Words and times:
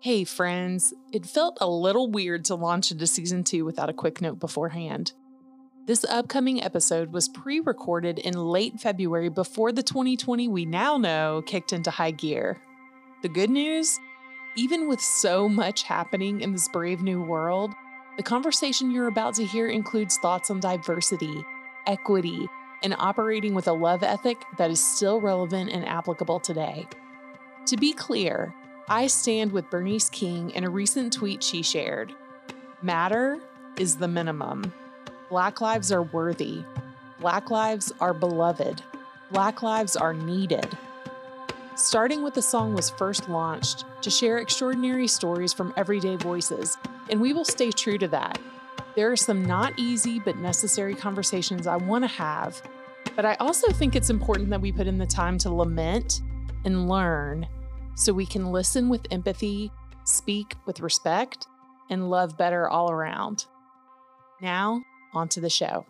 Hey, 0.00 0.22
friends. 0.22 0.94
It 1.12 1.26
felt 1.26 1.58
a 1.60 1.68
little 1.68 2.08
weird 2.08 2.44
to 2.44 2.54
launch 2.54 2.92
into 2.92 3.04
season 3.08 3.42
two 3.42 3.64
without 3.64 3.90
a 3.90 3.92
quick 3.92 4.20
note 4.20 4.38
beforehand. 4.38 5.12
This 5.86 6.04
upcoming 6.04 6.62
episode 6.62 7.12
was 7.12 7.28
pre 7.28 7.58
recorded 7.58 8.20
in 8.20 8.34
late 8.34 8.78
February 8.78 9.28
before 9.28 9.72
the 9.72 9.82
2020 9.82 10.46
we 10.46 10.64
now 10.64 10.98
know 10.98 11.42
kicked 11.44 11.72
into 11.72 11.90
high 11.90 12.12
gear. 12.12 12.58
The 13.22 13.28
good 13.28 13.50
news? 13.50 13.98
Even 14.56 14.86
with 14.86 15.00
so 15.00 15.48
much 15.48 15.82
happening 15.82 16.42
in 16.42 16.52
this 16.52 16.68
brave 16.68 17.02
new 17.02 17.20
world, 17.20 17.74
the 18.16 18.22
conversation 18.22 18.92
you're 18.92 19.08
about 19.08 19.34
to 19.34 19.44
hear 19.44 19.66
includes 19.66 20.16
thoughts 20.18 20.48
on 20.48 20.60
diversity, 20.60 21.44
equity, 21.88 22.46
and 22.84 22.94
operating 23.00 23.52
with 23.52 23.66
a 23.66 23.72
love 23.72 24.04
ethic 24.04 24.44
that 24.58 24.70
is 24.70 24.80
still 24.80 25.20
relevant 25.20 25.70
and 25.70 25.84
applicable 25.84 26.38
today. 26.38 26.86
To 27.66 27.76
be 27.76 27.92
clear, 27.92 28.54
I 28.90 29.06
stand 29.06 29.52
with 29.52 29.68
Bernice 29.68 30.08
King 30.08 30.48
in 30.52 30.64
a 30.64 30.70
recent 30.70 31.12
tweet 31.12 31.42
she 31.42 31.62
shared. 31.62 32.14
Matter 32.80 33.38
is 33.76 33.98
the 33.98 34.08
minimum. 34.08 34.72
Black 35.28 35.60
lives 35.60 35.92
are 35.92 36.04
worthy. 36.04 36.64
Black 37.20 37.50
lives 37.50 37.92
are 38.00 38.14
beloved. 38.14 38.82
Black 39.30 39.62
lives 39.62 39.94
are 39.94 40.14
needed. 40.14 40.66
Starting 41.74 42.22
with 42.22 42.32
the 42.32 42.40
song 42.40 42.72
was 42.72 42.88
first 42.88 43.28
launched 43.28 43.84
to 44.00 44.08
share 44.08 44.38
extraordinary 44.38 45.06
stories 45.06 45.52
from 45.52 45.74
everyday 45.76 46.16
voices, 46.16 46.78
and 47.10 47.20
we 47.20 47.34
will 47.34 47.44
stay 47.44 47.70
true 47.70 47.98
to 47.98 48.08
that. 48.08 48.38
There 48.96 49.12
are 49.12 49.16
some 49.16 49.44
not 49.44 49.74
easy 49.76 50.18
but 50.18 50.38
necessary 50.38 50.94
conversations 50.94 51.66
I 51.66 51.76
want 51.76 52.04
to 52.04 52.08
have, 52.08 52.62
but 53.14 53.26
I 53.26 53.34
also 53.34 53.70
think 53.70 53.94
it's 53.94 54.08
important 54.08 54.48
that 54.48 54.62
we 54.62 54.72
put 54.72 54.86
in 54.86 54.96
the 54.96 55.06
time 55.06 55.36
to 55.38 55.52
lament 55.52 56.22
and 56.64 56.88
learn 56.88 57.46
so 57.98 58.12
we 58.12 58.24
can 58.24 58.52
listen 58.52 58.88
with 58.88 59.08
empathy, 59.10 59.72
speak 60.04 60.54
with 60.66 60.78
respect, 60.78 61.48
and 61.90 62.08
love 62.08 62.38
better 62.38 62.68
all 62.68 62.92
around. 62.92 63.46
Now, 64.40 64.82
on 65.12 65.28
to 65.30 65.40
the 65.40 65.50
show. 65.50 65.84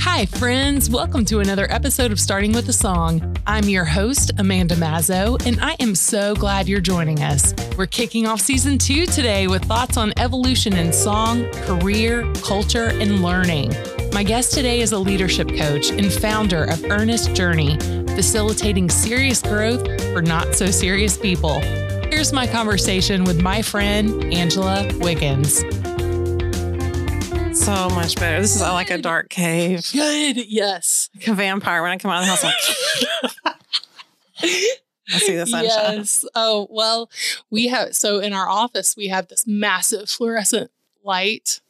Hi, 0.00 0.26
friends. 0.26 0.88
Welcome 0.88 1.24
to 1.26 1.40
another 1.40 1.66
episode 1.70 2.12
of 2.12 2.20
Starting 2.20 2.52
with 2.52 2.68
a 2.68 2.72
Song. 2.72 3.36
I'm 3.48 3.64
your 3.64 3.84
host, 3.84 4.30
Amanda 4.38 4.76
Mazzo, 4.76 5.44
and 5.44 5.60
I 5.60 5.74
am 5.80 5.96
so 5.96 6.36
glad 6.36 6.68
you're 6.68 6.80
joining 6.80 7.20
us. 7.22 7.52
We're 7.76 7.86
kicking 7.86 8.24
off 8.24 8.40
season 8.40 8.78
two 8.78 9.06
today 9.06 9.48
with 9.48 9.64
thoughts 9.64 9.96
on 9.96 10.12
evolution 10.16 10.74
in 10.74 10.92
song, 10.92 11.50
career, 11.64 12.32
culture, 12.42 12.86
and 12.86 13.22
learning. 13.22 13.74
My 14.12 14.22
guest 14.22 14.54
today 14.54 14.80
is 14.80 14.92
a 14.92 14.98
leadership 14.98 15.48
coach 15.48 15.90
and 15.90 16.12
founder 16.12 16.64
of 16.64 16.84
Earnest 16.84 17.34
Journey, 17.34 17.76
facilitating 18.14 18.88
serious 18.88 19.42
growth 19.42 19.84
for 20.12 20.22
not 20.22 20.54
so 20.54 20.66
serious 20.66 21.16
people. 21.16 21.60
Here's 22.10 22.32
my 22.32 22.46
conversation 22.46 23.24
with 23.24 23.42
my 23.42 23.62
friend, 23.62 24.32
Angela 24.32 24.88
Wiggins. 24.98 25.62
So 27.68 27.90
much 27.90 28.14
better. 28.16 28.40
This 28.40 28.56
is 28.56 28.62
like 28.62 28.88
a 28.88 28.96
dark 28.96 29.28
cave. 29.28 29.84
Good. 29.92 30.46
Yes. 30.50 31.10
Like 31.14 31.28
a 31.28 31.34
vampire. 31.34 31.82
When 31.82 31.90
I 31.90 31.98
come 31.98 32.10
out 32.10 32.20
of 32.22 32.24
the 32.24 32.30
house, 32.30 32.42
I'm 33.44 33.54
I 35.12 35.18
see 35.18 35.36
the 35.36 35.46
sunshine. 35.46 35.96
Yes. 35.98 36.24
Oh, 36.34 36.66
well, 36.70 37.10
we 37.50 37.68
have, 37.68 37.94
so 37.94 38.20
in 38.20 38.32
our 38.32 38.48
office, 38.48 38.96
we 38.96 39.08
have 39.08 39.28
this 39.28 39.46
massive 39.46 40.08
fluorescent 40.08 40.70
light. 41.04 41.60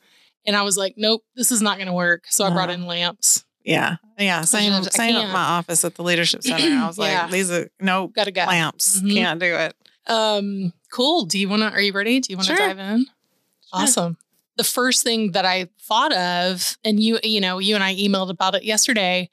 And 0.47 0.55
I 0.55 0.63
was 0.63 0.77
like, 0.77 0.95
nope, 0.97 1.25
this 1.35 1.51
is 1.51 1.61
not 1.61 1.79
going 1.79 1.89
to 1.89 1.93
work. 1.93 2.27
So 2.29 2.45
I 2.45 2.51
brought 2.51 2.71
in 2.71 2.87
lamps. 2.87 3.45
Yeah. 3.65 3.97
Yeah. 4.17 4.43
Same, 4.43 4.73
I 4.73 4.83
same 4.83 5.17
at 5.17 5.21
can't. 5.23 5.33
my 5.33 5.43
office 5.43 5.85
at 5.85 5.97
the 5.97 6.05
leadership 6.05 6.45
center. 6.45 6.63
I 6.81 6.87
was 6.87 6.97
Yeah. 7.01 7.23
like, 7.23 7.33
these 7.33 7.51
are 7.51 7.69
no 7.81 8.07
Got 8.07 8.25
to 8.25 8.31
go. 8.31 8.45
lamps. 8.45 9.01
Mhm. 9.01 9.15
Can't 9.15 9.41
do 9.41 9.53
it. 9.53 9.75
Um, 10.07 10.73
cool. 10.93 11.25
Do 11.25 11.41
you 11.41 11.49
want 11.49 11.63
to, 11.63 11.71
are 11.73 11.81
you 11.81 11.93
ready? 11.93 12.21
Do 12.21 12.33
you 12.33 12.37
want 12.37 12.47
to 12.51 12.55
Sure. 12.57 12.69
dive 12.69 12.79
in? 12.79 13.07
Awesome. 13.73 14.17
The 14.59 14.65
first 14.65 15.03
thing 15.05 15.33
that 15.33 15.45
I 15.47 15.69
thought 15.81 16.13
of, 16.15 16.77
and 16.85 17.01
you, 17.01 17.19
you 17.23 17.41
know, 17.41 17.59
you 17.59 17.75
and 17.77 17.83
I 17.85 17.95
emailed 17.95 18.29
about 18.29 18.55
it 18.57 18.65
yesterday. 18.65 19.31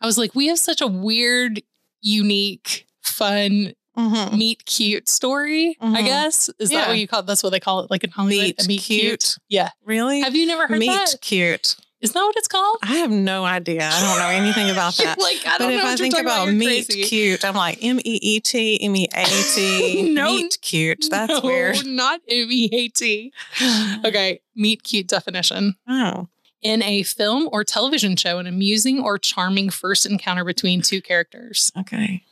I 0.00 0.06
was 0.06 0.16
like, 0.18 0.34
we 0.34 0.46
have 0.48 0.58
such 0.58 0.80
a 0.80 0.86
weird, 0.86 1.60
unique, 2.02 2.86
fun 3.02 3.72
Mhm. 3.96 4.36
meet 4.36 4.66
cute 4.66 5.08
story. 5.08 5.76
I 5.80 6.02
Mhm. 6.02 6.04
guess 6.04 6.50
is 6.58 6.68
that 6.68 6.88
what 6.88 6.98
you 6.98 7.08
call? 7.08 7.20
It? 7.20 7.26
That's 7.26 7.42
what 7.42 7.50
they 7.50 7.60
call 7.60 7.80
it, 7.80 7.90
like 7.90 8.04
in 8.04 8.10
Hollywood. 8.10 8.44
Meet 8.58 8.66
meet 8.68 8.82
cute. 8.82 9.00
cute. 9.00 9.34
Yeah. 9.48 9.70
Really? 9.84 10.20
Have 10.20 10.36
you 10.36 10.44
never 10.46 10.66
heard 10.66 10.78
Meet 10.78 10.88
that? 10.88 11.14
cute. 11.22 11.76
Isn't 12.02 12.12
that 12.14 12.22
what 12.22 12.36
it's 12.36 12.46
called? 12.48 12.78
I 12.82 12.96
have 12.96 13.10
no 13.10 13.44
idea. 13.44 13.88
I 13.90 14.00
don't 14.02 14.18
know 14.18 14.28
anything 14.28 14.68
about 14.70 14.94
that. 14.98 15.18
like 15.18 15.38
I 15.46 15.52
but 15.52 15.58
don't 15.58 15.72
if 15.72 15.78
know. 15.78 15.86
I 15.86 15.90
what 15.92 15.98
think 15.98 16.18
about 16.18 16.46
crazy. 16.48 17.02
cute, 17.04 17.44
I'm 17.44 17.54
like 17.54 17.78
M 17.82 17.98
E 18.00 18.18
E 18.22 18.40
T, 18.40 18.78
M 18.82 18.94
E 18.96 19.06
A 19.14 19.24
T, 19.54 20.10
No. 20.14 20.34
meet 20.34 20.58
cute. 20.60 21.06
That's 21.10 21.32
no, 21.32 21.40
weird. 21.42 21.86
Not 21.86 22.20
M 22.28 22.48
E 22.50 22.68
A 22.72 22.88
T. 22.88 23.32
Okay, 24.04 24.40
meet 24.54 24.82
cute 24.82 25.08
definition. 25.08 25.76
Oh. 25.88 26.28
In 26.62 26.82
a 26.82 27.02
film 27.02 27.48
or 27.52 27.64
television 27.64 28.16
show, 28.16 28.38
an 28.38 28.46
amusing 28.46 29.00
or 29.00 29.18
charming 29.18 29.70
first 29.70 30.04
encounter 30.04 30.44
between 30.44 30.82
two 30.82 31.00
characters. 31.00 31.70
Okay. 31.78 32.24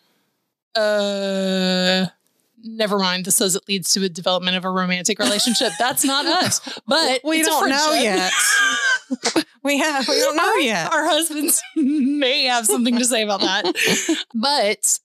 Uh, 0.75 2.07
never 2.63 2.99
mind. 2.99 3.25
This 3.25 3.37
says 3.37 3.55
it 3.55 3.63
leads 3.69 3.91
to 3.93 4.03
a 4.05 4.09
development 4.09 4.57
of 4.57 4.65
a 4.65 4.71
romantic 4.71 5.19
relationship. 5.19 5.73
That's 5.79 6.05
not 6.05 6.27
us, 6.45 6.61
but 6.87 7.21
we 7.25 7.43
don't 7.43 7.69
know 7.69 7.93
yet. 7.93 8.33
we 9.63 9.79
have 9.79 10.09
we 10.09 10.19
don't 10.19 10.37
know 10.37 10.45
our, 10.45 10.61
yet. 10.61 10.93
Our 10.93 11.07
husbands 11.07 11.63
may 11.77 12.45
have 12.45 12.67
something 12.67 12.99
to 12.99 13.05
say 13.05 13.23
about 13.23 13.41
that, 13.41 14.25
but 14.35 14.99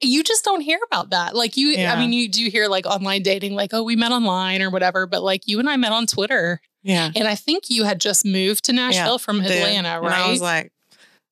you 0.00 0.22
just 0.22 0.44
don't 0.44 0.60
hear 0.60 0.78
about 0.86 1.10
that. 1.10 1.34
Like 1.34 1.56
you, 1.56 1.76
I 1.84 1.98
mean, 1.98 2.12
you 2.12 2.28
do 2.28 2.48
hear 2.48 2.68
like 2.68 2.86
online 2.86 3.22
dating, 3.22 3.54
like 3.54 3.70
oh, 3.72 3.82
we 3.82 3.96
met 3.96 4.12
online 4.12 4.62
or 4.62 4.70
whatever. 4.70 5.06
But 5.06 5.22
like 5.22 5.42
you 5.46 5.58
and 5.58 5.68
I 5.68 5.76
met 5.76 5.92
on 5.92 6.06
Twitter, 6.06 6.60
yeah. 6.82 7.10
and 7.14 7.26
I 7.26 7.34
think 7.34 7.64
you 7.68 7.84
had 7.84 8.00
just 8.00 8.24
moved 8.24 8.64
to 8.66 8.72
Nashville 8.72 9.18
from 9.18 9.42
did. 9.42 9.50
Atlanta, 9.50 9.96
And 9.96 10.06
right? 10.06 10.26
I 10.26 10.30
was 10.30 10.40
like, 10.40 10.72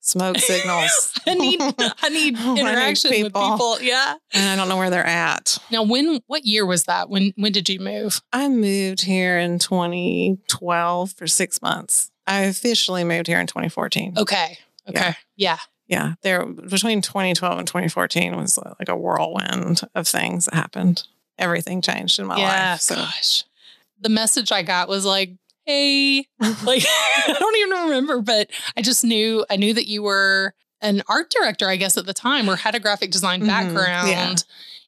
smoke 0.07 0.39
signals. 0.39 1.13
I 1.27 1.35
need, 1.35 1.61
I 1.61 1.67
need 1.69 1.75
I 2.03 2.09
need 2.09 2.39
interaction 2.59 3.11
with 3.11 3.35
people. 3.35 3.51
people. 3.51 3.81
Yeah. 3.81 4.15
and 4.33 4.49
I 4.49 4.57
don't 4.57 4.69
know 4.69 4.77
where 4.77 4.91
they're 4.91 5.07
at. 5.07 5.59
Now, 5.71 5.83
when, 5.83 6.21
what 6.27 6.45
year 6.45 6.65
was 6.65 6.85
that? 6.85 7.11
When, 7.11 7.33
when 7.37 7.53
did 7.53 7.69
you 7.69 7.81
move? 7.81 8.21
I 8.33 8.49
moved 8.49 9.03
here 9.03 9.39
in 9.39 9.59
2012 9.59 11.13
for 11.13 11.27
six 11.27 11.61
months. 11.61 12.11
I 12.27 12.41
officially 12.43 13.05
moved 13.05 13.27
here 13.27 13.41
in 13.41 13.47
2014. 13.47 14.15
Okay. 14.19 14.59
Okay. 14.89 15.17
Yeah. 15.37 15.59
Yeah, 15.89 16.15
there 16.23 16.45
between 16.45 17.01
2012 17.01 17.59
and 17.59 17.69
2014 17.69 18.37
was 18.37 18.59
uh, 18.59 18.75
like 18.81 18.89
a 18.89 18.97
whirlwind 18.97 19.83
of 19.95 20.09
things 20.09 20.47
that 20.47 20.55
happened. 20.55 21.05
Everything 21.39 21.81
changed 21.81 22.19
in 22.19 22.27
my 22.27 22.39
yeah. 22.39 22.73
life. 22.73 22.81
So 22.81 22.97
Gosh. 22.97 23.45
The 24.01 24.09
message 24.09 24.51
I 24.51 24.63
got 24.63 24.89
was 24.89 25.05
like, 25.05 25.35
hey, 25.67 26.27
like 26.63 26.83
I 27.29 27.37
don't 27.39 27.57
even 27.57 27.85
remember, 27.91 28.21
but 28.23 28.51
I 28.77 28.83
just 28.83 29.05
knew 29.05 29.45
I 29.51 29.57
knew 29.57 29.75
that 29.75 29.87
you 29.89 30.03
were 30.03 30.55
an 30.81 31.03
art 31.09 31.31
director, 31.31 31.69
I 31.69 31.77
guess, 31.77 31.97
at 31.97 32.07
the 32.07 32.15
time, 32.15 32.49
or 32.49 32.57
had 32.57 32.75
a 32.75 32.81
graphic 32.81 33.11
design 33.11 33.43
Mhm, 33.43 33.47
background. 33.47 34.45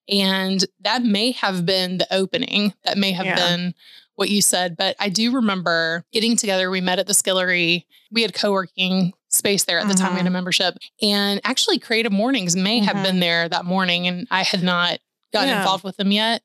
And 0.09 0.65
that 0.81 1.03
may 1.03 1.33
have 1.33 1.67
been 1.67 1.99
the 1.99 2.07
opening. 2.15 2.73
That 2.85 2.97
may 2.97 3.13
have 3.13 3.27
Yeah. 3.27 3.35
been 3.37 3.75
what 4.15 4.31
you 4.31 4.41
said. 4.41 4.77
But 4.77 4.97
I 4.99 5.11
do 5.11 5.31
remember 5.33 6.05
getting 6.13 6.37
together. 6.37 6.71
We 6.71 6.81
met 6.81 6.99
at 6.99 7.07
the 7.07 7.13
Skillery. 7.13 7.85
We 8.11 8.23
had 8.23 8.33
co-working 8.35 9.13
space 9.29 9.65
there 9.65 9.79
at 9.79 9.87
the 9.89 9.95
time. 9.95 10.13
We 10.15 10.19
had 10.21 10.27
a 10.27 10.31
membership. 10.31 10.77
And 11.03 11.41
actually 11.45 11.79
Creative 11.79 12.11
Mornings 12.13 12.57
may 12.57 12.79
have 12.81 12.97
Mhm. 12.97 13.03
been 13.03 13.21
there 13.21 13.49
that 13.51 13.67
morning. 13.67 14.09
And 14.09 14.27
I 14.31 14.43
had 14.45 14.63
not 14.63 14.99
gotten 15.33 15.51
Yeah. 15.51 15.57
involved 15.59 15.85
with 15.85 15.99
them 15.99 16.11
yet. 16.11 16.43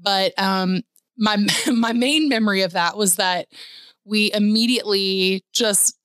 But 0.00 0.32
um 0.38 0.82
my 1.16 1.36
my 1.72 1.92
main 1.92 2.28
memory 2.28 2.62
of 2.62 2.72
that 2.72 2.96
was 2.96 3.16
that 3.16 3.48
we 4.04 4.32
immediately 4.32 5.44
just 5.52 5.96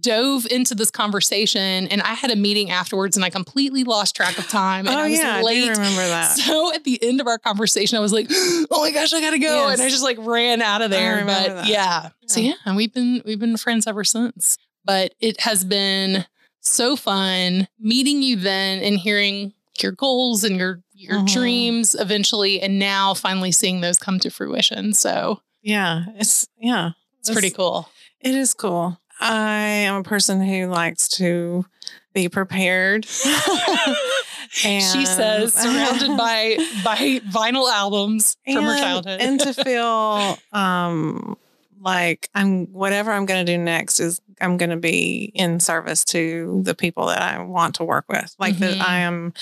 dove 0.00 0.46
into 0.50 0.74
this 0.74 0.90
conversation 0.90 1.86
and 1.86 2.02
I 2.02 2.14
had 2.14 2.32
a 2.32 2.36
meeting 2.36 2.72
afterwards 2.72 3.16
and 3.16 3.24
I 3.24 3.30
completely 3.30 3.84
lost 3.84 4.16
track 4.16 4.36
of 4.36 4.48
time 4.48 4.88
and 4.88 4.96
oh 4.96 4.98
I 4.98 5.08
was 5.08 5.18
yeah, 5.18 5.36
I 5.36 5.42
late. 5.42 5.64
do 5.64 5.70
remember 5.70 6.08
that. 6.08 6.36
So 6.46 6.74
at 6.74 6.82
the 6.82 7.00
end 7.02 7.20
of 7.20 7.28
our 7.28 7.38
conversation, 7.38 7.96
I 7.96 8.00
was 8.00 8.12
like, 8.12 8.26
"Oh 8.30 8.66
my 8.80 8.90
gosh, 8.90 9.12
I 9.12 9.20
gotta 9.20 9.38
go!" 9.38 9.68
And 9.68 9.80
I 9.80 9.88
just 9.88 10.02
like 10.02 10.16
ran 10.20 10.60
out 10.60 10.82
of 10.82 10.90
there. 10.90 11.24
But 11.24 11.46
that. 11.48 11.66
yeah, 11.68 12.08
so 12.26 12.40
Yeah. 12.40 12.48
yeah, 12.48 12.54
and 12.64 12.76
we've 12.76 12.92
been 12.92 13.22
we've 13.24 13.38
been 13.38 13.56
friends 13.56 13.86
ever 13.86 14.02
since. 14.02 14.58
But 14.84 15.14
it 15.20 15.40
has 15.42 15.64
been 15.64 16.26
so 16.60 16.96
fun 16.96 17.68
meeting 17.78 18.22
you 18.22 18.34
then 18.36 18.80
and 18.82 18.96
hearing 18.98 19.52
your 19.80 19.92
goals 19.92 20.42
and 20.42 20.56
your 20.56 20.82
your 20.96 21.20
Mhm. 21.20 21.32
dreams 21.32 21.94
eventually, 21.98 22.60
and 22.60 22.78
now 22.78 23.14
finally 23.14 23.52
seeing 23.52 23.80
those 23.82 23.98
come 23.98 24.18
to 24.20 24.30
fruition. 24.30 24.92
So 24.94 25.40
yeah, 25.62 26.04
it's 26.16 26.46
yeah, 26.58 26.90
it's 27.20 27.30
pretty 27.30 27.50
cool. 27.50 27.88
It 28.20 28.34
is 28.34 28.54
cool. 28.54 28.98
I 29.20 29.60
am 29.88 29.96
a 29.96 30.02
person 30.02 30.40
who 30.42 30.66
likes 30.66 31.08
to 31.10 31.64
be 32.12 32.28
prepared. 32.28 33.06
she 34.50 35.06
says, 35.06 35.54
surrounded 35.54 36.08
by 36.16 36.58
by 36.84 37.20
vinyl 37.30 37.70
albums 37.70 38.36
from 38.52 38.64
her 38.64 38.76
childhood. 38.76 39.20
and 39.20 39.40
to 39.40 39.52
feel 39.64 40.38
um 40.52 41.36
like 41.80 42.28
I'm 42.34 42.66
whatever 42.72 43.12
I'm 43.12 43.26
going 43.26 43.44
to 43.44 43.52
do 43.52 43.58
next 43.58 44.00
is 44.00 44.20
I'm 44.40 44.56
going 44.56 44.70
to 44.70 44.76
be 44.76 45.30
in 45.34 45.60
service 45.60 46.04
to 46.06 46.62
the 46.64 46.74
people 46.74 47.06
that 47.06 47.20
I 47.22 47.42
want 47.42 47.76
to 47.76 47.84
work 47.84 48.06
with. 48.08 48.34
Like 48.38 48.58
that 48.58 48.78
Mhm. 48.78 48.82
I 48.82 48.98
am 49.00 49.32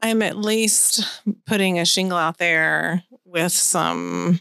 I 0.00 0.08
am 0.08 0.22
at 0.22 0.36
least 0.36 1.22
putting 1.46 1.78
a 1.78 1.84
shingle 1.84 2.18
out 2.18 2.38
there 2.38 3.02
with 3.24 3.52
some 3.52 4.40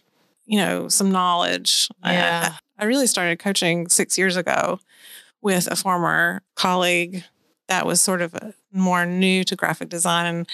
you 0.50 0.57
know, 0.57 0.88
some 0.88 1.12
knowledge. 1.12 1.89
I- 2.01 2.13
Yeah. 2.13 2.54
I, 2.80 2.83
I 2.83 2.86
really 2.86 3.07
started 3.07 3.38
coaching 3.38 3.89
6 3.89 4.18
years 4.18 4.38
ago 4.38 4.80
with 5.42 5.68
a 5.69 5.75
former 5.75 6.42
colleague 6.56 7.24
that 7.68 7.86
was 7.86 8.00
sort 8.00 8.21
of 8.21 8.33
more 8.71 9.06
new 9.06 9.44
to 9.44 9.56
graphic 9.57 9.89
design 9.89 10.25
and 10.25 10.50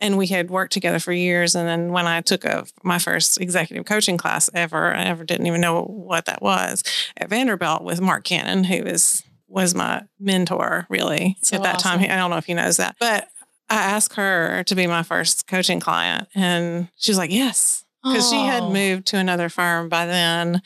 and 0.00 0.18
we 0.18 0.26
had 0.26 0.50
worked 0.50 0.72
together 0.72 0.98
for 0.98 1.12
years. 1.12 1.54
And 1.54 1.68
then 1.68 1.92
when 1.92 2.06
I 2.06 2.20
took 2.20 2.44
a, 2.44 2.66
my 2.82 2.98
first 2.98 3.40
executive 3.40 3.86
coaching 3.86 4.16
class 4.18 4.50
ever, 4.52 4.92
I 4.94 5.04
ever 5.04 5.24
didn't 5.24 5.46
even 5.46 5.60
know 5.60 5.82
what 5.82 6.24
that 6.26 6.42
was 6.42 6.82
at 7.16 7.28
Vanderbilt 7.30 7.84
with 7.84 8.00
Mark 8.00 8.24
Cannon, 8.24 8.64
who 8.64 8.82
was 8.82 9.22
was 9.46 9.74
my 9.74 10.02
mentor 10.18 10.86
really 10.88 11.36
So 11.42 11.56
at 11.56 11.62
that 11.62 11.78
time. 11.78 12.00
I 12.00 12.16
don't 12.16 12.30
know 12.30 12.38
if 12.38 12.46
he 12.46 12.54
knows 12.54 12.78
that, 12.78 12.96
but 12.98 13.28
I 13.70 13.76
asked 13.76 14.14
her 14.14 14.62
to 14.64 14.74
be 14.74 14.86
my 14.86 15.02
first 15.02 15.46
coaching 15.46 15.80
client, 15.80 16.28
and 16.34 16.88
she 16.96 17.10
was 17.10 17.18
like, 17.18 17.30
"Yes," 17.32 17.84
because 18.02 18.28
she 18.30 18.36
had 18.36 18.64
moved 18.64 19.06
to 19.08 19.16
another 19.18 19.48
firm 19.48 19.88
by 19.88 20.06
then. 20.06 20.62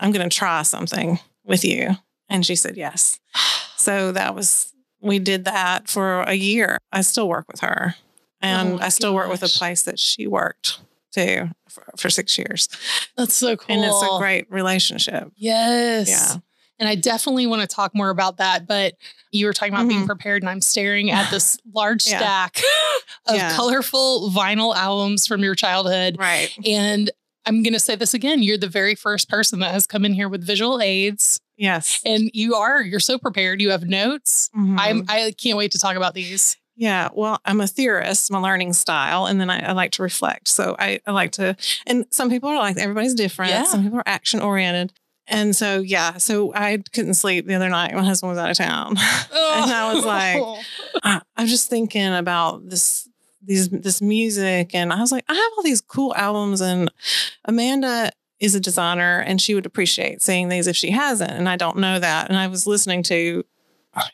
I'm 0.00 0.10
going 0.12 0.28
to 0.28 0.34
try 0.34 0.62
something 0.62 1.20
with 1.44 1.64
you, 1.64 1.90
and 2.28 2.44
she 2.44 2.56
said 2.56 2.76
yes. 2.76 3.18
So 3.76 4.12
that 4.12 4.36
was 4.36 4.72
we 5.00 5.18
did 5.18 5.44
that 5.46 5.88
for 5.88 6.22
a 6.22 6.34
year. 6.34 6.78
I 6.92 7.00
still 7.00 7.28
work 7.28 7.46
with 7.50 7.60
her, 7.60 7.96
and 8.40 8.74
Oh 8.74 8.78
I 8.80 8.90
still 8.90 9.12
work 9.12 9.28
with 9.28 9.42
a 9.42 9.48
place 9.48 9.82
that 9.82 9.98
she 9.98 10.28
worked 10.28 10.78
too 11.12 11.50
for, 11.68 11.84
for 11.96 12.08
six 12.08 12.38
years, 12.38 12.68
That's 13.16 13.34
so 13.34 13.56
cool. 13.56 13.74
and 13.74 13.84
it's 13.84 14.02
a 14.02 14.18
great 14.18 14.50
relationship. 14.52 15.32
Yes. 15.36 16.08
Yeah. 16.08 16.36
And 16.82 16.88
I 16.88 16.96
definitely 16.96 17.46
want 17.46 17.60
to 17.62 17.68
talk 17.68 17.94
more 17.94 18.10
about 18.10 18.38
that. 18.38 18.66
But 18.66 18.94
you 19.30 19.46
were 19.46 19.52
talking 19.52 19.72
about 19.72 19.86
being 19.86 20.02
Mhm. 20.02 20.06
prepared, 20.06 20.42
and 20.42 20.50
I'm 20.50 20.60
staring 20.60 21.12
at 21.12 21.30
this 21.30 21.56
large 21.72 22.04
Yeah. 22.08 22.18
stack 22.18 22.56
of 23.26 23.36
Yeah. 23.36 23.54
colorful 23.54 24.32
vinyl 24.32 24.74
albums 24.74 25.28
from 25.28 25.44
your 25.44 25.54
childhood. 25.54 26.16
Right. 26.18 26.50
And 26.66 27.08
I'm 27.46 27.62
going 27.62 27.72
to 27.74 27.78
say 27.78 27.94
this 27.94 28.14
again. 28.14 28.42
You're 28.42 28.58
the 28.58 28.66
very 28.68 28.96
first 28.96 29.28
person 29.28 29.60
that 29.60 29.70
has 29.70 29.86
come 29.86 30.04
in 30.04 30.12
here 30.12 30.28
with 30.28 30.44
visual 30.44 30.80
aids, 30.80 31.38
Yes. 31.56 32.00
and 32.04 32.30
you 32.34 32.56
are, 32.56 32.82
you're 32.82 32.98
so 33.00 33.16
prepared. 33.16 33.60
You 33.60 33.70
have 33.70 33.84
notes. 33.84 34.50
Mhm. 34.56 34.76
I'm, 34.76 35.04
I 35.08 35.32
can't 35.40 35.56
wait 35.56 35.70
to 35.72 35.78
talk 35.78 35.94
about 35.96 36.14
these. 36.14 36.56
Yeah, 36.74 37.10
well, 37.14 37.38
I'm 37.44 37.60
a 37.60 37.66
theorist, 37.68 38.30
my 38.32 38.38
learning 38.38 38.72
style, 38.72 39.26
and 39.26 39.40
then 39.40 39.50
I, 39.50 39.68
I 39.68 39.72
like 39.72 39.92
to 39.92 40.02
reflect. 40.02 40.48
So 40.48 40.74
I, 40.80 41.00
I 41.06 41.12
like 41.12 41.30
to, 41.32 41.54
and 41.86 42.06
some 42.10 42.28
people 42.28 42.48
are 42.48 42.58
like, 42.58 42.76
everybody's 42.76 43.14
different. 43.14 43.50
Yeah. 43.52 43.64
Some 43.64 43.84
people 43.84 43.98
are 43.98 44.04
action 44.06 44.40
oriented. 44.40 44.92
And 45.28 45.54
so, 45.54 45.80
yeah, 45.80 46.16
so 46.18 46.52
I 46.54 46.82
couldn't 46.92 47.14
sleep 47.14 47.46
the 47.46 47.54
other 47.54 47.68
night. 47.68 47.94
My 47.94 48.02
husband 48.02 48.30
was 48.30 48.38
out 48.38 48.50
of 48.50 48.56
town. 48.56 48.88
and 48.98 48.98
I 49.70 49.92
was 49.94 50.04
like, 50.04 50.38
oh. 50.38 50.60
I, 51.02 51.20
I'm 51.36 51.46
just 51.46 51.70
thinking 51.70 52.12
about 52.14 52.68
this, 52.68 53.08
these, 53.40 53.68
this 53.68 54.02
music. 54.02 54.74
And 54.74 54.92
I 54.92 55.00
was 55.00 55.12
like, 55.12 55.24
I 55.28 55.34
have 55.34 55.52
all 55.56 55.62
these 55.62 55.80
cool 55.80 56.14
albums, 56.16 56.60
and 56.60 56.90
Amanda 57.44 58.10
is 58.42 58.56
a 58.56 58.60
designer 58.60 59.20
and 59.20 59.40
she 59.40 59.54
would 59.54 59.64
appreciate 59.66 60.20
seeing 60.20 60.48
these 60.48 60.66
if 60.66 60.76
she 60.76 60.90
hasn't. 60.90 61.30
And 61.30 61.48
I 61.48 61.54
don't 61.54 61.78
know 61.78 62.00
that. 62.00 62.28
And 62.28 62.36
I 62.36 62.48
was 62.48 62.66
listening 62.66 63.04
to 63.04 63.44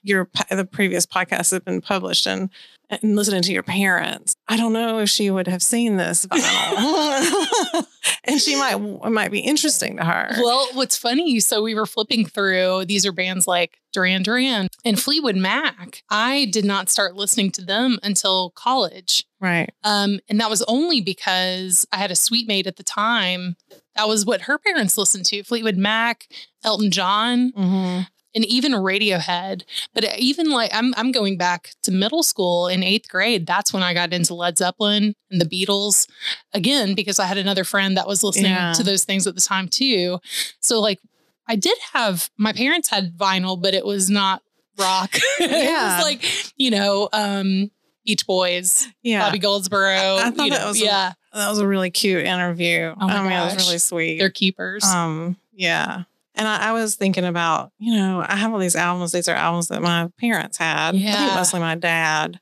your 0.02 0.28
the 0.50 0.66
previous 0.66 1.06
podcast 1.06 1.49
that 1.49 1.56
have 1.56 1.64
been 1.64 1.81
published 1.81 2.26
and 2.26 2.50
and 2.90 3.17
listening 3.17 3.43
to 3.43 3.52
your 3.52 3.62
parents. 3.62 4.35
I 4.49 4.56
don't 4.56 4.73
know 4.73 4.99
if 5.00 5.08
she 5.11 5.31
would 5.31 5.46
have 5.46 5.62
seen 5.62 5.96
this 5.96 6.25
vinyl, 6.26 7.85
and 8.25 8.40
she 8.40 8.56
might 8.56 8.76
it 8.76 9.11
might 9.11 9.31
be 9.31 9.40
interesting 9.40 9.96
to 9.99 10.05
her. 10.05 10.29
Well, 10.38 10.69
what's 10.75 10.96
funny, 10.96 11.40
so 11.40 11.62
we 11.62 11.75
were 11.75 11.87
flipping 11.87 12.25
through, 12.26 12.87
these 12.87 13.05
are 13.06 13.12
bands 13.12 13.46
like 13.46 13.79
Duran 13.93 14.23
Duran 14.23 14.69
and 14.85 15.00
Fleetwood 15.00 15.37
Mac. 15.37 16.02
I 16.11 16.46
did 16.52 16.64
not 16.64 16.88
start 16.88 17.14
listening 17.14 17.50
to 17.52 17.62
them 17.64 17.99
until 18.02 18.50
college. 18.50 19.25
right? 19.40 19.70
Um, 19.85 20.20
and 20.29 20.40
that 20.40 20.50
was 20.50 20.62
only 20.69 21.00
because 21.00 21.87
I 21.93 21.96
had 21.99 22.11
a 22.11 22.17
suite 22.17 22.49
mate 22.49 22.67
at 22.67 22.76
the 22.76 22.82
time. 22.85 23.56
That 23.96 24.08
was 24.08 24.25
what 24.25 24.43
her 24.43 24.58
parents 24.58 24.96
listened 24.96 25.25
to 25.26 25.43
Fleetwood 25.43 25.76
Mac, 25.76 26.29
Elton 26.64 26.90
John, 26.90 27.52
Mm-hmm. 27.52 28.00
And 28.38 28.44
even 28.46 28.70
Radiohead. 28.73 29.64
But 29.94 30.17
even 30.17 30.49
like 30.50 30.70
I'm 30.73 30.94
I'm 30.96 31.11
going 31.11 31.37
back 31.37 31.70
to 31.82 31.90
middle 31.90 32.23
school 32.23 32.69
in 32.69 32.85
eighth 32.85 33.08
grade. 33.08 33.46
That's 33.46 33.73
when 33.73 33.82
I 33.82 33.94
got 33.94 34.12
into 34.12 34.32
Led 34.35 34.56
Zeppelin 34.56 35.14
and 35.31 35.40
the 35.40 35.44
Beatles 35.44 36.08
again 36.55 36.94
because 36.94 37.19
I 37.19 37.26
had 37.26 37.37
another 37.37 37.64
friend 37.64 37.96
that 37.96 38.06
was 38.06 38.23
listening 38.23 38.52
Yeah. 38.52 38.73
to 38.75 38.85
those 38.85 39.02
things 39.02 39.26
at 39.26 39.35
the 39.35 39.40
time 39.40 39.67
too. 39.67 40.20
So 40.61 40.81
like 40.81 41.00
I 41.49 41.56
did 41.56 41.76
have 41.93 42.31
my 42.37 42.52
parents 42.52 42.88
had 42.90 43.17
vinyl, 43.17 43.61
but 43.61 43.75
it 43.75 43.85
was 43.85 44.08
not 44.08 44.43
rock. 44.79 45.11
it 45.40 45.50
Yeah. 45.50 45.96
was 45.96 46.05
like 46.05 46.25
you 46.56 46.70
know 46.70 47.08
um, 47.12 47.73
Beach 48.06 48.25
Boys, 48.26 48.87
Yeah, 49.02 49.20
Bobby 49.26 49.38
Goldsboro. 49.40 50.17
I 50.19 50.31
thought 50.31 50.44
you 50.46 50.52
that 50.52 50.61
know, 50.61 50.69
was 50.69 50.81
a- 50.81 50.85
yeah, 50.85 51.12
that 51.35 51.49
was 51.50 51.58
a 51.58 51.67
really 51.67 51.90
cute 51.90 52.25
interview. 52.25 52.94
Oh 53.00 53.06
I 53.08 53.23
mean, 53.23 53.32
it 53.32 53.44
was 53.55 53.67
really 53.67 53.79
sweet. 53.79 54.19
they're 54.20 54.31
keepers. 54.31 54.85
Um, 54.85 55.37
yeah. 55.52 56.05
And 56.38 56.46
I, 56.46 56.69
I 56.69 56.73
was 56.73 56.94
thinking 56.94 57.25
about, 57.25 57.73
you 57.79 57.94
know, 57.94 58.25
I 58.26 58.37
have 58.37 58.52
all 58.52 58.58
these 58.58 58.76
albums. 58.76 59.12
These 59.12 59.29
are 59.29 59.35
albums 59.35 59.69
that 59.69 59.82
my 59.82 60.08
parents 60.19 60.56
had. 60.56 60.94
Yeah. 60.94 61.35
mostly 61.35 61.61
my 61.61 61.75
dad 61.75 62.38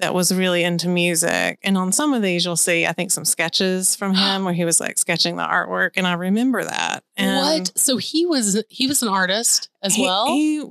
that 0.00 0.12
was 0.12 0.34
really 0.34 0.64
into 0.64 0.88
music. 0.88 1.60
And 1.62 1.78
on 1.78 1.92
some 1.92 2.12
of 2.12 2.22
these, 2.22 2.44
you'll 2.44 2.56
see, 2.56 2.84
I 2.86 2.92
think, 2.92 3.12
some 3.12 3.24
sketches 3.24 3.94
from 3.94 4.14
him 4.16 4.44
where 4.44 4.52
he 4.52 4.64
was 4.64 4.80
like 4.80 4.98
sketching 4.98 5.36
the 5.36 5.44
artwork. 5.44 5.92
And 5.96 6.06
I 6.06 6.14
remember 6.14 6.64
that. 6.64 7.04
And 7.16 7.36
what? 7.60 7.78
So 7.78 7.96
he 7.96 8.26
was 8.26 8.62
he 8.68 8.88
was 8.88 9.02
an 9.02 9.08
artist 9.08 9.70
as 9.82 9.94
he- 9.94 10.02
well. 10.02 10.26
He, 10.26 10.64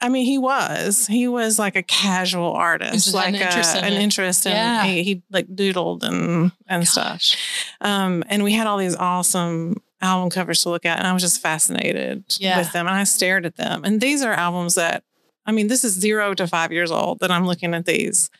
I 0.00 0.10
mean, 0.10 0.26
he 0.26 0.38
was. 0.38 1.08
He 1.08 1.26
was 1.26 1.58
like 1.58 1.74
a 1.74 1.82
casual 1.82 2.52
artist, 2.52 3.12
like 3.14 3.30
an 3.30 3.34
interest 3.34 3.74
a, 3.74 3.78
in 3.78 3.84
an 3.84 4.00
interest 4.00 4.46
in. 4.46 4.52
Yeah. 4.52 4.84
He, 4.84 5.02
he 5.02 5.22
like 5.30 5.48
doodled 5.48 6.04
and 6.04 6.52
and 6.68 6.86
stuff. 6.86 7.34
Um, 7.80 8.22
and 8.28 8.44
we 8.44 8.52
had 8.52 8.66
all 8.68 8.78
these 8.78 8.94
awesome 8.94 9.82
album 10.00 10.30
covers 10.30 10.62
to 10.62 10.70
look 10.70 10.84
at, 10.86 10.98
and 10.98 11.06
I 11.06 11.12
was 11.12 11.22
just 11.22 11.40
fascinated 11.42 12.24
Yeah. 12.38 12.58
with 12.58 12.72
them. 12.72 12.86
And 12.86 12.96
I 12.96 13.04
stared 13.04 13.44
at 13.46 13.56
them. 13.56 13.84
And 13.84 14.00
these 14.00 14.22
are 14.22 14.32
albums 14.32 14.74
that, 14.76 15.02
I 15.46 15.52
mean, 15.52 15.66
this 15.68 15.84
is 15.84 15.94
zero 15.94 16.34
to 16.34 16.46
five 16.46 16.72
years 16.72 16.90
old 16.90 17.18
that 17.20 17.30
I'm 17.30 17.46
looking 17.46 17.74
at 17.74 17.84
these, 17.86 18.30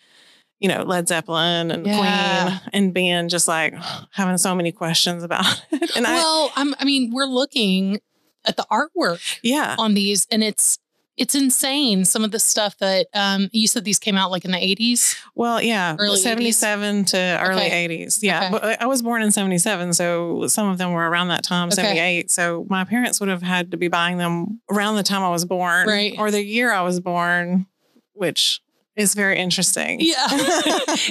you 0.60 0.68
know, 0.68 0.82
Led 0.82 1.08
Zeppelin 1.08 1.70
and 1.70 1.86
Yeah. 1.86 2.58
Queen, 2.58 2.70
and 2.72 2.94
being 2.94 3.28
just 3.28 3.48
like 3.48 3.74
having 4.12 4.38
so 4.38 4.54
many 4.54 4.72
questions 4.72 5.22
about 5.22 5.44
it. 5.72 5.96
And 5.96 6.06
I, 6.06 6.14
well, 6.14 6.52
I'm, 6.56 6.74
I 6.78 6.84
mean, 6.84 7.10
we're 7.12 7.26
looking 7.26 8.00
at 8.44 8.56
the 8.56 8.66
artwork 8.70 9.38
yeah, 9.42 9.74
on 9.78 9.94
these, 9.94 10.26
and 10.30 10.42
it's 10.44 10.78
it's 11.18 11.34
insane. 11.34 12.04
Some 12.04 12.24
of 12.24 12.30
the 12.30 12.38
stuff 12.38 12.78
that 12.78 13.08
um, 13.12 13.48
you 13.52 13.66
said 13.68 13.84
these 13.84 13.98
came 13.98 14.16
out 14.16 14.30
like 14.30 14.44
in 14.44 14.52
the 14.52 14.56
80s. 14.58 15.16
well, 15.34 15.60
yeah, 15.60 15.96
Early 15.98 16.16
80s? 16.18 16.22
77 16.22 17.04
to 17.06 17.16
early 17.42 17.66
Okay. 17.66 17.88
80s. 17.88 18.18
Yeah, 18.22 18.46
Okay. 18.46 18.50
but 18.52 18.80
I 18.82 18.86
was 18.86 19.02
born 19.02 19.22
in 19.22 19.30
77, 19.30 19.92
so 19.94 20.46
some 20.46 20.68
of 20.68 20.78
them 20.78 20.92
were 20.92 21.08
around 21.08 21.28
that 21.28 21.42
time, 21.44 21.68
Okay. 21.68 21.76
78. 21.82 22.30
So 22.30 22.66
my 22.70 22.84
parents 22.84 23.20
would 23.20 23.28
have 23.28 23.42
had 23.42 23.72
to 23.72 23.76
be 23.76 23.88
buying 23.88 24.16
them 24.18 24.60
around 24.70 24.96
the 24.96 25.02
time 25.02 25.22
I 25.22 25.30
was 25.30 25.44
born, 25.44 25.86
Right. 25.88 26.14
or 26.18 26.30
the 26.30 26.42
year 26.44 26.72
I 26.72 26.82
was 26.82 27.00
born, 27.00 27.66
which 28.14 28.60
is 28.96 29.14
very 29.14 29.38
interesting. 29.38 30.00
Yeah, 30.00 30.14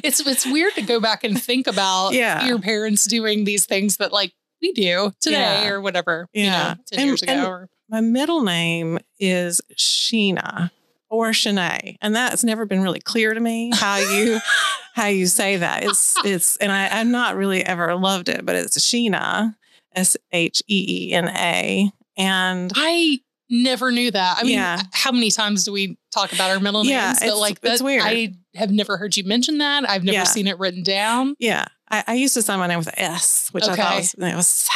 it's 0.04 0.20
it's 0.26 0.46
weird 0.46 0.74
to 0.76 0.82
go 0.82 1.00
back 1.00 1.24
and 1.24 1.42
think 1.42 1.68
about 1.68 2.14
Yeah. 2.14 2.46
your 2.46 2.60
parents 2.60 3.06
doing 3.06 3.44
these 3.46 3.66
things 3.66 3.98
that 3.98 4.12
like 4.12 4.34
we 4.62 4.72
do 4.74 5.12
today 5.22 5.64
Yeah. 5.64 5.70
or 5.70 5.82
whatever. 5.82 6.28
Yeah. 6.34 6.44
you 6.44 6.50
know, 6.52 6.76
ten 6.88 7.00
And- 7.00 7.08
years 7.08 7.22
ago. 7.24 7.46
or, 7.46 7.70
My 7.90 8.02
middle 8.02 8.44
name 8.44 9.00
is 9.20 9.62
Sheena 9.76 10.72
or 11.10 11.30
Shanae, 11.32 11.98
and 12.02 12.16
that's 12.16 12.44
never 12.44 12.66
been 12.66 12.82
really 12.82 13.00
clear 13.00 13.34
to 13.34 13.40
me 13.40 13.72
how 13.74 13.98
you 13.98 14.40
how 14.94 15.06
you 15.08 15.26
say 15.28 15.58
that. 15.58 15.84
It's 15.84 16.16
it's, 16.26 16.58
and 16.58 16.72
I, 16.72 17.00
I've 17.00 17.08
not 17.08 17.36
really 17.36 17.64
ever 17.64 17.96
loved 17.96 18.30
it, 18.30 18.46
but 18.46 18.56
it's 18.56 18.78
Sheena, 18.80 19.56
S 19.96 20.18
H 20.32 20.62
E 20.68 21.10
E 21.10 21.14
N 21.14 21.30
A, 21.30 21.92
and 22.18 22.72
I 22.76 23.20
never 23.50 23.92
knew 23.92 24.12
that. 24.12 24.38
I 24.40 24.44
mean, 24.44 24.54
Yeah. 24.56 24.82
how 24.92 25.12
many 25.14 25.32
times 25.32 25.64
do 25.64 25.72
we 25.72 25.98
talk 26.12 26.34
about 26.34 26.50
our 26.52 26.60
middle 26.60 26.86
Yeah, 26.86 27.08
names? 27.08 27.22
it's- 27.22 27.38
like 27.40 27.60
it's 27.64 27.80
that, 27.80 27.86
weird. 27.86 28.04
I 28.06 28.34
have 28.56 28.72
never 28.72 28.98
heard 28.98 29.16
you 29.16 29.24
mention 29.24 29.60
that. 29.60 29.90
I've 29.90 30.04
never 30.04 30.18
Yeah. 30.18 30.24
seen 30.26 30.48
it 30.48 30.60
written 30.60 30.84
down. 30.84 31.36
yeah, 31.40 31.66
I, 31.90 32.04
I 32.08 32.14
used 32.16 32.34
to 32.34 32.42
sign 32.42 32.60
my 32.60 32.68
name 32.68 32.80
with 32.80 32.88
an 32.90 32.96
S, 33.00 33.48
which 33.54 33.64
I 33.64 33.76
thought 33.78 33.96
was, 33.96 34.14
it 34.16 34.36
was 34.36 34.68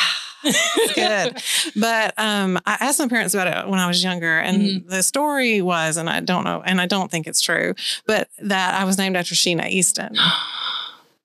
it's 0.43 0.93
good. 0.93 1.81
But 1.81 2.13
um, 2.17 2.57
I 2.65 2.77
asked 2.81 2.99
my 2.99 3.07
parents 3.07 3.33
about 3.33 3.47
it 3.47 3.69
when 3.69 3.79
I 3.79 3.87
was 3.87 4.03
younger, 4.03 4.39
and 4.39 4.61
Mm-hmm. 4.61 4.89
the 4.89 5.03
story 5.03 5.61
was, 5.61 5.97
and 5.97 6.09
I 6.09 6.19
don't 6.19 6.43
know, 6.43 6.61
and 6.65 6.79
I 6.81 6.85
don't 6.85 7.09
think 7.11 7.27
it's 7.27 7.41
true, 7.41 7.73
but 8.05 8.29
that 8.39 8.79
I 8.79 8.83
was 8.85 8.97
named 8.97 9.15
after 9.17 9.35
Sheena 9.35 9.69
Easton. 9.69 10.15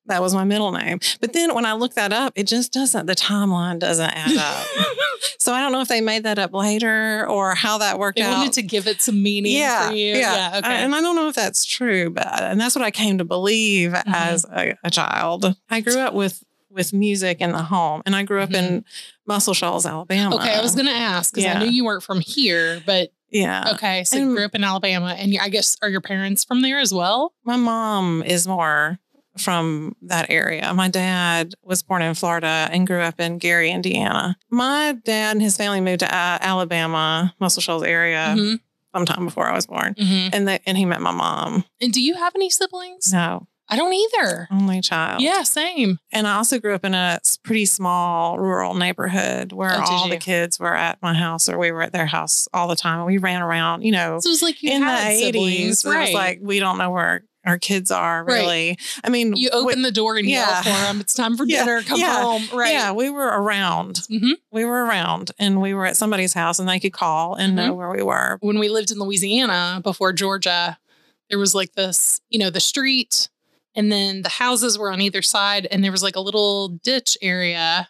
That 0.09 0.23
was 0.23 0.35
my 0.37 0.45
middle 0.45 0.71
name. 0.71 1.01
But 1.21 1.33
then 1.33 1.53
when 1.53 1.67
I 1.67 1.73
look 1.73 1.95
that 1.95 2.13
up, 2.13 2.33
it 2.37 2.47
just 2.47 2.73
doesn't, 2.73 3.07
the 3.07 3.17
timeline 3.17 3.81
doesn't 3.81 4.09
add 4.09 4.37
up. 4.37 4.65
so 5.41 5.53
I 5.53 5.61
don't 5.61 5.73
know 5.73 5.81
if 5.81 5.89
they 5.89 6.01
made 6.01 6.23
that 6.23 6.39
up 6.39 6.53
later 6.55 7.27
or 7.29 7.57
how 7.57 7.79
that 7.79 7.99
worked 7.99 8.19
They 8.19 8.23
out. 8.25 8.37
wanted 8.39 8.53
to 8.53 8.63
give 8.63 8.87
it 8.87 9.01
some 9.03 9.21
meaning 9.21 9.57
yeah, 9.57 9.89
for 9.89 9.97
you. 9.97 10.15
yeah. 10.15 10.53
okay. 10.59 10.69
I- 10.69 10.75
and 10.75 10.95
I 10.95 11.01
don't 11.01 11.17
know 11.17 11.27
if 11.29 11.35
that's 11.35 11.65
true, 11.65 12.11
but 12.11 12.41
and 12.41 12.61
that's 12.61 12.77
what 12.77 12.85
I 12.85 12.93
came 12.93 13.19
to 13.19 13.25
believe 13.25 13.91
Mm-hmm. 13.91 14.15
as 14.15 14.45
a, 14.45 14.77
a 14.85 14.91
child. 14.93 15.57
I 15.69 15.81
grew 15.81 15.99
up 15.99 16.15
with 16.15 16.41
with 16.77 16.93
music 16.93 17.41
in 17.41 17.51
the 17.51 17.63
home. 17.63 18.03
And 18.07 18.15
I 18.15 18.23
grew 18.23 18.41
up 18.43 18.53
in 18.53 18.85
Muscle 19.27 19.55
Shoals, 19.55 19.85
Alabama. 19.87 20.37
Okay, 20.37 20.55
I 20.55 20.61
was 20.61 20.75
going 20.75 20.87
to 20.87 20.93
ask 20.93 21.35
because 21.35 21.47
I 21.47 21.59
knew 21.65 21.71
you 21.71 21.85
weren't 21.85 22.05
from 22.05 22.21
here, 22.21 22.81
but 22.87 23.11
Yeah. 23.31 23.73
okay, 23.75 24.05
so 24.05 24.17
you 24.19 24.35
grew 24.35 24.45
up 24.45 24.55
in 24.55 24.63
Alabama, 24.63 25.17
and 25.19 25.37
I 25.41 25.49
guess 25.49 25.77
are 25.83 25.89
your 25.89 26.01
parents 26.03 26.45
from 26.45 26.63
there 26.63 26.79
as 26.79 26.95
well? 26.95 27.33
My 27.45 27.57
mom 27.57 28.23
is 28.23 28.47
more 28.47 28.99
from 29.39 29.97
that 30.03 30.31
area. 30.31 30.73
My 30.73 30.89
dad 30.89 31.55
was 31.63 31.83
born 31.83 32.01
in 32.03 32.15
Florida 32.15 32.69
and 32.71 32.87
grew 32.87 33.01
up 33.01 33.19
in 33.21 33.37
Gary, 33.39 33.71
Indiana. 33.71 34.37
My 34.51 34.97
dad 35.05 35.33
and 35.33 35.43
his 35.43 35.57
family 35.57 35.81
moved 35.81 36.01
to 36.01 36.07
uh, 36.07 36.39
Alabama, 36.41 37.35
Muscle 37.41 37.61
Shoals 37.61 37.83
area, 37.83 38.35
Mhm, 38.39 38.61
sometime 38.95 39.25
before 39.27 39.47
I 39.47 39.55
was 39.55 39.67
born. 39.67 39.95
mhm. 39.99 40.31
And 40.33 40.49
they, 40.49 40.61
and 40.65 40.79
he 40.79 40.85
met 40.87 41.03
my 41.03 41.11
mom. 41.11 41.65
And 41.83 41.93
do 41.93 42.01
you 42.03 42.15
have 42.15 42.35
any 42.35 42.49
siblings? 42.49 43.13
No, 43.13 43.47
I 43.69 43.77
don't 43.77 43.93
either. 43.93 44.47
only 44.53 44.81
child. 44.81 45.21
Yeah, 45.23 45.43
same. 45.43 45.99
And 46.13 46.27
I 46.27 46.37
also 46.37 46.59
grew 46.61 46.75
up 46.75 46.85
in 46.85 46.95
a 46.95 47.19
pretty 47.43 47.65
small 47.65 48.39
rural 48.39 48.75
neighborhood 48.75 49.53
where 49.53 49.73
Oh, 49.75 49.83
all 49.85 50.09
the 50.09 50.19
kids 50.19 50.61
were 50.61 50.75
at 50.77 51.03
my 51.03 51.15
house 51.15 51.49
or 51.49 51.59
we 51.59 51.73
were 51.73 51.83
at 51.83 51.93
their 51.93 52.07
house 52.07 52.47
all 52.55 52.69
the 52.69 52.77
time. 52.77 53.05
We 53.07 53.19
ran 53.19 53.43
around, 53.43 53.83
you 53.83 53.91
know, 53.93 54.21
So 54.21 54.29
it 54.29 54.33
was 54.33 54.43
like 54.43 54.63
you 54.63 54.71
in 54.73 54.83
the 54.83 55.11
siblings, 55.19 55.83
80s. 55.83 55.87
It 55.95 55.99
was 55.99 56.13
like, 56.13 56.39
we 56.43 56.61
don't 56.61 56.79
know 56.79 56.91
where 56.91 57.25
our 57.45 57.59
kids 57.59 57.91
are 57.93 58.25
Right. 58.25 58.41
really. 58.41 58.79
I 59.05 59.09
mean, 59.09 59.35
you 59.37 59.51
we- 59.53 59.59
open 59.61 59.83
the 59.83 59.93
door 59.93 60.17
and 60.17 60.29
Yeah. 60.29 60.47
yell 60.49 60.63
for 60.63 60.69
them. 60.85 61.01
It's 61.01 61.15
time 61.15 61.37
for 61.37 61.45
Yeah, 61.49 61.65
dinner. 61.65 61.83
Come 61.83 61.99
yeah, 62.01 62.23
home. 62.23 62.43
Right. 62.53 62.73
Yeah, 62.73 62.93
we 62.93 63.09
were 63.11 63.27
around. 63.27 64.01
Mhm. 64.11 64.33
We 64.53 64.65
were 64.65 64.85
around 64.85 65.31
and 65.39 65.61
we 65.61 65.73
were 65.75 65.87
at 65.87 65.97
somebody's 65.97 66.35
house 66.35 66.59
and 66.61 66.69
they 66.69 66.79
could 66.81 66.93
call 66.93 67.35
and 67.35 67.57
Mm-hmm. 67.57 67.67
know 67.69 67.75
where 67.75 67.91
we 67.91 68.03
were. 68.03 68.39
When 68.41 68.59
we 68.61 68.69
lived 68.69 68.91
in 68.93 68.99
Louisiana 68.99 69.81
before 69.83 70.13
Georgia, 70.13 70.79
there 71.31 71.39
was 71.39 71.55
like 71.55 71.73
this, 71.75 72.21
you 72.31 72.39
know, 72.39 72.51
the 72.51 72.61
street, 72.61 73.29
and 73.77 73.93
then 73.93 74.23
the 74.23 74.29
houses 74.29 74.77
were 74.79 74.91
on 74.91 75.01
either 75.01 75.23
side, 75.23 75.69
and 75.71 75.85
there 75.85 75.93
was 75.93 76.03
like 76.03 76.17
a 76.17 76.21
little 76.21 76.69
ditch 76.69 77.17
area 77.23 77.89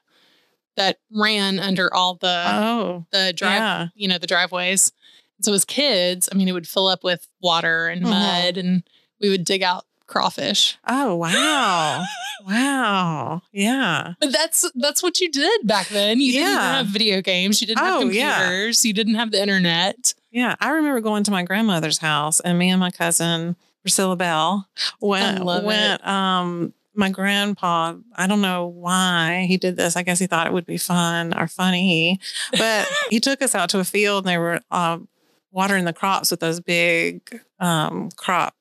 that 0.76 0.99
ran 1.11 1.59
under 1.59 1.93
all 1.95 2.16
the 2.16 2.45
Oh, 2.47 3.07
the 3.11 3.33
drive, 3.35 3.52
yeah. 3.61 3.87
you 3.95 4.09
know, 4.09 4.19
the 4.19 4.26
driveways. 4.26 4.93
So 5.40 5.52
as 5.55 5.64
kids, 5.64 6.28
I 6.31 6.35
mean, 6.35 6.49
it 6.49 6.52
would 6.52 6.69
fill 6.69 6.87
up 6.88 7.02
with 7.02 7.26
water 7.40 7.88
and 7.88 8.02
Mhm. 8.02 8.11
mud, 8.11 8.57
and 8.59 8.83
we 9.21 9.31
would 9.31 9.45
dig 9.47 9.62
out 9.62 9.87
crawfish. 10.07 10.76
Oh, 10.87 11.14
wow. 11.16 12.05
wow. 12.47 13.43
Yeah. 13.52 14.14
But 14.21 14.33
that's 14.33 14.71
that's 14.75 15.02
what 15.02 15.21
you 15.21 15.31
did 15.31 15.66
back 15.66 15.88
then. 15.88 16.21
You 16.21 16.33
didn't 16.33 16.59
have 16.59 16.87
video 16.87 17.21
games. 17.23 17.61
You 17.61 17.66
didn't 17.66 17.81
have 17.85 18.02
Oh, 18.02 18.09
yeah. 18.09 18.37
computers. 18.43 18.85
You 18.85 18.93
didn't 18.93 19.14
have 19.16 19.31
the 19.31 19.40
internet. 19.40 20.14
Yeah, 20.31 20.55
I 20.61 20.71
remember 20.71 21.00
going 21.00 21.25
to 21.25 21.31
my 21.31 21.43
grandmother's 21.43 21.99
house, 21.99 22.40
and 22.40 22.59
me 22.59 22.69
and 22.71 22.78
my 22.81 22.90
cousin 22.90 23.57
Priscilla 23.87 24.16
Bell 24.16 24.69
went. 25.00 25.45
love 25.45 25.62
it. 25.62 25.66
went. 25.66 26.05
Um, 26.05 26.75
my 26.93 27.09
grandpa, 27.09 27.95
I 28.16 28.26
don't 28.26 28.40
know 28.40 28.66
why 28.66 29.47
he 29.49 29.59
did 29.59 29.76
this. 29.76 29.95
I 29.95 30.02
guess 30.02 30.19
he 30.19 30.26
thought 30.26 30.49
it 30.49 30.52
would 30.52 30.66
be 30.66 30.76
fun 30.76 31.38
or 31.38 31.47
funny, 31.47 32.19
but 32.59 32.88
he 33.11 33.21
took 33.21 33.43
us 33.43 33.55
out 33.55 33.69
to 33.71 33.78
a 33.78 33.85
field, 33.85 34.25
and 34.25 34.33
they 34.33 34.38
were 34.38 34.61
uh, 34.73 34.99
watering 35.52 35.85
the 35.85 35.93
crops 35.93 36.33
with 36.33 36.40
those 36.40 36.59
big 36.59 37.40
um, 37.61 38.09
crop 38.16 38.57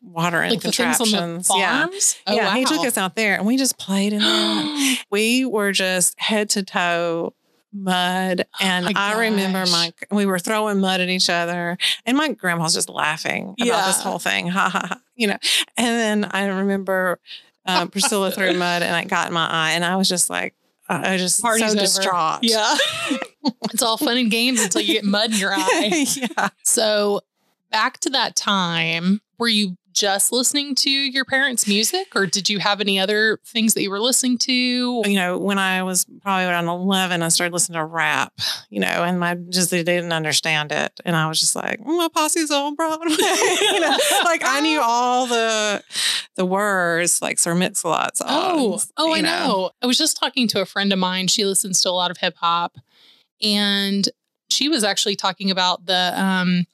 watering 0.00 0.48
Like 0.52 0.60
the 0.60 0.68
on 0.68 0.72
contraptions. 0.72 1.50
yeah. 1.54 1.86
Oh, 2.26 2.34
yeah. 2.34 2.56
He 2.56 2.64
took 2.64 2.86
us 2.86 2.96
out 2.96 3.16
there, 3.16 3.34
and 3.34 3.46
we 3.46 3.58
just 3.58 3.76
played 3.76 4.14
in 4.14 4.20
there. 4.20 4.96
we 5.10 5.44
were 5.44 5.72
just 5.72 6.18
head 6.18 6.48
to 6.50 6.62
toe 6.62 7.34
mud 7.72 8.46
and 8.60 8.86
Oh 8.86 8.92
i 8.96 9.18
remember 9.20 9.64
my 9.70 9.92
we 10.10 10.24
were 10.26 10.38
throwing 10.38 10.80
mud 10.80 11.00
at 11.00 11.08
each 11.08 11.28
other 11.28 11.76
and 12.06 12.16
my 12.16 12.32
grandma's 12.32 12.74
just 12.74 12.88
laughing 12.88 13.54
about 13.60 13.86
this 13.86 14.00
whole 14.02 14.18
thing 14.18 14.48
ha 14.48 14.68
ha 14.70 14.86
ha 14.88 15.00
you 15.16 15.26
know 15.26 15.36
and 15.76 15.86
then 15.86 16.30
i 16.32 16.46
remember 16.46 17.20
uh, 17.66 17.86
priscilla 17.86 18.30
threw 18.30 18.54
mud 18.54 18.82
and 18.82 18.96
it 19.04 19.08
got 19.10 19.28
in 19.28 19.34
my 19.34 19.46
eye 19.46 19.72
and 19.72 19.84
i 19.84 19.96
was 19.96 20.08
just 20.08 20.30
like 20.30 20.54
i 20.88 21.12
was 21.12 21.20
just 21.20 21.42
Party's 21.42 21.64
so 21.66 21.70
over. 21.72 21.80
distraught 21.80 22.38
Yeah. 22.42 22.76
it's 23.72 23.82
all 23.82 23.98
fun 23.98 24.16
and 24.16 24.30
games 24.30 24.62
until 24.62 24.80
you 24.80 24.94
get 24.94 25.04
mud 25.04 25.32
in 25.32 25.38
your 25.38 25.52
eye. 25.54 26.06
yeah 26.16 26.48
So 26.62 27.20
back 27.70 27.98
to 28.00 28.10
that 28.10 28.34
time, 28.34 29.20
were 29.38 29.48
you 29.48 29.76
just 29.98 30.30
listening 30.32 30.74
to 30.76 30.90
your 30.90 31.24
parents' 31.24 31.66
music 31.66 32.14
or 32.14 32.24
did 32.26 32.48
you 32.48 32.58
have 32.60 32.80
any 32.80 32.98
other 33.00 33.38
things 33.44 33.74
that 33.74 33.82
you 33.82 33.90
were 33.90 33.98
listening 34.00 34.38
to? 34.38 34.52
you 34.52 35.14
know, 35.14 35.36
when 35.38 35.58
I 35.58 35.82
was 35.82 36.06
probably 36.22 36.44
around 36.44 36.68
11, 36.68 37.22
I 37.22 37.28
started 37.28 37.52
listening 37.52 37.78
to 37.78 37.84
rap, 37.84 38.32
you 38.70 38.78
know, 38.80 38.86
and 38.86 39.18
my 39.18 39.34
just, 39.48 39.70
they 39.70 39.82
didn't 39.82 40.12
understand 40.12 40.70
it. 40.70 41.00
And 41.04 41.16
I 41.16 41.26
was 41.28 41.40
just 41.40 41.56
like, 41.56 41.80
"Mm, 41.80 41.96
my 41.98 42.08
posse's 42.14 42.50
on 42.50 42.74
Broadway. 42.76 43.06
you 43.10 43.80
know, 43.80 43.96
like 44.24 44.42
I 44.44 44.60
knew 44.60 44.80
all 44.84 45.26
the, 45.26 45.82
the 46.36 46.46
words, 46.46 47.20
like 47.20 47.38
Sir 47.38 47.54
Mix-a-Lot 47.54 48.12
Oh, 48.22 48.70
songs. 48.76 48.92
oh, 48.96 49.12
I 49.12 49.16
you 49.16 49.22
know. 49.22 49.70
I 49.82 49.86
was 49.86 49.98
just 49.98 50.16
talking 50.16 50.46
to 50.48 50.60
a 50.60 50.66
friend 50.66 50.92
of 50.92 50.98
mine. 50.98 51.26
She 51.28 51.44
listens 51.44 51.82
to 51.82 51.90
a 51.90 51.92
lot 51.92 52.10
of 52.12 52.18
hip 52.18 52.36
hop, 52.36 52.76
and 53.42 54.08
she 54.50 54.68
was 54.68 54.84
actually 54.84 55.16
talking 55.16 55.50
about 55.50 55.86
the, 55.86 56.12
um, 56.20 56.66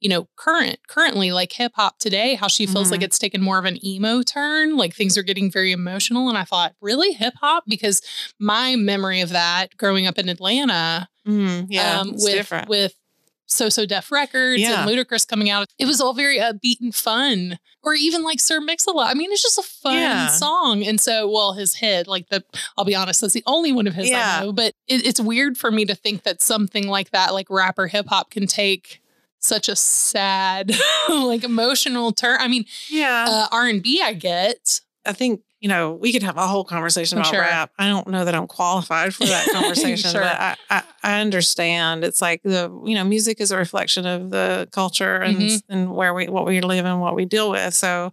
you 0.00 0.08
know, 0.08 0.28
current, 0.36 0.78
currently 0.88 1.32
like 1.32 1.52
hip 1.52 1.72
hop 1.74 1.98
today, 1.98 2.34
how 2.34 2.48
she 2.48 2.66
feels 2.66 2.88
Mhm. 2.88 2.92
like 2.92 3.02
it's 3.02 3.18
taken 3.18 3.40
more 3.42 3.58
of 3.58 3.64
an 3.64 3.84
emo 3.84 4.22
turn, 4.22 4.76
like 4.76 4.94
things 4.94 5.18
are 5.18 5.22
getting 5.22 5.50
very 5.50 5.72
emotional. 5.72 6.28
And 6.28 6.38
I 6.38 6.44
thought, 6.44 6.74
really, 6.80 7.12
hip 7.12 7.34
hop? 7.40 7.64
Because 7.66 8.00
my 8.38 8.76
memory 8.76 9.20
of 9.20 9.30
that 9.30 9.76
growing 9.76 10.06
up 10.06 10.18
in 10.18 10.28
Atlanta, 10.28 11.08
Mm, 11.26 11.66
yeah, 11.68 12.00
um, 12.00 12.12
with 12.12 12.32
different. 12.32 12.68
with 12.68 12.94
So 13.50 13.70
So 13.70 13.86
Def 13.86 14.12
Records 14.12 14.60
Yeah. 14.60 14.82
and 14.82 14.90
Ludacris 14.90 15.26
coming 15.26 15.48
out. 15.48 15.68
It 15.78 15.86
was 15.86 16.02
all 16.02 16.12
very 16.12 16.38
upbeat 16.38 16.80
and 16.82 16.94
fun. 16.94 17.58
Or 17.82 17.94
even 17.94 18.22
like 18.22 18.40
Sir 18.40 18.60
Mix-a-Lot. 18.60 19.10
I 19.10 19.14
mean, 19.14 19.32
it's 19.32 19.40
just 19.42 19.56
a 19.58 19.62
fun 19.62 19.94
Yeah. 19.94 20.26
song. 20.28 20.84
And 20.84 21.00
so, 21.00 21.26
well, 21.26 21.54
his 21.54 21.76
hit, 21.76 22.06
like 22.06 22.28
the, 22.28 22.44
I'll 22.76 22.84
be 22.84 22.94
honest, 22.94 23.22
that's 23.22 23.32
the 23.32 23.42
only 23.46 23.72
one 23.72 23.86
of 23.86 23.94
his 23.94 24.10
Yeah. 24.10 24.40
I 24.40 24.44
know. 24.44 24.52
But 24.52 24.74
it, 24.86 25.06
it's 25.06 25.18
weird 25.18 25.56
for 25.56 25.70
me 25.70 25.86
to 25.86 25.94
think 25.94 26.24
that 26.24 26.42
something 26.42 26.88
like 26.88 27.10
that, 27.12 27.32
like 27.32 27.46
rapper 27.48 27.86
hip 27.86 28.08
hop, 28.08 28.30
can 28.30 28.46
take 28.46 29.00
such 29.40 29.68
a 29.68 29.76
sad, 29.76 30.72
like 31.08 31.44
emotional 31.44 32.12
turn. 32.12 32.38
I 32.40 32.48
mean, 32.48 32.64
yeah, 32.90 33.26
uh, 33.28 33.48
R 33.52 33.66
and 33.66 33.82
B, 33.82 34.00
I 34.02 34.12
get. 34.12 34.80
I 35.06 35.12
think 35.12 35.40
you 35.60 35.68
know 35.68 35.92
we 35.94 36.12
could 36.12 36.22
have 36.22 36.36
a 36.36 36.46
whole 36.46 36.64
conversation 36.64 37.18
about 37.18 37.30
sure. 37.32 37.40
rap. 37.40 37.72
I 37.78 37.88
don't 37.88 38.08
know 38.08 38.24
that 38.24 38.34
I'm 38.34 38.46
qualified 38.46 39.14
for 39.14 39.24
that 39.26 39.48
conversation, 39.52 40.10
Sure. 40.10 40.20
but 40.20 40.38
I, 40.40 40.56
I 40.70 40.82
I 41.02 41.20
understand. 41.20 42.04
It's 42.04 42.20
like 42.20 42.42
the 42.42 42.70
you 42.84 42.94
know 42.94 43.04
music 43.04 43.40
is 43.40 43.50
a 43.50 43.56
reflection 43.56 44.06
of 44.06 44.30
the 44.30 44.68
culture 44.72 45.16
and 45.16 45.38
Mhm. 45.38 45.62
and 45.68 45.94
where 45.94 46.12
we 46.14 46.28
what 46.28 46.44
we 46.46 46.60
live 46.60 46.84
and 46.84 47.00
what 47.00 47.14
we 47.14 47.24
deal 47.24 47.50
with. 47.50 47.74
So. 47.74 48.12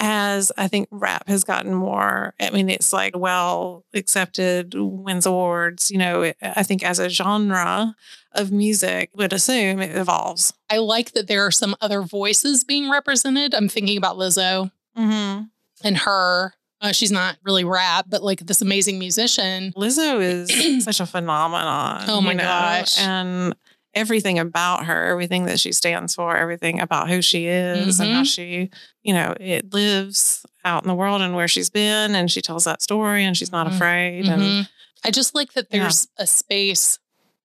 As 0.00 0.50
I 0.56 0.66
think 0.66 0.88
rap 0.90 1.28
has 1.28 1.44
gotten 1.44 1.74
more, 1.74 2.34
I 2.40 2.50
mean, 2.50 2.70
it's 2.70 2.92
like 2.92 3.16
well 3.16 3.84
accepted, 3.94 4.74
wins 4.74 5.26
awards. 5.26 5.90
You 5.90 5.98
know, 5.98 6.22
it, 6.22 6.36
I 6.42 6.62
think 6.62 6.82
as 6.82 6.98
a 6.98 7.08
genre 7.10 7.94
of 8.32 8.50
music, 8.50 9.10
would 9.14 9.32
assume 9.32 9.80
it 9.80 9.96
evolves. 9.96 10.54
I 10.70 10.78
like 10.78 11.12
that 11.12 11.26
there 11.26 11.44
are 11.44 11.50
some 11.50 11.76
other 11.80 12.02
voices 12.02 12.64
being 12.64 12.90
represented. 12.90 13.54
I'm 13.54 13.68
thinking 13.68 13.98
about 13.98 14.16
Lizzo. 14.16 14.70
Mm-hmm. 14.96 15.44
and 15.84 15.96
her. 15.98 16.54
Uh, 16.82 16.92
she's 16.92 17.12
not 17.12 17.36
really 17.44 17.62
rap, 17.62 18.06
but 18.08 18.22
like 18.22 18.40
this 18.40 18.62
amazing 18.62 18.98
musician. 18.98 19.70
Lizzo 19.76 20.18
is 20.20 20.84
such 20.84 20.98
a 20.98 21.06
phenomenon. 21.06 22.04
Oh 22.08 22.22
my 22.22 22.30
you 22.30 22.38
know, 22.38 22.44
gosh. 22.44 22.98
And 22.98 23.54
everything 23.94 24.38
about 24.38 24.84
her, 24.86 25.06
everything 25.06 25.46
that 25.46 25.58
she 25.60 25.72
stands 25.72 26.14
for, 26.14 26.36
everything 26.36 26.80
about 26.80 27.08
who 27.08 27.20
she 27.20 27.46
is 27.46 27.98
and 28.00 28.12
how 28.12 28.22
Mhm. 28.22 28.26
she, 28.34 28.70
you 29.02 29.12
know, 29.12 29.34
it 29.40 29.72
lives 29.74 30.44
out 30.64 30.82
in 30.84 30.88
the 30.88 30.94
world 30.94 31.20
and 31.22 31.34
where 31.34 31.48
she's 31.48 31.70
been 31.70 32.14
and 32.14 32.30
she 32.30 32.40
tells 32.40 32.64
that 32.64 32.82
story 32.82 33.24
and 33.24 33.36
she's 33.36 33.50
not 33.52 33.66
Mhm. 33.66 33.74
afraid. 33.74 34.26
And 34.28 34.42
Mhm. 34.42 34.68
I 35.04 35.10
just 35.10 35.34
like 35.34 35.54
that 35.54 35.66
Yeah. 35.70 35.80
there's 35.80 36.06
a 36.18 36.26
space 36.26 36.98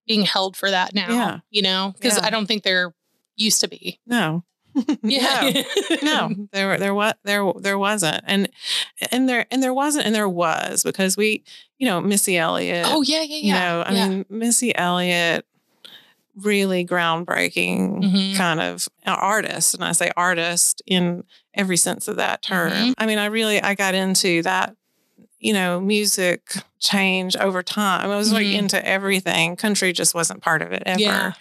being 0.06 0.22
held 0.22 0.56
for 0.56 0.70
that 0.70 0.94
now. 0.94 1.08
Yeah. 1.10 1.38
You 1.50 1.62
know, 1.62 1.94
because 1.98 2.16
Yeah. 2.18 2.26
I 2.26 2.30
don't 2.30 2.46
think 2.46 2.62
there 2.62 2.94
used 3.36 3.60
to 3.62 3.68
be. 3.68 3.98
no. 4.06 4.44
Yeah. 5.02 5.62
no, 6.02 6.28
no, 6.28 6.48
there, 6.52 6.76
there, 6.78 6.94
what, 6.94 7.18
there, 7.24 7.50
there 7.58 7.78
wasn't, 7.78 8.22
and, 8.26 8.46
and 9.10 9.26
there, 9.26 9.46
and 9.50 9.62
there 9.62 9.72
wasn't, 9.72 10.04
and 10.04 10.14
there 10.14 10.28
was 10.28 10.82
because 10.82 11.16
we, 11.16 11.44
you 11.78 11.86
know, 11.86 11.98
Missy 12.02 12.36
Elliott. 12.36 12.84
oh 12.86 13.00
yeah, 13.00 13.22
yeah, 13.22 13.36
yeah. 13.36 13.38
you 13.46 13.52
know, 13.54 13.82
I 13.86 13.92
yeah. 13.92 14.08
mean, 14.08 14.26
Missy 14.28 14.76
Elliott, 14.76 15.46
really 16.36 16.84
groundbreaking 16.84 18.02
Mhm. 18.04 18.36
kind 18.36 18.60
of 18.60 18.88
artist. 19.06 19.74
And 19.74 19.84
I 19.84 19.92
say 19.92 20.10
artist 20.16 20.82
in 20.86 21.24
every 21.54 21.76
sense 21.76 22.08
of 22.08 22.16
that 22.16 22.42
term. 22.42 22.72
Mhm. 22.72 22.94
I 22.98 23.06
mean, 23.06 23.18
I 23.18 23.26
really, 23.26 23.62
I 23.62 23.74
got 23.74 23.94
into 23.94 24.42
that, 24.42 24.74
you 25.38 25.52
know, 25.52 25.80
music 25.80 26.54
change 26.78 27.36
over 27.36 27.62
time. 27.62 28.10
I 28.10 28.16
was 28.16 28.32
like 28.32 28.46
Mhm. 28.46 28.58
into 28.58 28.86
everything. 28.86 29.56
Country 29.56 29.92
just 29.92 30.14
wasn't 30.14 30.42
part 30.42 30.60
of 30.62 30.72
it 30.72 30.82
ever. 30.84 31.00
Yeah. 31.00 31.32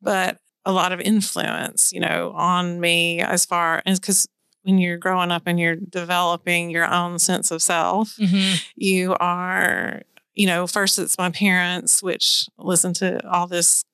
But 0.00 0.38
a 0.64 0.72
lot 0.72 0.92
of 0.92 1.00
influence, 1.00 1.92
you 1.92 2.00
know, 2.00 2.32
on 2.36 2.80
me 2.80 3.20
as 3.20 3.44
far 3.46 3.82
as 3.86 3.98
because 4.00 4.26
when 4.62 4.78
you're 4.78 4.96
growing 4.96 5.30
up 5.30 5.42
and 5.46 5.60
you're 5.60 5.76
developing 5.76 6.70
your 6.70 6.86
own 6.92 7.18
sense 7.18 7.50
of 7.52 7.62
self, 7.62 8.16
Mhm. 8.16 8.62
you 8.76 9.16
are, 9.20 10.02
you 10.34 10.46
know, 10.46 10.66
first 10.66 10.98
it's 10.98 11.18
my 11.18 11.30
parents, 11.30 12.02
which 12.02 12.48
listen 12.58 12.92
to 12.94 13.24
all 13.28 13.46
this 13.46 13.84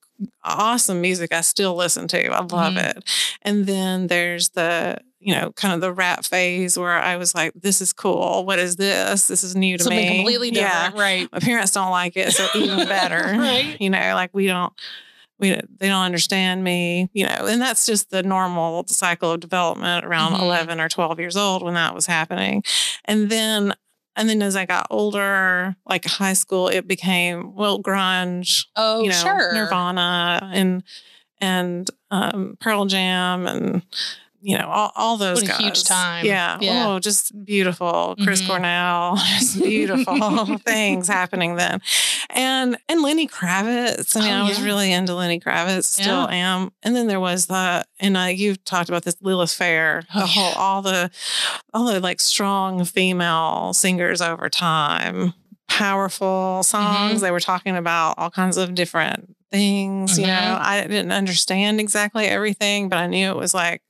awesome 0.43 1.01
music 1.01 1.33
I 1.33 1.41
still 1.41 1.75
listen 1.75 2.07
to. 2.09 2.27
I 2.31 2.39
love 2.39 2.73
Mhm. 2.73 2.97
it. 2.97 3.03
And 3.41 3.65
then 3.65 4.07
there's 4.07 4.49
the, 4.49 4.97
you 5.19 5.33
know, 5.33 5.51
kind 5.53 5.73
of 5.73 5.81
the 5.81 5.93
rap 5.93 6.25
phase 6.25 6.77
where 6.77 6.91
I 6.91 7.15
was 7.17 7.33
like, 7.33 7.53
this 7.55 7.81
is 7.81 7.93
cool. 7.93 8.45
What 8.45 8.59
is 8.59 8.75
this? 8.75 9.27
This 9.27 9.43
is 9.43 9.55
new 9.55 9.77
to 9.77 9.83
Something 9.85 9.99
me. 10.09 10.15
completely 10.17 10.51
different, 10.51 10.95
Yeah. 10.95 11.01
right? 11.01 11.29
My 11.31 11.39
parents 11.39 11.71
don't 11.71 11.91
like 11.91 12.17
it, 12.17 12.31
so 12.33 12.47
even 12.55 12.87
better. 12.87 13.23
Right. 13.37 13.77
You 13.79 13.89
know, 13.89 14.13
like 14.15 14.31
we 14.33 14.47
don't 14.47 14.73
we 15.39 15.49
they 15.79 15.87
don't 15.87 16.03
understand 16.05 16.63
me, 16.63 17.09
you 17.13 17.25
know, 17.25 17.47
and 17.47 17.61
that's 17.61 17.85
just 17.85 18.11
the 18.11 18.21
normal 18.23 18.85
cycle 18.87 19.31
of 19.31 19.39
development 19.39 20.05
around 20.05 20.33
Mhm. 20.33 20.41
11 20.41 20.79
or 20.79 20.87
12 20.89 21.19
years 21.19 21.35
old 21.35 21.63
when 21.63 21.73
that 21.73 21.95
was 21.95 22.05
happening. 22.05 22.63
And 23.05 23.29
then 23.29 23.73
and 24.15 24.29
then 24.29 24.41
as 24.41 24.55
I 24.55 24.65
got 24.65 24.87
older, 24.89 25.75
like 25.85 26.05
high 26.05 26.33
school, 26.33 26.67
it 26.67 26.87
became 26.87 27.55
well 27.55 27.81
grunge, 27.81 28.65
Oh, 28.75 29.01
you 29.03 29.09
know, 29.09 29.15
sure. 29.15 29.53
Nirvana 29.53 30.49
and 30.53 30.83
and 31.39 31.89
um, 32.11 32.57
Pearl 32.59 32.85
Jam 32.85 33.47
and 33.47 33.83
you 34.45 34.57
know 34.57 34.67
all, 34.67 34.91
all 34.95 35.17
those 35.17 35.41
What 35.41 35.47
guys. 35.51 35.57
huge 35.59 35.83
time. 35.85 36.25
Yeah. 36.25 36.57
Yeah. 36.59 36.87
Oh, 36.89 36.99
just 36.99 37.31
beautiful. 37.45 38.15
Chris 38.23 38.41
Mhm. 38.41 38.47
Cornell. 38.47 39.15
Just 39.39 39.57
beautiful 39.61 40.57
things 40.65 41.07
happening 41.07 41.55
then. 41.55 41.81
And 42.29 42.77
and 42.89 43.01
Lenny 43.01 43.27
Kravitz. 43.27 44.15
I 44.17 44.19
mean, 44.19 44.31
Oh, 44.31 44.45
I 44.45 44.49
was 44.49 44.61
really 44.61 44.91
into 44.91 45.15
Lenny 45.15 45.39
Kravitz. 45.39 45.85
Still 45.85 46.27
am. 46.27 46.71
And 46.83 46.93
then 46.95 47.07
there 47.07 47.19
was 47.21 47.45
the 47.45 47.85
and 47.99 48.17
uh, 48.17 48.21
you've 48.23 48.63
talked 48.65 48.89
about 48.89 49.03
this 49.03 49.15
Lilith 49.21 49.53
Fair. 49.53 50.03
Oh, 50.13 50.19
the 50.19 50.25
whole 50.27 50.49
yeah. 50.51 50.55
all 50.57 50.81
the 50.81 51.09
all 51.73 51.85
the 51.85 51.99
like 52.01 52.19
strong 52.19 52.83
female 52.85 53.71
singers 53.73 54.21
over 54.21 54.49
time. 54.49 55.33
Powerful 55.69 56.63
songs. 56.63 57.13
Mm-hmm. 57.15 57.23
They 57.23 57.31
were 57.31 57.39
talking 57.39 57.75
about 57.75 58.15
all 58.17 58.29
kinds 58.29 58.57
of 58.57 58.75
different 58.75 59.35
things. 59.51 60.19
You 60.19 60.27
know, 60.27 60.33
Mhm. 60.33 60.59
I 60.61 60.81
didn't 60.87 61.11
understand 61.11 61.79
exactly 61.79 62.25
everything, 62.25 62.89
but 62.89 62.97
I 62.99 63.07
knew 63.07 63.29
it 63.31 63.37
was 63.37 63.53
like 63.53 63.81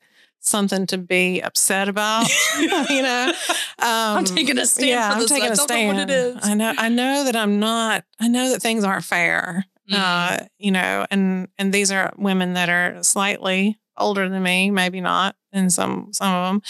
something 0.45 0.85
to 0.87 0.97
be 0.97 1.39
upset 1.41 1.87
about. 1.89 2.27
you 2.59 3.01
know, 3.01 3.33
um, 3.79 4.17
I'm 4.19 4.25
taking 4.25 4.57
a 4.57 4.65
stand 4.65 4.89
yeah, 4.89 5.13
for 5.15 5.21
I'm 5.21 5.27
taking 5.27 5.49
I 5.49 5.53
a 5.53 5.55
stand. 5.55 5.97
know 5.97 6.03
what 6.03 6.09
it 6.09 6.13
is. 6.13 6.37
I 6.43 6.53
know. 6.53 6.73
I 6.77 6.89
know 6.89 7.23
that 7.25 7.35
I'm 7.35 7.59
not. 7.59 8.03
I 8.19 8.27
know 8.27 8.49
that 8.51 8.61
things 8.61 8.83
aren't 8.83 9.03
fair. 9.05 9.65
Mhm. 9.91 9.95
Uh, 9.97 10.45
you 10.57 10.71
know, 10.71 11.05
and 11.11 11.47
and 11.57 11.73
these 11.73 11.91
are 11.91 12.13
women 12.17 12.53
that 12.53 12.69
are 12.69 13.03
slightly 13.03 13.77
older 13.97 14.29
than 14.29 14.41
me, 14.41 14.71
maybe 14.71 15.01
not, 15.01 15.35
in 15.51 15.69
some 15.69 16.09
some 16.13 16.33
of 16.33 16.47
them. 16.47 16.61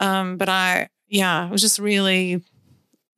Um, 0.00 0.36
but 0.36 0.48
I, 0.48 0.88
yeah, 1.08 1.46
it 1.46 1.50
was 1.50 1.60
just 1.60 1.78
really. 1.78 2.42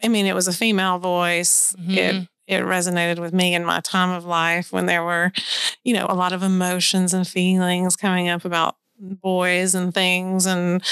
I 0.03 0.09
mean, 0.09 0.27
it 0.27 0.35
was 0.35 0.47
a 0.49 0.53
female 0.53 0.99
voice. 0.99 1.75
It 1.89 2.15
Mhm. 2.15 2.29
it 2.47 2.63
resonated 2.63 3.19
with 3.19 3.33
me 3.35 3.55
in 3.55 3.65
my 3.65 3.81
time 3.81 4.11
of 4.11 4.25
life 4.25 4.73
when 4.73 4.87
there 4.87 5.03
were, 5.03 5.33
you 5.85 5.93
know, 5.95 6.07
a 6.09 6.15
lot 6.15 6.33
of 6.33 6.43
emotions 6.43 7.13
and 7.15 7.27
feelings 7.27 7.97
coming 7.97 8.29
up 8.29 8.45
about 8.45 8.77
boys 8.99 9.75
and 9.75 9.93
things 9.95 10.47
and 10.47 10.83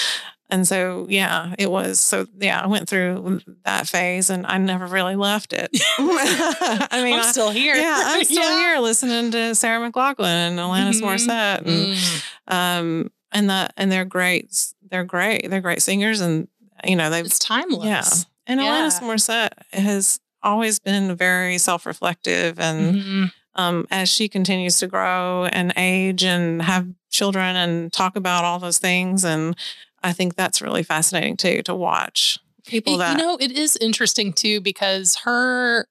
and 0.51 0.69
so 0.69 1.07
yeah 1.09 1.55
it 1.59 1.71
was 1.71 1.99
so 2.01 2.27
yeah 2.39 2.61
i 2.61 2.67
went 2.67 2.89
through 2.89 3.41
that 3.65 3.87
phase 3.89 4.29
and 4.31 4.47
i 4.47 4.59
never 4.59 4.87
really 4.87 5.17
left 5.17 5.53
it 5.53 5.71
i 5.99 7.01
mean 7.03 7.15
I'm 7.15 7.21
I- 7.21 7.31
still 7.33 7.51
here. 7.51 7.75
yeah 7.75 8.03
i'm 8.07 8.25
still 8.25 8.43
Yeah. 8.43 8.59
here 8.59 8.79
listening 8.81 9.31
to 9.33 9.55
sarah 9.55 9.81
mclachlan 9.91 10.27
and 10.53 10.59
alanis 10.59 11.01
Mhm. 11.01 11.03
morissette 11.03 11.67
and 11.67 11.97
Mm. 11.97 12.23
um 12.49 13.11
and 13.33 13.51
that 13.51 13.73
and 13.77 13.91
they're 13.91 14.05
great 14.05 14.55
they're 14.91 15.05
great 15.05 15.49
they're 15.51 15.61
great 15.63 15.83
singers 15.83 16.21
and 16.21 16.47
you 16.87 16.97
know 16.97 17.09
they've 17.11 17.25
It's 17.25 17.39
timeless. 17.39 17.85
yeah. 17.87 18.05
And 18.47 18.61
Alanis 18.61 19.01
Yeah. 19.01 19.09
Morissette 19.09 19.53
has 19.73 20.21
always 20.43 20.79
been 20.79 21.17
very 21.17 21.57
self 21.57 21.87
reflective. 21.87 22.61
And 22.61 22.95
Mhm. 22.95 23.33
um, 23.55 23.87
as 23.91 24.11
she 24.11 24.29
continues 24.29 24.79
to 24.81 24.87
grow 24.87 25.47
and 25.47 25.73
age 25.79 26.23
and 26.25 26.61
have 26.61 26.87
children 27.15 27.57
and 27.57 27.93
talk 27.93 28.17
about 28.17 28.45
all 28.45 28.59
those 28.59 28.79
things. 28.79 29.25
And 29.25 29.57
I 30.03 30.13
think 30.13 30.35
that's 30.35 30.61
really 30.61 30.83
fascinating 30.83 31.37
too 31.37 31.63
to 31.63 31.75
watch 31.75 32.39
people 32.67 32.99
that. 32.99 33.13
you 33.17 33.25
know, 33.25 33.37
it 33.41 33.53
is 33.53 33.77
interesting 33.81 34.33
too 34.33 34.61
because 34.61 35.17
her, 35.25 35.87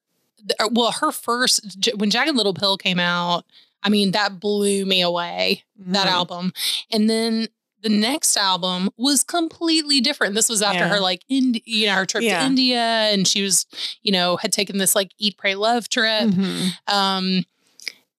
uh, 0.60 0.68
well, 0.70 0.92
her 0.92 1.10
first 1.10 1.88
when 1.96 2.10
Jagged 2.10 2.36
Little 2.36 2.54
Pill 2.54 2.76
came 2.76 3.00
out, 3.00 3.44
I 3.82 3.88
mean 3.88 4.12
that 4.12 4.38
blew 4.38 4.84
me 4.86 5.00
away. 5.00 5.64
That 5.78 6.06
Mhm. 6.06 6.10
album, 6.10 6.52
and 6.92 7.08
then 7.10 7.48
the 7.82 7.88
next 7.90 8.34
album 8.38 8.88
was 8.96 9.22
completely 9.22 10.00
different. 10.00 10.34
This 10.34 10.48
was 10.48 10.62
after 10.62 10.78
Yeah. 10.80 10.88
her 10.88 11.00
like 11.00 11.22
Indi- 11.28 11.62
you 11.66 11.86
know 11.86 11.94
her 11.96 12.06
trip 12.06 12.22
Yeah. 12.24 12.40
to 12.40 12.46
India, 12.46 12.78
and 13.12 13.26
she 13.28 13.42
was 13.42 13.66
you 14.02 14.12
know 14.12 14.36
had 14.36 14.52
taken 14.52 14.78
this 14.78 14.94
like 14.94 15.10
eat 15.18 15.36
pray 15.36 15.54
love 15.54 15.88
trip. 15.88 16.24
Mhm. 16.30 16.72
Um, 16.86 17.44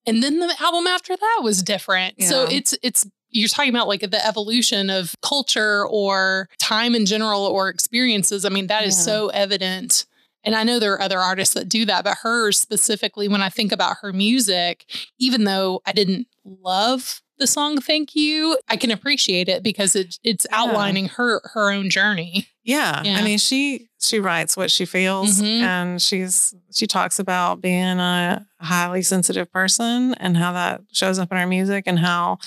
and 0.06 0.22
then 0.22 0.38
the 0.38 0.54
album 0.60 0.86
after 0.86 1.16
that 1.16 1.40
was 1.42 1.62
different. 1.62 2.22
So 2.22 2.44
it's 2.44 2.76
it's 2.82 3.06
you're 3.30 3.48
talking 3.48 3.70
about 3.70 3.88
like 3.88 4.00
the 4.00 4.24
evolution 4.26 4.88
of 4.88 5.14
culture 5.22 5.86
or 5.86 6.48
time 6.60 6.94
in 6.94 7.06
general 7.06 7.44
or 7.44 7.68
experiences. 7.68 8.44
I 8.44 8.48
mean, 8.48 8.68
that 8.68 8.84
is 8.84 8.96
Yeah. 8.96 9.02
so 9.04 9.28
evident. 9.28 10.06
And 10.44 10.54
I 10.54 10.62
know 10.62 10.78
there 10.78 10.92
are 10.92 11.02
other 11.02 11.18
artists 11.18 11.54
that 11.54 11.68
do 11.68 11.84
that, 11.86 12.04
but 12.04 12.18
hers 12.22 12.58
specifically, 12.58 13.26
when 13.26 13.42
I 13.42 13.48
think 13.48 13.72
about 13.72 13.96
her 14.00 14.12
music, 14.12 14.84
even 15.18 15.42
though 15.44 15.82
I 15.84 15.92
didn't 15.92 16.28
love 16.44 17.20
the 17.38 17.46
song 17.46 17.80
"Thank 17.80 18.14
You," 18.14 18.58
I 18.68 18.76
can 18.76 18.90
appreciate 18.90 19.48
it 19.48 19.62
because 19.62 19.94
it, 19.96 20.18
it's 20.24 20.46
Yeah. 20.50 20.58
outlining 20.58 21.08
her 21.10 21.40
her 21.54 21.70
own 21.72 21.90
journey. 21.90 22.48
Yeah. 22.64 23.02
Yeah. 23.04 23.18
I 23.18 23.22
mean, 23.22 23.38
she 23.38 23.88
she 24.00 24.18
writes 24.20 24.56
what 24.56 24.70
she 24.70 24.84
feels 24.84 25.40
Mhm. 25.40 25.60
and 25.62 26.02
she's 26.02 26.54
she 26.74 26.86
talks 26.86 27.18
about 27.18 27.60
being 27.60 27.98
a 27.98 28.44
highly 28.60 29.02
sensitive 29.02 29.50
person 29.52 30.14
and 30.14 30.36
how 30.36 30.52
that 30.52 30.80
shows 30.92 31.18
up 31.18 31.30
in 31.32 31.38
her 31.38 31.46
music 31.46 31.84
and 31.86 31.98
how 31.98 32.38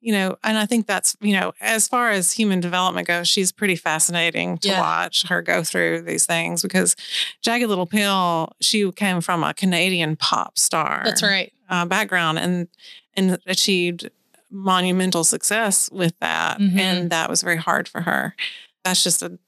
you 0.00 0.12
know, 0.12 0.36
and 0.44 0.56
I 0.56 0.64
think 0.64 0.86
that's, 0.86 1.16
you 1.20 1.32
know, 1.32 1.52
as 1.60 1.88
far 1.88 2.10
as 2.12 2.30
human 2.30 2.60
development 2.60 3.08
goes, 3.08 3.26
she's 3.26 3.50
pretty 3.50 3.74
fascinating 3.74 4.56
to 4.58 4.68
Yeah. 4.68 4.80
watch 4.80 5.24
her 5.26 5.42
go 5.42 5.64
through 5.64 6.02
these 6.02 6.24
things 6.24 6.62
because 6.62 6.94
Jagged 7.42 7.68
Little 7.68 7.84
Pill, 7.84 8.52
she 8.60 8.90
came 8.92 9.20
from 9.20 9.42
a 9.42 9.52
Canadian 9.54 10.14
pop 10.14 10.56
star 10.56 11.02
That's 11.04 11.20
right. 11.22 11.52
uh, 11.68 11.84
background 11.84 12.38
and 12.38 12.68
and 13.16 13.38
achieved 13.46 14.08
monumental 14.50 15.24
success 15.24 15.88
with 15.92 16.18
that 16.20 16.58
Mhm. 16.58 16.78
and 16.78 17.10
that 17.10 17.28
was 17.30 17.42
very 17.42 17.56
hard 17.58 17.88
for 17.88 18.02
her. 18.02 18.34
That's 18.84 19.02
just 19.04 19.22
a, 19.22 19.38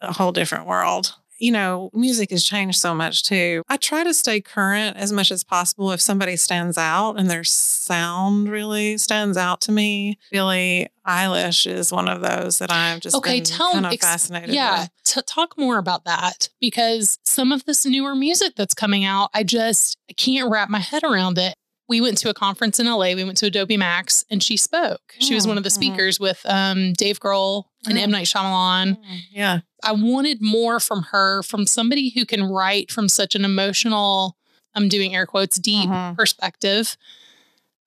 a 0.00 0.12
whole 0.12 0.32
different 0.32 0.66
world. 0.66 1.14
You 1.38 1.50
know 1.50 1.90
music 1.92 2.30
has 2.30 2.44
changed 2.44 2.78
so 2.78 2.94
much 2.94 3.24
too. 3.24 3.62
I 3.68 3.76
try 3.76 4.04
to 4.04 4.14
stay 4.14 4.40
current 4.40 4.96
as 4.96 5.10
much 5.12 5.32
as 5.32 5.42
possible. 5.42 5.90
If 5.90 6.00
somebody 6.00 6.36
stands 6.36 6.78
out 6.78 7.14
and 7.18 7.28
their 7.28 7.42
sound 7.42 8.48
really 8.48 8.96
stands 8.96 9.36
out 9.36 9.60
to 9.62 9.72
me 9.72 10.18
billie 10.30 10.88
eilish 11.06 11.66
is 11.66 11.90
one 11.90 12.06
of 12.08 12.20
those 12.20 12.58
that 12.58 12.70
i've 12.70 13.00
just 13.00 13.16
Okay, 13.16 13.38
been 13.38 13.44
tell 13.44 13.72
kind 13.72 13.86
of 13.86 13.92
ex- 13.92 14.06
fascinated 14.06 14.54
Yeah, 14.54 14.86
to 15.06 15.20
talk 15.22 15.58
more 15.58 15.78
about 15.78 16.04
that 16.04 16.48
because 16.60 17.18
some 17.24 17.50
of 17.50 17.64
this 17.64 17.84
newer 17.84 18.14
music 18.14 18.52
that's 18.56 18.74
coming 18.74 19.04
out, 19.04 19.30
I 19.34 19.42
just 19.42 19.98
can't 20.16 20.48
wrap 20.48 20.68
my 20.70 20.78
head 20.78 21.02
around 21.02 21.38
it. 21.38 21.56
We 21.92 22.00
went 22.00 22.16
to 22.18 22.30
a 22.30 22.34
conference 22.34 22.80
in 22.80 22.86
LA. 22.86 23.12
We 23.14 23.22
went 23.22 23.36
to 23.38 23.46
Adobe 23.46 23.76
Max, 23.76 24.24
and 24.30 24.42
she 24.42 24.56
spoke. 24.56 25.02
She 25.18 25.34
was 25.34 25.44
Mm, 25.44 25.48
one 25.48 25.58
of 25.58 25.64
the 25.64 25.68
speakers 25.70 26.18
with 26.18 26.40
um, 26.46 26.94
Dave 26.94 27.20
Grohl 27.20 27.64
and 27.86 27.98
Oh. 27.98 28.00
M 28.00 28.10
Night 28.10 28.26
Shyamalan. 28.26 28.96
yeah 29.30 29.60
I 29.84 29.92
wanted 29.92 30.38
more 30.40 30.80
from 30.80 31.02
her, 31.12 31.42
from 31.42 31.66
somebody 31.66 32.08
who 32.14 32.24
can 32.24 32.44
write 32.44 32.90
from 32.90 33.10
such 33.10 33.34
an 33.34 33.44
emotional, 33.44 34.38
I'm 34.74 34.88
doing 34.88 35.14
air 35.14 35.26
quotes, 35.26 35.58
deep 35.58 35.90
Mhm. 35.90 36.16
perspective. 36.16 36.96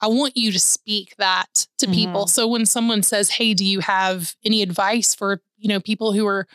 I 0.01 0.07
want 0.07 0.37
you 0.37 0.51
to 0.51 0.59
speak 0.59 1.15
that 1.17 1.65
to 1.79 1.87
people. 1.87 2.27
So 2.27 2.47
when 2.47 2.65
someone 2.67 3.01
says, 3.01 3.29
"Hey, 3.31 3.53
do 3.55 3.65
you 3.65 3.79
have 3.79 4.35
any 4.45 4.61
advice 4.61 5.15
for 5.15 5.41
you 5.57 5.69
know 5.69 5.79
people 5.79 6.13
who 6.13 6.27
are 6.27 6.45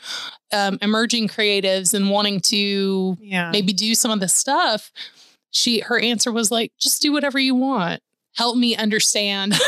um, 0.53 0.79
emerging 0.83 1.27
creatives 1.29 1.95
and 1.95 2.11
wanting 2.11 2.39
to 2.53 3.17
yeah 3.21 3.51
maybe 3.51 3.73
do 3.73 3.95
some 3.97 4.13
of 4.13 4.21
this 4.21 4.35
stuff?" 4.35 4.93
She 5.51 5.81
her 5.81 5.99
answer 5.99 6.33
was 6.33 6.51
like, 6.51 6.73
"Just 6.79 7.03
do 7.03 7.13
whatever 7.13 7.39
you 7.39 7.55
want. 7.55 8.03
Help 8.37 8.57
me 8.57 8.77
understand." 8.77 9.55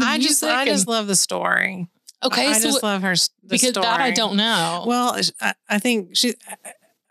i 0.00 0.18
just 0.20 0.42
i 0.44 0.62
and- 0.62 0.70
just 0.70 0.86
love 0.86 1.06
the 1.06 1.16
story 1.16 1.88
okay. 2.24 2.48
i 2.48 2.52
so 2.52 2.68
just 2.68 2.82
love 2.82 3.02
her 3.02 3.14
because 3.46 3.70
story. 3.70 3.84
that 3.84 4.00
I 4.00 4.10
don't 4.10 4.36
know. 4.36 4.84
Well, 4.86 5.18
I, 5.40 5.54
I 5.68 5.78
think 5.78 6.16
she 6.16 6.34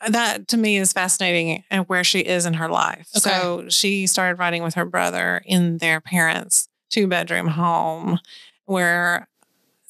that 0.09 0.47
to 0.49 0.57
me 0.57 0.77
is 0.77 0.93
fascinating 0.93 1.63
and 1.69 1.87
where 1.87 2.03
she 2.03 2.19
is 2.19 2.45
in 2.45 2.55
her 2.55 2.67
life. 2.69 3.07
Okay. 3.15 3.29
So 3.29 3.69
she 3.69 4.07
started 4.07 4.39
writing 4.39 4.63
with 4.63 4.73
her 4.75 4.85
brother 4.85 5.41
in 5.45 5.77
their 5.77 6.01
parents' 6.01 6.67
two 6.89 7.07
bedroom 7.07 7.47
home 7.47 8.19
where 8.65 9.27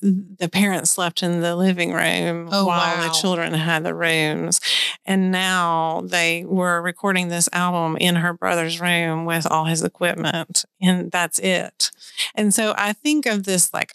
the 0.01 0.49
parents 0.49 0.89
slept 0.91 1.21
in 1.21 1.41
the 1.41 1.55
living 1.55 1.93
room 1.93 2.49
Oh, 2.51 2.65
while 2.65 2.97
wow. 2.97 3.07
the 3.07 3.13
children 3.13 3.53
had 3.53 3.83
the 3.83 3.93
rooms. 3.93 4.59
And 5.05 5.31
now 5.31 6.01
they 6.05 6.43
were 6.45 6.81
recording 6.81 7.27
this 7.27 7.47
album 7.53 7.97
in 7.97 8.15
her 8.15 8.33
brother's 8.33 8.81
room 8.81 9.25
with 9.25 9.45
all 9.45 9.65
his 9.65 9.83
equipment. 9.83 10.65
And 10.81 11.11
that's 11.11 11.37
it. 11.39 11.91
And 12.35 12.53
so 12.53 12.73
I 12.77 12.93
think 12.93 13.25
of 13.25 13.43
this 13.43 13.73
like 13.73 13.93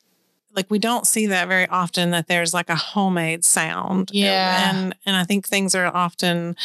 like 0.54 0.70
we 0.70 0.78
don't 0.78 1.06
see 1.06 1.26
that 1.26 1.48
very 1.48 1.66
often 1.68 2.12
that 2.12 2.28
there's 2.28 2.54
like 2.54 2.70
a 2.70 2.76
homemade 2.76 3.44
sound. 3.44 4.10
Yeah. 4.12 4.70
And 4.74 4.94
and 5.04 5.16
I 5.16 5.24
think 5.24 5.46
things 5.46 5.74
are 5.74 5.86
often 5.94 6.56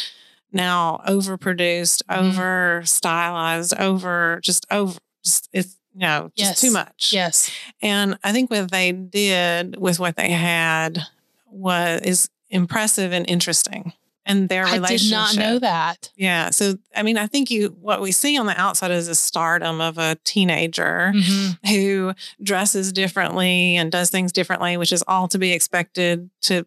now 0.52 1.00
overproduced, 1.08 2.02
Mhm. 2.08 2.28
over 2.28 2.82
stylized, 2.84 3.74
over 3.78 4.40
just 4.42 4.66
over 4.70 4.98
just 5.24 5.48
it's 5.52 5.76
you 5.94 6.00
know, 6.00 6.30
just 6.36 6.50
Yes. 6.50 6.60
too 6.60 6.70
much. 6.72 7.12
Yes. 7.12 7.50
And 7.80 8.18
I 8.24 8.32
think 8.32 8.50
what 8.50 8.70
they 8.70 8.92
did 8.92 9.76
with 9.78 9.98
what 10.00 10.16
they 10.16 10.30
had 10.30 11.02
was 11.50 12.00
is 12.02 12.28
impressive 12.50 13.12
and 13.12 13.28
interesting. 13.28 13.92
And 14.24 14.48
their 14.48 14.64
I 14.64 14.78
did 14.78 15.10
not 15.10 15.34
know 15.34 15.58
that. 15.58 16.10
Yeah. 16.14 16.50
So 16.50 16.78
I 16.94 17.02
mean, 17.02 17.18
I 17.18 17.26
think 17.26 17.50
you 17.50 17.76
what 17.80 18.00
we 18.00 18.12
see 18.12 18.38
on 18.38 18.46
the 18.46 18.58
outside 18.60 18.92
is 18.92 19.08
a 19.08 19.16
stardom 19.16 19.80
of 19.80 19.98
a 19.98 20.16
teenager 20.24 21.12
Mhm. 21.14 21.58
who 21.68 22.14
dresses 22.40 22.92
differently 22.92 23.76
and 23.76 23.90
does 23.90 24.10
things 24.10 24.30
differently, 24.32 24.76
which 24.76 24.92
is 24.92 25.02
all 25.08 25.26
to 25.26 25.38
be 25.38 25.52
expected 25.52 26.30
to 26.42 26.64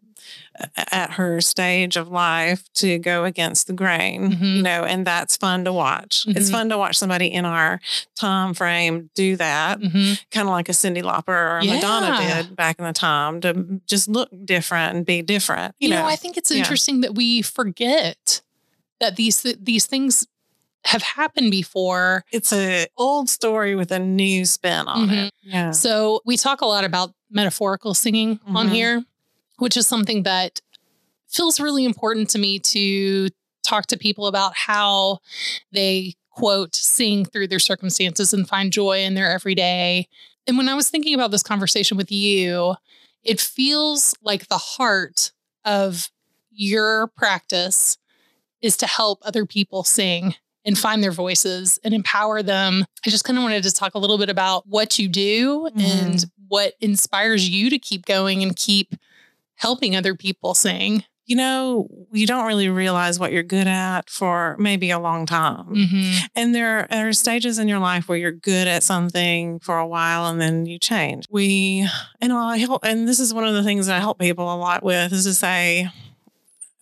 at 0.91 1.11
her 1.11 1.41
stage 1.41 1.97
of 1.97 2.07
life 2.09 2.63
to 2.75 2.97
go 2.97 3.25
against 3.25 3.67
the 3.67 3.73
grain, 3.73 4.31
Mhm. 4.31 4.55
you 4.57 4.61
know, 4.63 4.83
and 4.85 5.05
that's 5.05 5.35
fun 5.35 5.65
to 5.65 5.73
watch. 5.73 6.25
It's 6.29 6.47
Mhm. 6.49 6.51
fun 6.51 6.69
to 6.69 6.77
watch 6.77 6.97
somebody 6.97 7.27
in 7.27 7.43
our 7.45 7.81
time 8.15 8.53
frame 8.53 9.09
do 9.15 9.35
that, 9.35 9.79
Mhm. 9.79 10.19
kind 10.31 10.47
of 10.47 10.51
like 10.51 10.69
a 10.69 10.71
Cyndi 10.71 11.01
Lauper 11.03 11.27
or 11.27 11.59
a 11.59 11.65
Madonna 11.65 12.17
did 12.43 12.55
back 12.55 12.79
in 12.79 12.85
the 12.85 12.93
time 12.93 13.41
to 13.41 13.81
just 13.87 14.07
look 14.07 14.29
different 14.45 14.95
and 14.95 15.05
be 15.05 15.21
different. 15.21 15.75
You 15.79 15.89
You, 15.89 15.95
know, 15.95 16.01
know, 16.03 16.07
I 16.07 16.15
think 16.15 16.37
it's 16.37 16.51
yeah. 16.51 16.57
interesting 16.59 17.01
that 17.01 17.15
we 17.15 17.41
forget 17.41 18.41
that 19.01 19.17
these 19.17 19.41
th- 19.41 19.57
these 19.61 19.85
things 19.85 20.25
have 20.85 21.01
happened 21.01 21.49
before. 21.51 22.23
it's 22.31 22.51
an 22.53 22.85
old 22.95 23.27
story 23.27 23.75
with 23.75 23.91
a 23.91 23.97
new 23.99 24.45
spin 24.45 24.87
on 24.87 25.09
it. 25.09 25.33
Yeah. 25.43 25.71
So 25.71 26.21
we 26.25 26.37
talk 26.37 26.61
a 26.61 26.65
lot 26.67 26.83
about 26.83 27.11
metaphorical 27.31 27.93
singing 27.95 28.39
on 28.45 28.67
Mhm. 28.69 28.71
here, 28.71 29.03
which 29.57 29.77
is 29.77 29.87
something 29.87 30.23
that 30.23 30.61
feels 31.27 31.59
really 31.59 31.85
important 31.85 32.29
to 32.29 32.39
me 32.39 32.59
to 32.59 33.29
talk 33.65 33.87
to 33.87 33.97
people 33.97 34.27
about 34.27 34.55
how 34.55 35.19
they 35.71 36.13
quote 36.31 36.75
sing 36.75 37.25
through 37.25 37.47
their 37.47 37.59
circumstances 37.59 38.33
and 38.33 38.47
find 38.47 38.71
joy 38.71 38.99
in 38.99 39.15
their 39.15 39.31
everyday. 39.31 40.07
And 40.47 40.57
when 40.57 40.69
I 40.69 40.75
was 40.75 40.89
thinking 40.89 41.15
about 41.15 41.31
this 41.31 41.43
conversation 41.43 41.97
with 41.97 42.11
you, 42.11 42.75
it 43.23 43.41
feels 43.41 44.13
like 44.21 44.47
the 44.47 44.57
heart 44.57 45.31
of 45.63 46.11
your 46.51 47.07
practice 47.07 47.97
is 48.61 48.77
to 48.77 48.87
help 48.87 49.19
other 49.23 49.45
people 49.45 49.83
sing 49.83 50.35
and 50.65 50.77
find 50.77 51.03
their 51.03 51.11
voices 51.11 51.79
and 51.83 51.93
empower 51.93 52.41
them. 52.41 52.85
I 53.05 53.09
just 53.09 53.23
kind 53.23 53.37
of 53.37 53.43
wanted 53.43 53.63
to 53.63 53.71
talk 53.71 53.95
a 53.95 53.99
little 53.99 54.17
bit 54.17 54.29
about 54.29 54.67
what 54.67 54.97
you 54.97 55.07
do 55.07 55.69
mm-hmm. 55.69 55.79
and 55.79 56.25
what 56.47 56.73
inspires 56.79 57.47
you 57.47 57.69
to 57.69 57.79
keep 57.79 58.05
going 58.05 58.43
and 58.43 58.55
keep 58.55 58.95
helping 59.55 59.95
other 59.95 60.15
people 60.15 60.53
sing. 60.53 61.03
you 61.27 61.35
know, 61.35 61.87
you 62.11 62.27
don't 62.27 62.45
really 62.45 62.69
realize 62.69 63.19
what 63.19 63.31
you're 63.31 63.41
good 63.41 63.65
at 63.65 64.09
for 64.11 64.55
maybe 64.59 64.91
a 64.91 64.99
long 64.99 65.25
time. 65.25 65.65
Mm-hmm. 65.73 66.25
And 66.35 66.53
there 66.53 66.87
are 66.91 67.13
stages 67.13 67.57
in 67.57 67.67
your 67.67 67.79
life 67.79 68.07
where 68.07 68.17
you're 68.17 68.31
good 68.31 68.67
at 68.67 68.83
something 68.83 69.59
for 69.59 69.79
a 69.79 69.87
while 69.87 70.27
and 70.27 70.39
then 70.39 70.67
you 70.67 70.77
change. 70.77 71.25
We, 71.31 71.87
and 72.21 72.31
I 72.31 72.57
help, 72.57 72.85
and 72.85 73.07
this 73.07 73.19
is 73.19 73.33
one 73.33 73.43
of 73.43 73.55
the 73.55 73.63
things 73.63 73.87
that 73.87 73.95
I 73.95 73.99
help 73.99 74.19
people 74.19 74.53
a 74.53 74.55
lot 74.55 74.83
with 74.83 75.11
is 75.11 75.23
to 75.23 75.33
say, 75.33 75.89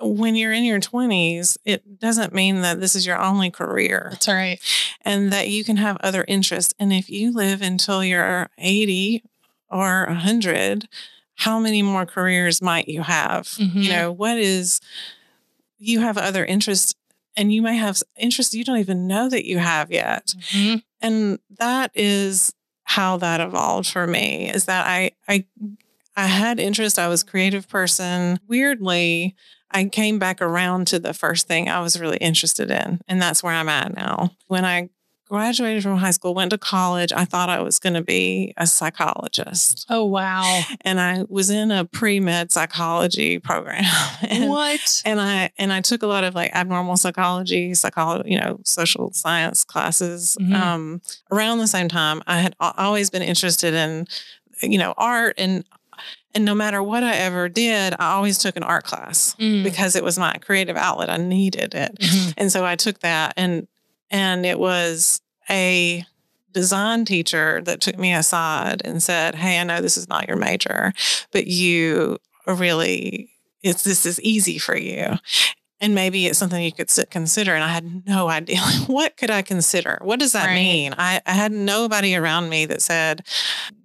when 0.02 0.36
you're 0.36 0.52
in 0.52 0.66
your 0.66 0.82
20s, 0.82 1.58
it 1.64 1.98
doesn't 2.00 2.34
mean 2.34 2.60
that 2.62 2.82
this 2.82 2.96
is 2.96 3.06
your 3.06 3.22
only 3.22 3.50
career 3.50 4.10
That's 4.12 4.28
right. 4.28 4.60
and 5.06 5.32
that 5.32 5.48
you 5.48 5.64
can 5.64 5.78
have 5.78 5.96
other 6.02 6.26
interests. 6.28 6.74
And 6.78 6.92
if 6.92 7.10
you 7.10 7.32
live 7.32 7.62
until 7.62 8.04
you're 8.04 8.50
80 8.58 9.24
or 9.72 10.06
100, 10.08 10.90
how 11.36 11.60
many 11.60 11.82
more 11.82 12.06
careers 12.06 12.62
might 12.62 12.88
you 12.88 13.02
have? 13.02 13.48
Mhm. 13.48 13.84
You 13.84 13.90
know, 13.92 14.12
what 14.12 14.38
is, 14.38 14.80
you 15.78 16.00
have 16.00 16.18
other 16.18 16.46
interests 16.46 16.94
and 17.36 17.52
you 17.52 17.62
may 17.62 17.76
have 17.78 18.02
interests 18.18 18.54
you 18.54 18.64
don't 18.64 18.78
even 18.78 19.08
know 19.08 19.28
that 19.30 19.46
you 19.46 19.58
have 19.58 19.92
yet. 19.92 20.36
Mhm. 20.52 20.84
And 21.02 21.40
that 21.58 21.92
is 21.96 22.54
how 22.84 23.18
that 23.18 23.42
evolved 23.42 23.90
for 23.90 24.06
me 24.06 24.52
is 24.54 24.66
that 24.66 24.86
I, 24.86 25.12
I, 25.28 25.46
I 26.16 26.28
had 26.28 26.60
interest. 26.60 27.00
I 27.00 27.08
was 27.08 27.24
a 27.24 27.26
creative 27.26 27.68
person. 27.68 28.40
Weirdly, 28.48 29.36
I 29.72 29.86
came 29.86 30.20
back 30.20 30.42
around 30.42 30.86
to 30.88 31.00
the 31.00 31.14
first 31.14 31.48
thing 31.48 31.68
I 31.68 31.80
was 31.82 32.00
really 32.00 32.18
interested 32.18 32.70
in. 32.70 33.02
And 33.08 33.20
that's 33.22 33.42
where 33.42 33.54
I'm 33.54 33.70
at 33.70 33.96
now. 33.96 34.32
When 34.48 34.64
I 34.64 34.90
graduated 35.34 35.82
from 35.82 35.98
high 35.98 36.12
school, 36.12 36.36
went 36.36 36.52
to 36.52 36.60
college, 36.60 37.12
I 37.12 37.26
thought 37.26 37.50
I 37.50 37.60
was 37.62 37.80
going 37.80 37.96
to 37.96 38.04
be 38.04 38.54
a 38.56 38.68
psychologist. 38.68 39.88
Oh, 39.90 40.06
wow. 40.06 40.62
And 40.82 41.02
I 41.02 41.26
was 41.28 41.50
in 41.50 41.72
a 41.72 41.86
pre-med 41.86 42.52
psychology 42.52 43.40
program. 43.40 43.84
and, 44.30 44.48
what? 44.48 45.02
and 45.06 45.20
I 45.20 45.50
and 45.58 45.74
I 45.74 45.82
took 45.82 46.04
a 46.04 46.08
lot 46.08 46.24
of 46.24 46.36
like 46.36 46.52
abnormal 46.54 46.98
psychology, 46.98 47.74
psychology, 47.74 48.30
you 48.30 48.40
know, 48.40 48.60
social 48.64 49.12
science 49.12 49.64
classes. 49.64 50.38
Mhm. 50.40 50.54
Um, 50.54 51.02
around 51.32 51.58
the 51.58 51.68
same 51.68 51.90
time, 51.90 52.22
I 52.28 52.40
had 52.40 52.56
al- 52.62 52.76
always 52.78 53.10
been 53.10 53.24
interested 53.24 53.74
in, 53.74 54.06
you 54.62 54.78
know, 54.78 54.94
art 54.98 55.34
and 55.40 55.66
and 56.36 56.46
no 56.46 56.54
matter 56.56 56.82
what 56.84 57.04
I 57.04 57.16
ever 57.16 57.50
did, 57.50 57.94
I 58.00 58.12
always 58.14 58.38
took 58.38 58.56
an 58.56 58.64
art 58.64 58.84
class 58.86 59.36
Mm. 59.40 59.64
because 59.64 59.96
it 59.96 60.04
was 60.04 60.18
my 60.20 60.34
creative 60.34 60.76
outlet. 60.78 61.10
I 61.10 61.18
needed 61.18 61.74
it. 61.74 61.96
Mhm. 62.00 62.34
And 62.38 62.52
so 62.52 62.64
I 62.66 62.76
took 62.76 63.00
that 63.00 63.34
and 63.36 63.68
and 64.12 64.46
it 64.46 64.60
was 64.60 65.22
a 65.50 66.06
design 66.52 67.06
teacher 67.06 67.62
that 67.66 67.82
took 67.82 67.98
me 67.98 68.14
aside 68.14 68.82
and 68.86 69.02
said, 69.02 69.36
"Hey, 69.36 69.60
I 69.60 69.64
know 69.64 69.82
this 69.82 69.98
is 69.98 70.08
not 70.08 70.28
your 70.28 70.38
major, 70.38 70.94
but 71.32 71.48
you 71.48 72.18
really 72.48 73.30
it's 73.62 73.84
this 73.84 74.06
is 74.06 74.20
easy 74.22 74.58
for 74.58 74.78
you." 74.78 75.18
And 75.82 75.94
maybe 75.96 76.28
it's 76.28 76.40
something 76.40 76.64
you 76.64 76.72
could 76.72 76.90
sit, 76.90 77.10
consider. 77.12 77.54
And 77.54 77.64
I 77.64 77.68
had 77.68 78.06
no 78.08 78.30
idea. 78.40 78.60
what 78.88 79.18
could 79.18 79.30
I 79.30 79.42
consider? 79.42 80.00
What 80.02 80.18
does 80.20 80.32
that 80.32 80.46
Right. 80.48 80.56
mean? 80.56 80.96
I, 80.98 81.20
I 81.26 81.32
had 81.34 81.52
nobody 81.52 82.16
around 82.16 82.48
me 82.50 82.66
that 82.68 82.82
said 82.82 83.26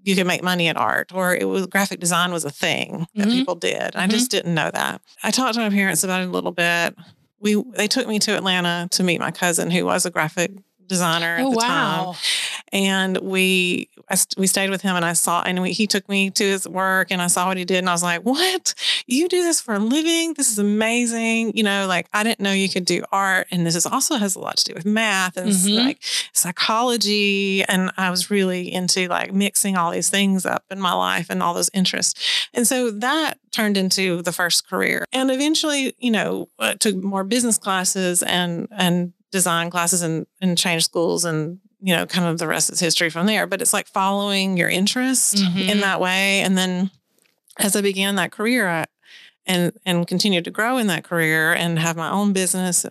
you 0.05 0.15
could 0.15 0.27
make 0.27 0.43
money 0.45 0.69
at 0.69 0.77
art 0.77 1.11
or 1.13 1.35
it 1.35 1.47
was 1.47 1.67
graphic 1.67 1.99
design 1.99 2.31
was 2.33 2.45
a 2.45 2.51
thing 2.51 3.07
that 3.17 3.27
Mhm. 3.29 3.33
people 3.33 3.57
did. 3.57 3.97
I 3.97 4.07
Mhm. 4.07 4.11
just 4.11 4.31
didn't 4.31 4.55
know 4.55 4.71
that. 4.73 5.01
I 5.25 5.33
talked 5.33 5.55
to 5.55 5.61
my 5.61 5.71
parents 5.71 6.05
about 6.05 6.23
it 6.23 6.29
a 6.29 6.31
little 6.31 6.53
bit. 6.53 6.95
We 7.41 7.61
they 7.77 7.89
took 7.89 8.07
me 8.07 8.21
to 8.21 8.37
Atlanta 8.37 8.87
to 8.93 9.03
meet 9.03 9.19
my 9.19 9.33
cousin 9.33 9.71
who 9.71 9.85
was 9.85 10.07
a 10.07 10.11
graphic 10.11 10.53
designer 10.89 11.37
at 11.37 11.45
Oh, 11.45 11.51
the 11.53 11.61
time. 11.61 12.15
and 12.73 13.19
we 13.19 13.89
I, 14.11 14.17
we 14.39 14.47
stayed 14.47 14.71
with 14.71 14.81
him 14.83 14.97
and 14.97 15.05
I 15.05 15.13
saw 15.13 15.43
and 15.43 15.61
we, 15.63 15.73
he 15.73 15.87
took 15.87 16.09
me 16.09 16.31
to 16.31 16.43
his 16.45 16.67
work 16.67 17.09
and 17.11 17.21
I 17.21 17.27
saw 17.27 17.47
what 17.49 17.59
he 17.59 17.65
did 17.67 17.79
and 17.79 17.89
I 17.89 17.93
was 17.93 18.03
like 18.03 18.23
what? 18.23 18.75
You 19.07 19.29
do 19.29 19.43
this 19.43 19.61
for 19.61 19.75
a 19.75 19.79
living? 19.79 20.35
This 20.35 20.51
is 20.51 20.59
amazing. 20.59 21.57
You 21.57 21.63
know 21.63 21.87
like 21.87 22.09
I 22.13 22.23
didn't 22.25 22.41
know 22.41 22.53
you 22.53 22.69
could 22.69 22.85
do 22.87 23.03
art 23.13 23.47
and 23.51 23.67
this 23.67 23.77
is 23.77 23.87
also 23.87 24.17
has 24.17 24.35
a 24.35 24.41
lot 24.41 24.57
to 24.59 24.65
do 24.65 24.75
with 24.75 24.87
math 24.87 25.37
and 25.37 25.51
Mhm. 25.51 25.85
like 25.87 26.03
psychology. 26.33 27.65
And 27.65 27.91
I 27.97 28.11
was 28.11 28.31
really 28.31 28.73
into 28.73 29.09
like 29.09 29.33
mixing 29.33 29.77
all 29.77 29.91
these 29.91 30.11
things 30.11 30.45
up 30.47 30.65
in 30.71 30.81
my 30.81 30.93
life 30.93 31.27
and 31.31 31.43
all 31.43 31.55
those 31.55 31.71
interests. 31.73 32.49
And 32.55 32.67
so 32.67 32.91
that 32.91 33.39
turned 33.51 33.77
into 33.77 34.23
the 34.23 34.33
first 34.33 34.69
career. 34.69 35.05
And 35.13 35.31
eventually 35.31 35.95
you 35.99 36.11
know 36.11 36.49
uh, 36.59 36.75
took 36.75 36.97
more 36.97 37.25
business 37.25 37.59
classes 37.59 38.23
and 38.23 38.69
and 38.71 39.13
design 39.31 39.71
classes 39.71 40.03
and 40.03 40.27
and 40.41 40.57
changed 40.59 40.85
schools 40.87 41.25
and 41.25 41.59
you 41.81 41.95
know 41.95 42.07
kind 42.07 42.27
of 42.27 42.39
the 42.39 42.47
rest 42.47 42.71
is 42.71 42.81
history 42.81 43.11
from 43.11 43.27
there 43.27 43.47
but 43.47 43.61
it's 43.63 43.73
like 43.73 43.87
following 43.87 44.57
your 44.57 44.69
interest 44.69 45.37
Mhm. 45.37 45.69
in 45.69 45.81
that 45.81 46.01
way 46.01 46.41
and 46.41 46.57
then 46.59 46.91
as 47.59 47.77
i 47.77 47.81
began 47.81 48.15
that 48.17 48.33
career 48.33 48.69
I, 48.69 48.87
and 49.47 49.73
and 49.87 50.07
continued 50.07 50.45
to 50.45 50.51
grow 50.51 50.77
in 50.79 50.87
that 50.89 51.05
career 51.05 51.53
and 51.53 51.79
have 51.79 51.97
my 51.97 52.11
own 52.11 52.33
business 52.33 52.85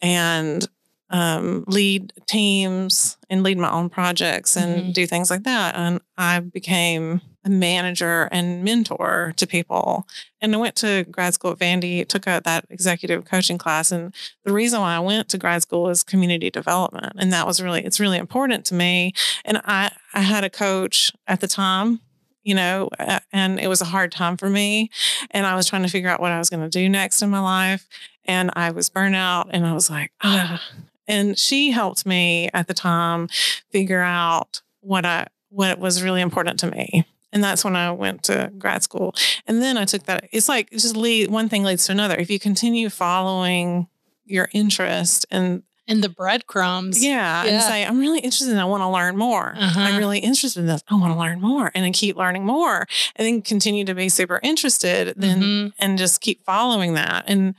and 0.00 0.66
um, 1.12 1.64
lead 1.68 2.12
teams 2.26 3.16
and 3.30 3.42
lead 3.42 3.58
my 3.58 3.70
own 3.70 3.88
projects 3.90 4.56
and 4.56 4.86
Mhm. 4.86 4.92
do 4.94 5.06
things 5.06 5.30
like 5.30 5.44
that 5.44 5.74
and 5.76 6.00
i 6.16 6.40
became 6.40 7.20
a 7.44 7.50
manager 7.50 8.28
and 8.32 8.64
mentor 8.64 9.34
to 9.36 9.46
people 9.46 10.06
and 10.40 10.54
i 10.54 10.58
went 10.58 10.74
to 10.76 11.04
grad 11.10 11.34
school 11.34 11.50
at 11.52 11.58
vandy 11.58 12.06
took 12.08 12.26
a, 12.26 12.40
that 12.44 12.64
executive 12.70 13.24
coaching 13.26 13.58
class 13.58 13.92
and 13.92 14.14
the 14.44 14.52
reason 14.52 14.80
why 14.80 14.96
I 14.96 15.00
went 15.00 15.28
to 15.30 15.38
grad 15.38 15.62
school 15.62 15.88
is 15.88 16.02
community 16.02 16.50
development. 16.50 17.12
And 17.18 17.32
that 17.32 17.46
was 17.46 17.60
really, 17.62 17.84
it's 17.84 18.00
really 18.00 18.18
important 18.18 18.64
to 18.66 18.74
me. 18.74 19.12
And 19.44 19.58
I, 19.64 19.90
I 20.14 20.20
had 20.20 20.42
a 20.44 20.50
coach 20.50 21.12
at 21.28 21.40
the 21.40 21.46
time, 21.48 22.00
you 22.42 22.54
know, 22.54 22.88
and 23.32 23.60
it 23.60 23.68
was 23.68 23.80
a 23.80 23.86
hard 23.86 24.10
time 24.12 24.36
for 24.36 24.50
me. 24.50 24.90
And 25.30 25.46
I 25.46 25.54
was 25.54 25.66
trying 25.68 25.82
to 25.82 25.88
figure 25.88 26.10
out 26.10 26.20
what 26.20 26.32
I 26.32 26.38
was 26.38 26.50
going 26.50 26.62
to 26.62 26.68
do 26.68 26.88
next 26.88 27.22
in 27.22 27.30
my 27.30 27.40
life. 27.40 27.86
And 28.24 28.50
I 28.56 28.70
was 28.72 28.88
burnt 28.90 29.14
out 29.16 29.48
and 29.52 29.64
I 29.66 29.72
was 29.72 29.88
like, 29.90 30.10
ah. 30.22 30.60
And 31.08 31.38
she 31.38 31.70
helped 31.72 32.06
me 32.06 32.48
at 32.54 32.66
the 32.68 32.74
time 32.74 33.28
figure 33.70 34.00
out 34.02 34.62
what 34.80 35.04
I, 35.04 35.26
what 35.48 35.78
was 35.78 36.02
really 36.02 36.20
important 36.20 36.58
to 36.60 36.70
me. 36.70 37.04
And 37.32 37.42
that's 37.42 37.64
when 37.64 37.76
I 37.76 37.90
went 37.92 38.24
to 38.24 38.52
grad 38.58 38.82
school. 38.82 39.14
And 39.46 39.62
then 39.62 39.78
I 39.78 39.84
took 39.86 40.04
that. 40.04 40.28
It's 40.32 40.48
like 40.48 40.68
it's 40.70 40.82
just 40.82 40.96
lead 40.96 41.30
one 41.30 41.48
thing 41.48 41.64
leads 41.64 41.86
to 41.86 41.92
another. 41.92 42.14
If 42.16 42.30
you 42.30 42.38
continue 42.38 42.90
following 42.90 43.88
your 44.26 44.48
interest 44.52 45.24
and 45.30 45.62
And 45.88 46.04
the 46.04 46.08
breadcrumbs. 46.10 47.02
yeah, 47.02 47.42
Yeah. 47.44 47.50
and 47.50 47.62
say, 47.62 47.84
I'm 47.86 47.98
really 47.98 48.20
interested 48.20 48.50
and 48.50 48.60
I 48.60 48.64
want 48.66 48.82
to 48.82 48.88
learn 48.88 49.16
more. 49.16 49.54
Uh-huh. 49.56 49.80
I'm 49.80 49.96
really 49.96 50.18
interested 50.20 50.60
in 50.60 50.66
this. 50.66 50.82
I 50.88 50.94
want 50.94 51.12
to 51.14 51.18
learn 51.18 51.40
more 51.40 51.70
and 51.74 51.84
then 51.84 51.92
keep 51.92 52.16
learning 52.16 52.44
more 52.44 52.86
and 53.16 53.26
then 53.26 53.42
continue 53.42 53.84
to 53.86 53.94
be 53.94 54.08
super 54.10 54.38
interested 54.42 55.14
then 55.16 55.40
Mhm. 55.42 55.72
and 55.78 55.98
just 55.98 56.20
keep 56.20 56.44
following 56.44 56.94
that. 56.94 57.24
And 57.26 57.54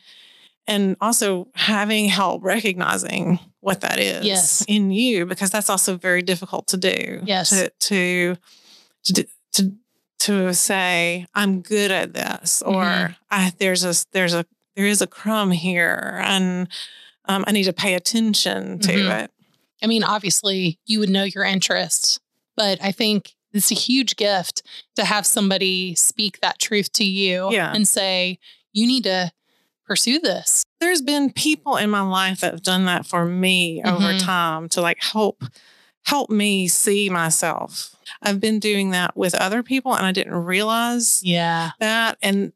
and 0.68 0.96
also 1.02 1.48
having 1.56 2.08
help 2.08 2.44
recognizing 2.44 3.40
what 3.60 3.82
that 3.82 4.00
is 4.00 4.26
Yes. 4.26 4.64
in 4.68 4.92
you 4.92 5.26
because 5.26 5.50
that's 5.52 5.70
also 5.70 5.98
very 5.98 6.22
difficult 6.22 6.68
to 6.68 6.78
do 6.78 7.22
Yes. 7.26 7.50
to 7.50 7.70
to 7.80 8.36
to 9.06 9.28
to, 9.54 9.74
to 10.20 10.54
say 10.54 11.26
i'm 11.36 11.62
good 11.62 11.92
at 11.92 12.14
this 12.14 12.62
or 12.62 12.84
Mhm. 12.84 13.16
I, 13.30 13.54
there's 13.60 13.84
a 13.84 13.94
there's 14.14 14.34
a 14.34 14.46
there 14.76 14.86
is 14.88 15.02
a 15.02 15.08
crumb 15.08 15.52
here 15.52 16.20
and 16.24 16.68
um, 17.26 17.44
i 17.48 17.52
need 17.52 17.66
to 17.66 17.74
pay 17.74 17.94
attention 17.96 18.80
to 18.80 18.92
Mhm. 18.92 19.24
it 19.24 19.32
I 19.82 19.86
mean, 19.86 20.02
obviously, 20.06 20.80
you 20.86 21.00
would 21.02 21.10
know 21.10 21.26
your 21.26 21.44
interests, 21.44 22.18
but 22.56 22.82
I 22.82 22.94
think 22.94 23.34
it's 23.52 23.70
a 23.70 23.76
huge 23.76 24.16
gift 24.16 24.62
to 24.96 25.04
have 25.04 25.26
somebody 25.26 25.94
speak 25.96 26.40
that 26.40 26.58
truth 26.58 26.90
to 26.94 27.04
you 27.04 27.52
Yeah. 27.52 27.74
and 27.74 27.86
say, 27.86 28.40
you 28.72 28.88
need 28.88 29.04
to 29.04 29.30
pursue 29.94 30.20
this. 30.20 30.64
there's 30.80 31.02
been 31.02 31.32
people 31.32 31.78
in 31.78 31.90
my 31.90 32.02
life 32.02 32.42
that 32.42 32.52
have 32.52 32.64
done 32.64 32.86
that 32.86 33.06
for 33.06 33.26
me 33.26 33.82
over 33.86 34.14
Mhm. 34.14 34.20
time 34.26 34.70
to 34.70 34.82
like 34.82 35.02
help 35.02 35.44
help 36.06 36.30
me 36.30 36.68
see 36.68 37.10
myself 37.10 37.96
i've 38.22 38.40
been 38.42 38.60
doing 38.60 38.90
that 38.92 39.16
with 39.16 39.34
other 39.36 39.64
people 39.64 39.96
and 39.96 40.06
i 40.06 40.12
didn't 40.12 40.34
realize 40.34 41.22
Yeah. 41.24 41.72
that 41.80 42.18
and 42.22 42.52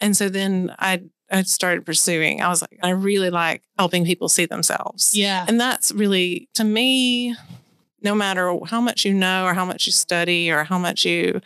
and 0.00 0.16
so 0.16 0.28
then 0.28 0.74
i 0.78 1.02
i 1.30 1.42
started 1.42 1.86
pursuing 1.86 2.40
i 2.42 2.48
was 2.48 2.60
like 2.62 2.78
i 2.82 2.90
really 2.90 3.30
like 3.30 3.62
helping 3.78 4.04
people 4.04 4.28
see 4.28 4.46
themselves 4.46 5.14
Yeah. 5.14 5.44
and 5.46 5.60
that's 5.60 5.92
really 5.92 6.48
to 6.54 6.64
me 6.64 7.36
no 8.02 8.14
matter 8.16 8.52
how 8.66 8.80
much 8.80 9.04
you 9.04 9.14
know 9.14 9.44
or 9.44 9.54
how 9.54 9.64
much 9.64 9.86
you 9.86 9.92
study 9.92 10.50
or 10.50 10.64
how 10.64 10.78
much 10.78 11.04
you 11.04 11.40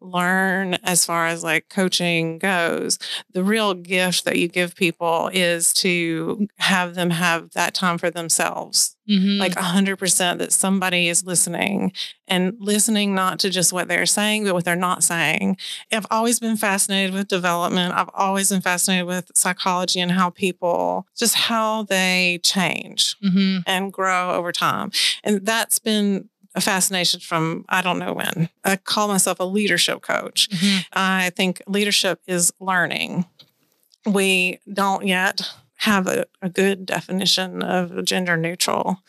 learn 0.00 0.74
as 0.82 1.04
far 1.04 1.26
as 1.26 1.42
like 1.44 1.68
coaching 1.68 2.38
goes 2.38 2.98
the 3.32 3.44
real 3.44 3.74
gift 3.74 4.24
that 4.24 4.36
you 4.36 4.48
give 4.48 4.74
people 4.74 5.28
is 5.32 5.72
to 5.74 6.48
have 6.58 6.94
them 6.94 7.10
have 7.10 7.50
that 7.52 7.74
time 7.74 7.98
for 7.98 8.10
themselves 8.10 8.96
Mhm. 9.08 9.38
like 9.40 9.56
100% 9.56 10.38
that 10.38 10.52
somebody 10.52 11.08
is 11.08 11.24
listening 11.26 11.92
and 12.28 12.54
listening 12.60 13.12
not 13.14 13.40
to 13.40 13.50
just 13.50 13.72
what 13.72 13.88
they're 13.88 14.06
saying 14.06 14.44
but 14.44 14.54
what 14.54 14.64
they're 14.64 14.76
not 14.76 15.02
saying 15.02 15.56
i've 15.92 16.06
always 16.10 16.38
been 16.38 16.56
fascinated 16.56 17.12
with 17.12 17.26
development 17.28 17.92
i've 17.94 18.10
always 18.14 18.50
been 18.50 18.60
fascinated 18.60 19.06
with 19.06 19.30
psychology 19.34 19.98
and 20.00 20.12
how 20.12 20.30
people 20.30 21.06
just 21.18 21.34
how 21.34 21.82
they 21.84 22.38
change 22.44 23.16
Mhm. 23.22 23.64
and 23.66 23.92
grow 23.92 24.32
over 24.34 24.52
time 24.52 24.92
and 25.24 25.44
that's 25.44 25.78
been 25.80 26.28
a 26.54 26.60
fascination 26.60 27.20
from 27.20 27.64
i 27.68 27.80
don't 27.82 27.98
know 27.98 28.12
when 28.12 28.48
i 28.64 28.76
call 28.76 29.06
myself 29.08 29.38
a 29.40 29.44
leadership 29.44 30.02
coach 30.02 30.48
Mhm. 30.50 30.84
I 30.92 31.30
think 31.36 31.62
leadership 31.66 32.20
is 32.26 32.52
learning. 32.60 33.24
We 34.06 34.58
don't 34.72 35.06
yet 35.06 35.42
have 35.76 36.06
a, 36.06 36.24
a 36.42 36.48
good 36.48 36.86
definition 36.86 37.62
of 37.62 38.04
gender 38.04 38.36
neutral 38.36 39.00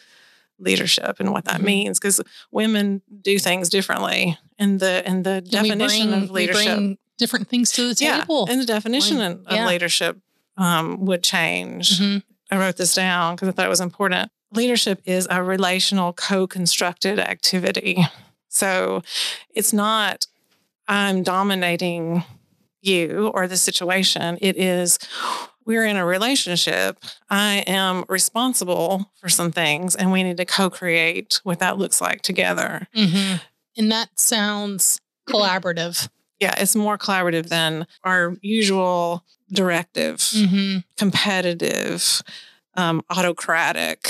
leadership 0.59 1.15
and 1.19 1.31
what 1.31 1.45
that 1.45 1.61
Mhm. 1.61 1.65
means 1.65 1.99
because 1.99 2.21
women 2.51 3.01
do 3.21 3.39
things 3.39 3.69
differently 3.69 4.37
in 4.59 4.77
the 4.77 5.01
in 5.07 5.23
the 5.23 5.31
And 5.37 5.49
definition 5.49 6.09
bring- 6.11 6.23
of 6.23 6.31
leadership. 6.31 6.99
different 7.17 7.49
things 7.49 7.71
to 7.71 7.87
the 7.87 7.95
table. 7.95 8.45
Yeah, 8.47 8.51
and 8.53 8.61
the 8.61 8.65
definition 8.65 9.17
Like, 9.17 9.31
of 9.47 9.55
yeah. 9.55 9.67
leadership 9.67 10.17
um, 10.57 11.05
would 11.05 11.23
change. 11.23 11.97
Mhm. 11.99 12.21
I 12.51 12.57
wrote 12.57 12.77
this 12.77 12.93
down 12.93 13.35
because 13.35 13.47
I 13.47 13.51
thought 13.53 13.65
it 13.65 13.69
was 13.69 13.81
important. 13.81 14.31
Leadership 14.53 15.01
is 15.05 15.27
a 15.29 15.41
relational 15.43 16.13
co 16.13 16.47
constructed 16.47 17.19
activity. 17.19 18.05
So 18.49 19.01
it's 19.55 19.71
not, 19.71 20.27
I'm 20.87 21.23
dominating 21.23 22.23
you 22.81 23.31
or 23.33 23.47
the 23.47 23.55
situation. 23.57 24.37
It 24.41 24.57
is, 24.57 24.99
we're 25.65 25.85
in 25.85 25.95
a 25.95 26.05
relationship. 26.05 26.97
I 27.29 27.63
am 27.67 28.03
responsible 28.09 29.09
for 29.21 29.29
some 29.29 29.51
things, 29.51 29.95
and 29.95 30.11
we 30.11 30.23
need 30.23 30.37
to 30.37 30.45
co 30.45 30.69
create 30.69 31.39
what 31.43 31.59
that 31.59 31.77
looks 31.77 32.01
like 32.01 32.23
together. 32.23 32.87
Mhm. 32.95 33.39
And 33.77 33.91
that 33.91 34.09
sounds 34.19 34.99
collaborative. 35.29 36.09
Yeah, 36.41 36.55
it's 36.57 36.75
more 36.75 36.97
collaborative 36.97 37.47
than 37.47 37.87
our 38.03 38.35
usual 38.41 39.23
directive. 39.51 40.17
Mhm. 40.19 40.83
competitive, 40.97 42.21
um, 42.75 43.01
autocratic, 43.09 44.09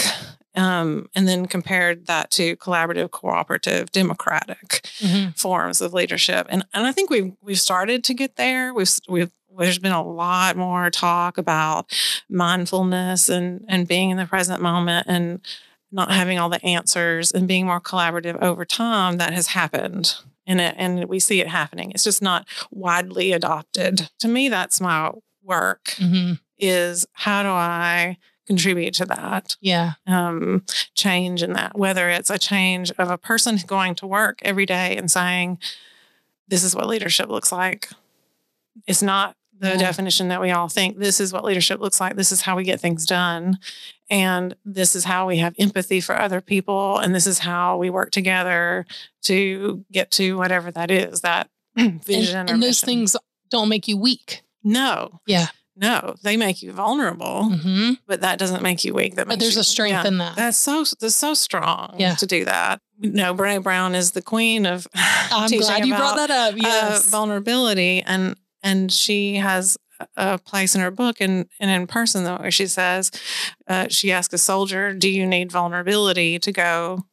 um, 0.56 1.10
and 1.16 1.28
then 1.28 1.46
compared 1.46 2.08
that 2.08 2.32
to 2.32 2.56
collaborative, 2.58 3.12
cooperative, 3.12 3.92
democratic 3.92 4.82
Mhm. 5.00 5.38
forms 5.38 5.82
of 5.82 5.94
leadership. 5.94 6.48
And 6.50 6.66
and 6.74 6.86
I 6.86 6.92
think 6.92 7.10
we've 7.10 7.34
we've 7.42 7.60
started 7.60 8.04
to 8.06 8.14
get 8.14 8.36
there. 8.36 8.74
We've 8.74 8.90
we've 9.08 9.32
there's 9.58 9.80
been 9.80 9.92
a 9.92 10.04
lot 10.04 10.56
more 10.58 10.90
talk 10.90 11.38
about 11.38 11.92
mindfulness 12.30 13.30
and 13.30 13.64
and 13.68 13.88
being 13.88 14.10
in 14.10 14.18
the 14.18 14.26
present 14.26 14.62
moment 14.62 15.08
and 15.08 15.40
not 15.92 16.12
having 16.12 16.40
all 16.40 16.50
the 16.50 16.64
answers 16.66 17.32
and 17.32 17.48
being 17.48 17.66
more 17.66 17.82
collaborative 17.82 18.42
over 18.42 18.64
time. 18.66 19.18
That 19.18 19.34
has 19.34 19.48
happened. 19.48 20.16
And, 20.48 20.60
it, 20.60 20.76
and 20.78 21.06
we 21.06 21.20
see 21.20 21.40
it 21.40 21.48
happening. 21.48 21.92
It's 21.92 22.04
just 22.04 22.22
not 22.22 22.48
widely 22.72 23.32
adopted. 23.32 24.10
To 24.20 24.28
me, 24.28 24.50
that's 24.50 24.82
my 24.82 25.12
work 25.44 25.96
Mhm. 26.00 26.40
is 26.58 27.06
how 27.14 27.44
do 27.44 27.50
I 27.50 28.18
contribute 28.48 28.94
to 28.96 29.06
that 29.06 29.56
Yeah. 29.62 29.94
um, 30.08 30.64
change 30.96 31.44
in 31.44 31.54
that? 31.54 31.78
Whether 31.78 32.10
it's 32.10 32.30
a 32.30 32.38
change 32.40 32.92
of 32.98 33.10
a 33.10 33.18
person 33.18 33.60
going 33.68 33.96
to 33.96 34.08
work 34.08 34.40
every 34.44 34.66
day 34.66 34.98
and 34.98 35.10
saying, 35.12 35.60
"This 36.48 36.64
is 36.64 36.76
what 36.76 36.88
leadership 36.88 37.30
looks 37.30 37.52
like." 37.52 37.90
It's 38.88 39.02
not 39.02 39.36
the 39.60 39.70
Yeah. 39.70 39.78
definition 39.78 40.30
that 40.30 40.42
we 40.42 40.50
all 40.50 40.68
think. 40.70 40.98
This 40.98 41.20
is 41.20 41.32
what 41.32 41.44
leadership 41.44 41.80
looks 41.80 42.02
like. 42.02 42.16
This 42.16 42.32
is 42.32 42.42
how 42.42 42.56
we 42.56 42.64
get 42.64 42.80
things 42.82 43.06
done, 43.06 43.60
and 44.10 44.56
this 44.66 44.96
is 44.96 45.04
how 45.04 45.28
we 45.28 45.38
have 45.38 45.54
empathy 45.60 46.02
for 46.02 46.20
other 46.20 46.42
people, 46.42 46.98
and 46.98 47.14
this 47.14 47.28
is 47.28 47.40
how 47.40 47.78
we 47.78 47.90
work 47.92 48.10
together 48.12 48.86
to 49.24 49.86
get 49.92 50.10
to 50.12 50.36
whatever 50.38 50.72
that 50.72 50.90
is. 50.90 51.22
That 51.22 51.48
vision 51.78 52.40
and, 52.40 52.50
or 52.50 52.54
and 52.56 52.64
those 52.64 52.70
mission. 52.82 52.86
things 52.88 53.16
don't 53.52 53.70
make 53.70 53.88
you 53.88 53.98
weak. 53.98 54.42
No. 54.64 55.22
Yeah. 55.28 55.48
No, 55.76 56.16
they 56.22 56.36
make 56.38 56.62
you 56.62 56.74
vulnerable, 56.74 57.50
Mhm. 57.52 57.98
but 58.06 58.22
that 58.22 58.38
doesn't 58.38 58.62
make 58.62 58.84
you 58.84 58.94
weak. 58.94 59.16
That 59.16 59.28
But 59.28 59.40
there's 59.40 59.56
you- 59.56 59.62
a 59.62 59.64
strength 59.64 60.04
yeah. 60.04 60.08
in 60.08 60.18
that. 60.18 60.36
That's 60.36 60.58
so 60.58 60.84
that's 61.00 61.16
so 61.16 61.34
strong 61.34 61.96
Yeah. 61.98 62.16
to 62.16 62.26
do 62.28 62.44
that. 62.46 62.82
No, 63.00 63.34
Brene 63.34 63.64
Brown 63.64 63.96
is 63.96 64.12
the 64.12 64.22
queen 64.22 64.66
of 64.66 64.88
I'm 64.96 65.50
glad 65.50 65.86
you 65.86 65.96
brought 65.96 66.18
that 66.18 66.30
up. 66.30 66.54
uh, 66.54 66.58
Yes. 66.58 67.06
vulnerability 67.08 68.04
and 68.06 68.36
and 68.62 68.92
she 68.92 69.36
has 69.36 69.78
a 70.18 70.38
place 70.40 70.76
in 70.76 70.82
her 70.82 70.92
book 70.92 71.18
and, 71.22 71.46
and 71.60 71.70
in 71.72 71.88
person 71.88 72.24
though 72.26 72.38
where 72.38 72.52
she 72.52 72.68
says 72.68 73.10
uh, 73.68 73.88
she 73.90 74.12
asks 74.12 74.34
a 74.34 74.38
soldier, 74.38 74.94
"Do 74.94 75.08
you 75.10 75.26
need 75.26 75.52
vulnerability 75.52 76.38
to 76.40 76.52
go 76.52 77.06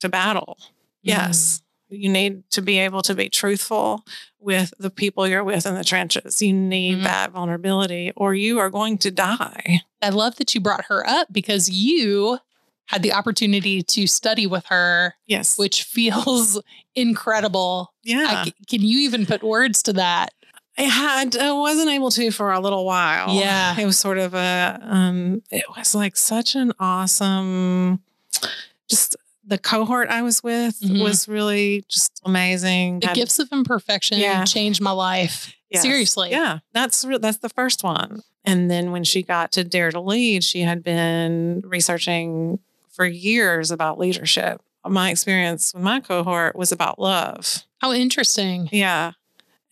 to 0.00 0.08
battle?" 0.08 0.58
Yes. 1.02 1.62
You 1.90 2.08
need 2.08 2.48
to 2.50 2.62
be 2.62 2.78
able 2.78 3.02
to 3.02 3.14
be 3.14 3.28
truthful 3.28 4.04
with 4.38 4.72
the 4.78 4.90
people 4.90 5.26
you're 5.26 5.44
with 5.44 5.66
in 5.66 5.74
the 5.74 5.84
trenches. 5.84 6.40
You 6.40 6.52
need 6.52 6.98
Mhm. 6.98 7.02
that 7.04 7.32
vulnerability 7.32 8.12
or 8.16 8.34
you 8.34 8.58
are 8.58 8.70
going 8.70 8.96
to 8.98 9.10
die. 9.10 9.80
I 10.00 10.08
love 10.10 10.36
that 10.36 10.54
you 10.54 10.60
brought 10.60 10.86
her 10.86 11.06
up 11.08 11.28
because 11.32 11.68
you 11.68 12.38
had 12.86 13.02
the 13.02 13.12
opportunity 13.12 13.82
to 13.82 14.06
study 14.06 14.46
with 14.46 14.66
her, 14.66 15.14
Yes. 15.26 15.56
which 15.58 15.82
feels 15.84 16.60
incredible. 16.94 17.92
yeah. 18.02 18.44
I 18.46 18.52
can 18.68 18.82
you 18.82 19.00
even 19.00 19.26
put 19.26 19.42
words 19.42 19.82
to 19.84 19.92
that? 19.94 20.32
I 20.78 20.82
had 20.84 21.36
I 21.36 21.52
wasn't 21.52 21.90
able 21.90 22.10
to 22.12 22.30
for 22.30 22.52
a 22.52 22.60
little 22.60 22.84
while. 22.86 23.34
Yeah. 23.34 23.78
It 23.78 23.84
was 23.84 23.98
sort 23.98 24.16
of 24.18 24.32
a 24.34 24.78
um 24.82 25.42
it 25.50 25.64
was 25.76 25.94
like 25.94 26.16
such 26.16 26.54
an 26.54 26.72
awesome 26.80 28.00
just 28.88 29.14
the 29.50 29.58
cohort 29.58 30.08
I 30.08 30.22
was 30.22 30.42
with 30.42 30.80
Mhm. 30.80 31.02
was 31.02 31.28
really 31.28 31.84
just 31.88 32.20
amazing. 32.24 33.00
The 33.00 33.08
gifts 33.08 33.38
of 33.38 33.48
imperfection 33.52 34.18
Yeah. 34.18 34.44
changed 34.44 34.80
my 34.80 34.92
life. 34.92 35.52
Yes. 35.70 35.82
Seriously. 35.82 36.30
Yeah. 36.30 36.60
That's 36.72 37.04
re- 37.04 37.18
that's 37.18 37.38
the 37.38 37.48
first 37.50 37.84
one. 37.84 38.22
And 38.44 38.70
then 38.70 38.90
when 38.92 39.04
she 39.04 39.22
got 39.22 39.52
to 39.52 39.64
Dare 39.64 39.90
to 39.90 40.00
Lead, 40.00 40.42
she 40.44 40.62
had 40.62 40.82
been 40.82 41.62
researching 41.64 42.58
for 42.88 43.04
years 43.04 43.70
about 43.70 43.98
leadership. 43.98 44.62
My 44.86 45.10
experience 45.10 45.74
with 45.74 45.82
my 45.82 46.00
cohort 46.00 46.56
was 46.56 46.72
about 46.72 46.98
love. 46.98 47.64
How 47.78 47.92
interesting. 47.92 48.68
Yeah. 48.72 49.12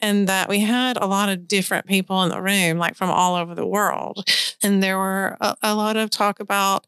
And 0.00 0.28
that 0.28 0.48
we 0.48 0.60
had 0.60 0.96
a 0.96 1.06
lot 1.06 1.28
of 1.28 1.48
different 1.48 1.86
people 1.86 2.22
in 2.22 2.28
the 2.28 2.40
room, 2.42 2.78
like 2.78 2.94
from 2.94 3.10
all 3.10 3.34
over 3.34 3.54
the 3.54 3.66
world. 3.66 4.28
And 4.62 4.82
there 4.82 4.98
were 4.98 5.36
a, 5.40 5.56
a 5.62 5.74
lot 5.74 5.96
of 5.96 6.10
talk 6.10 6.38
about 6.40 6.86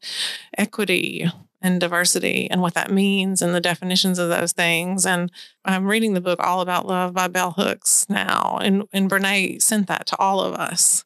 equity 0.57 1.29
and 1.61 1.79
diversity 1.79 2.49
and 2.49 2.61
what 2.61 2.73
that 2.73 2.91
means 2.91 3.41
and 3.41 3.53
the 3.53 3.61
definitions 3.61 4.17
of 4.19 4.29
those 4.29 4.51
things. 4.51 5.05
And 5.05 5.31
I'm 5.63 5.87
reading 5.87 6.13
the 6.13 6.21
book 6.21 6.39
All 6.41 6.61
About 6.61 6.87
Love 6.87 7.13
by 7.13 7.27
Bell 7.27 7.51
Hooks 7.51 8.05
now. 8.09 8.57
And, 8.61 8.83
and 8.91 9.09
Brene 9.09 9.61
sent 9.61 9.87
that 9.87 10.07
to 10.07 10.17
all 10.17 10.41
of 10.41 10.53
us 10.55 11.05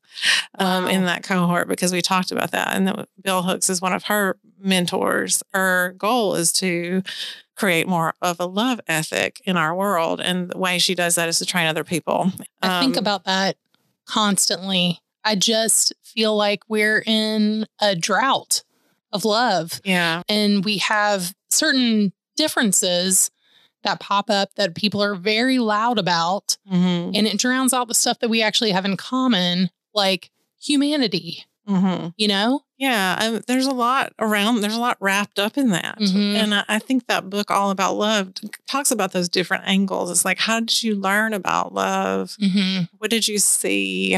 um, 0.58 0.86
Wow. 0.86 0.90
in 0.90 1.06
that 1.06 1.24
cohort 1.24 1.68
because 1.68 1.92
we 1.92 2.02
talked 2.02 2.32
about 2.32 2.52
that. 2.52 2.76
And 2.76 2.88
that 2.88 3.10
Bell 3.18 3.44
Hooks 3.44 3.70
is 3.70 3.82
one 3.82 3.94
of 3.94 4.06
her 4.06 4.38
mentors. 4.60 5.44
Her 5.54 5.94
goal 5.98 6.36
is 6.36 6.54
to 6.54 7.04
create 7.58 7.88
more 7.88 8.14
of 8.22 8.38
a 8.40 8.46
love 8.46 8.80
ethic 8.88 9.42
in 9.46 9.58
our 9.58 9.76
world. 9.76 10.20
And 10.22 10.50
the 10.50 10.58
way 10.58 10.78
she 10.78 10.96
does 10.96 11.16
that 11.16 11.30
is 11.30 11.38
to 11.40 11.46
train 11.46 11.68
other 11.68 11.84
people. 11.84 12.32
I 12.62 12.80
think 12.82 12.96
Um, 12.98 13.02
about 13.02 13.26
that 13.26 13.58
constantly. 14.06 15.02
I 15.24 15.36
just 15.36 15.94
feel 16.04 16.36
like 16.36 16.62
we're 16.70 17.04
in 17.06 17.66
a 17.82 17.96
drought 17.96 18.64
of 19.12 19.26
love. 19.26 19.82
Yeah. 19.84 20.24
And 20.28 20.64
we 20.66 20.78
have 20.80 21.34
certain 21.50 22.14
differences 22.36 23.32
that 23.84 24.00
pop 24.00 24.30
up 24.30 24.50
that 24.56 24.76
people 24.76 25.02
are 25.02 25.16
very 25.16 25.60
loud 25.60 26.00
about. 26.00 26.58
Mm-hmm. 26.72 27.12
And 27.16 27.28
it 27.28 27.38
drowns 27.38 27.74
out 27.74 27.88
the 27.88 27.94
stuff 27.94 28.20
that 28.20 28.30
we 28.30 28.42
actually 28.42 28.72
have 28.72 28.86
in 28.86 28.98
common, 28.98 29.70
like 29.94 30.32
humanity, 30.60 31.46
Mm-hmm. 31.68 32.08
you 32.18 32.28
know? 32.28 32.62
Yeah, 32.78 33.18
um, 33.22 33.42
there's 33.48 33.66
a 33.68 33.72
lot 33.74 34.12
around. 34.20 34.60
There's 34.62 34.76
a 34.76 34.80
lot 34.80 34.98
wrapped 35.00 35.40
up 35.40 35.58
in 35.58 35.70
that, 35.70 35.98
Mhm. 36.00 36.36
and 36.36 36.54
I, 36.56 36.64
I 36.68 36.80
think 36.80 37.08
that 37.08 37.30
book, 37.30 37.50
all 37.50 37.70
about 37.72 37.96
love, 37.96 38.34
talks 38.70 38.92
about 38.92 39.14
those 39.14 39.30
different 39.30 39.64
angles. 39.66 40.12
It's 40.12 40.26
like, 40.26 40.40
how 40.40 40.60
did 40.60 40.84
you 40.84 40.96
learn 40.96 41.34
about 41.34 41.74
love? 41.74 42.36
Mm-hmm. 42.42 42.84
What 42.98 43.10
did 43.10 43.28
you 43.28 43.40
see? 43.40 44.18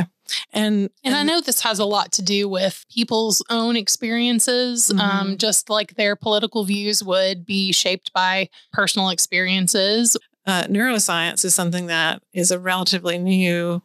And 0.51 0.89
And 1.05 1.15
I 1.15 1.23
know 1.23 1.39
this 1.39 1.61
has 1.61 1.79
a 1.79 1.85
lot 1.85 2.11
to 2.13 2.21
do 2.21 2.49
with 2.49 2.83
people's 2.93 3.41
own 3.49 3.77
experiences, 3.77 4.89
um, 4.91 4.99
Mhm. 5.33 5.37
just 5.37 5.69
like 5.69 5.95
their 5.95 6.15
political 6.17 6.63
views 6.65 7.01
would 7.03 7.45
be 7.45 7.71
shaped 7.71 8.11
by 8.13 8.49
personal 8.73 9.09
experiences. 9.09 10.17
uh, 10.45 10.63
neuroscience 10.63 11.43
is 11.43 11.53
something 11.53 11.87
that 11.87 12.21
is 12.33 12.51
a 12.51 12.57
relatively 12.59 13.17
new 13.17 13.81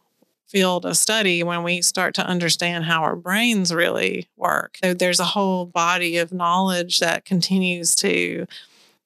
field 0.53 0.85
of 0.85 0.95
study 0.95 1.41
when 1.41 1.63
we 1.63 1.81
start 1.81 2.13
to 2.13 2.25
understand 2.25 2.85
how 2.85 3.01
our 3.01 3.15
brains 3.15 3.73
really 3.73 4.29
work. 4.37 4.77
So 4.83 4.93
there's 4.93 5.19
a 5.19 5.25
whole 5.25 5.65
body 5.65 6.17
of 6.17 6.31
knowledge 6.31 6.99
that 6.99 7.25
continues 7.25 7.95
to 7.97 8.45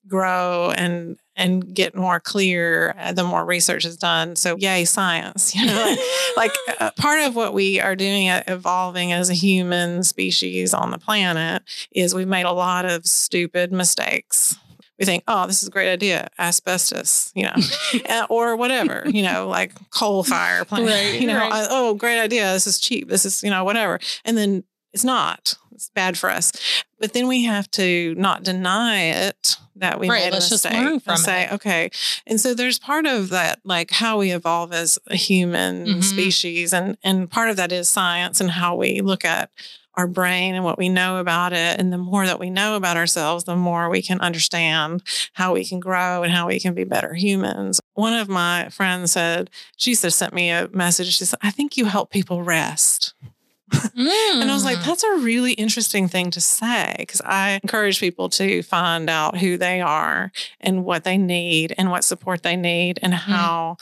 grow 0.08 0.72
and 0.76 1.18
and 1.36 1.74
get 1.74 1.96
more 1.96 2.20
clear 2.20 2.96
uh, 2.98 3.14
the 3.14 3.24
more 3.24 3.46
research 3.46 3.86
is 3.86 3.96
done. 3.96 4.36
So 4.36 4.58
yay 4.58 4.86
science, 4.86 5.56
you 5.56 5.66
know. 5.66 5.96
like 6.38 6.52
uh, 6.80 6.92
part 6.98 7.22
of 7.22 7.36
what 7.36 7.54
we 7.54 7.80
are 7.80 7.96
doing 7.96 8.28
at 8.28 8.50
evolving 8.50 9.14
as 9.14 9.30
a 9.30 9.34
human 9.34 10.04
species 10.04 10.74
on 10.74 10.92
the 10.92 10.98
planet 10.98 11.64
is 11.92 12.14
we've 12.14 12.28
made 12.28 12.46
a 12.46 12.52
lot 12.52 12.86
of 12.86 13.06
stupid 13.06 13.72
mistakes 13.72 14.58
we 15.00 15.06
think, 15.06 15.24
oh, 15.28 15.46
this 15.48 15.62
is 15.62 15.68
a 15.68 15.72
great 15.72 15.92
idea, 15.92 16.28
asbestos, 16.40 17.32
you 17.36 17.44
know, 17.44 17.54
uh, 18.10 18.26
or 18.30 18.56
whatever, 18.56 19.04
you 19.08 19.22
know, 19.24 19.48
like 19.48 19.74
coal 19.92 20.24
fire 20.24 20.66
plant, 20.66 20.86
Right, 20.88 21.14
you 21.22 21.28
know, 21.28 21.38
right. 21.38 21.52
uh, 21.52 21.68
oh, 21.70 21.94
great 21.96 22.20
idea, 22.20 22.52
this 22.54 22.68
is 22.68 22.80
cheap, 22.80 23.08
this 23.10 23.26
is, 23.26 23.44
you 23.44 23.50
know, 23.50 23.64
whatever. 23.64 24.00
And 24.26 24.38
then 24.38 24.64
it's 24.94 25.04
not, 25.04 25.56
it's 25.72 25.90
bad 25.94 26.18
for 26.18 26.30
us. 26.30 26.52
But 27.00 27.14
then 27.14 27.28
we 27.28 27.44
have 27.44 27.70
to 27.72 28.16
not 28.18 28.44
deny 28.44 29.02
it 29.04 29.58
that 29.76 30.00
we 30.00 30.10
Right, 30.10 30.24
made 30.24 30.34
a 30.34 30.38
mistake. 30.38 30.74
and 30.74 31.20
say, 31.20 31.44
it. 31.44 31.52
okay. 31.54 31.92
And 32.26 32.42
so 32.42 32.56
there's 32.56 32.80
part 32.80 33.06
of 33.06 33.30
that, 33.30 33.60
like 33.64 33.92
how 33.92 34.18
we 34.18 34.32
evolve 34.32 34.74
as 34.74 34.98
a 35.06 35.16
human 35.16 35.86
Mhm. 35.86 36.04
species. 36.04 36.74
And, 36.74 36.98
and 37.04 37.30
part 37.30 37.52
of 37.52 37.58
that 37.58 37.72
is 37.72 37.88
science 37.88 38.42
and 38.42 38.50
how 38.50 38.76
we 38.76 39.02
look 39.02 39.24
at 39.24 39.52
our 39.98 40.08
brain 40.08 40.56
and 40.56 40.64
what 40.64 40.78
we 40.78 40.88
know 40.88 41.18
about 41.18 41.52
it. 41.54 41.80
And 41.80 41.92
the 41.92 41.98
more 41.98 42.26
that 42.26 42.40
we 42.40 42.50
know 42.50 42.76
about 42.76 42.96
ourselves, 42.98 43.44
the 43.44 43.56
more 43.56 43.90
we 43.90 44.02
can 44.02 44.22
understand 44.22 45.04
how 45.34 45.54
we 45.54 45.66
can 45.66 45.80
grow 45.80 46.24
and 46.24 46.32
how 46.32 46.48
we 46.48 46.60
can 46.60 46.74
be 46.74 46.84
better 46.84 47.16
humans. 47.16 47.82
One 47.96 48.14
of 48.14 48.30
my 48.30 48.70
friends 48.70 49.12
said, 49.12 49.50
she 49.76 49.96
just 49.96 50.18
sent 50.18 50.34
me 50.34 50.52
a 50.52 50.70
message. 50.72 51.14
She 51.16 51.26
said, 51.26 51.40
I 51.42 51.52
think 51.52 51.76
you 51.76 51.86
help 51.86 52.12
people 52.12 52.44
rest. 52.44 53.16
And 53.96 54.50
I 54.50 54.54
was 54.54 54.64
like, 54.64 54.78
Mm. 54.78 54.86
that's 54.86 55.04
a 55.04 55.18
really 55.18 55.54
interesting 55.54 56.08
thing 56.08 56.32
to 56.32 56.40
say 56.42 56.96
because 57.00 57.20
I 57.22 57.60
encourage 57.64 58.00
people 58.00 58.30
to 58.30 58.62
find 58.64 59.10
out 59.10 59.38
who 59.38 59.58
they 59.58 59.82
are 59.82 60.32
and 60.62 60.86
what 60.86 61.04
they 61.04 61.18
need 61.18 61.74
and 61.78 61.90
what 61.92 62.04
support 62.04 62.44
they 62.44 62.56
need 62.56 63.00
and 63.02 63.14
how 63.14 63.78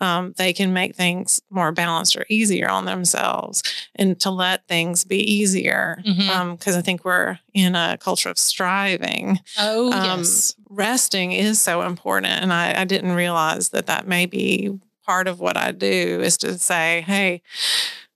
um, 0.00 0.32
they 0.38 0.52
can 0.52 0.72
make 0.72 0.96
things 0.96 1.40
more 1.50 1.70
balanced 1.72 2.16
or 2.16 2.24
easier 2.30 2.68
on 2.68 2.84
themselves 2.86 3.62
and 3.94 4.18
to 4.20 4.30
let 4.30 4.66
things 4.66 5.04
be 5.04 5.18
easier. 5.18 6.02
Because 6.04 6.74
I 6.76 6.80
think 6.82 7.04
we're 7.04 7.38
in 7.54 7.74
a 7.76 7.98
culture 8.00 8.30
of 8.30 8.38
striving. 8.38 9.38
oh, 9.58 9.92
Um, 9.92 10.20
yes. 10.20 10.54
Resting 10.70 11.32
is 11.32 11.60
so 11.60 11.82
important. 11.82 12.32
And 12.42 12.52
I, 12.52 12.80
I 12.80 12.84
didn't 12.84 13.12
realize 13.12 13.68
that 13.70 13.86
that 13.86 14.06
may 14.08 14.26
be 14.26 14.78
part 15.04 15.28
of 15.28 15.40
what 15.40 15.56
I 15.56 15.72
do 15.72 16.20
is 16.22 16.36
to 16.38 16.58
say, 16.58 17.02
hey, 17.06 17.42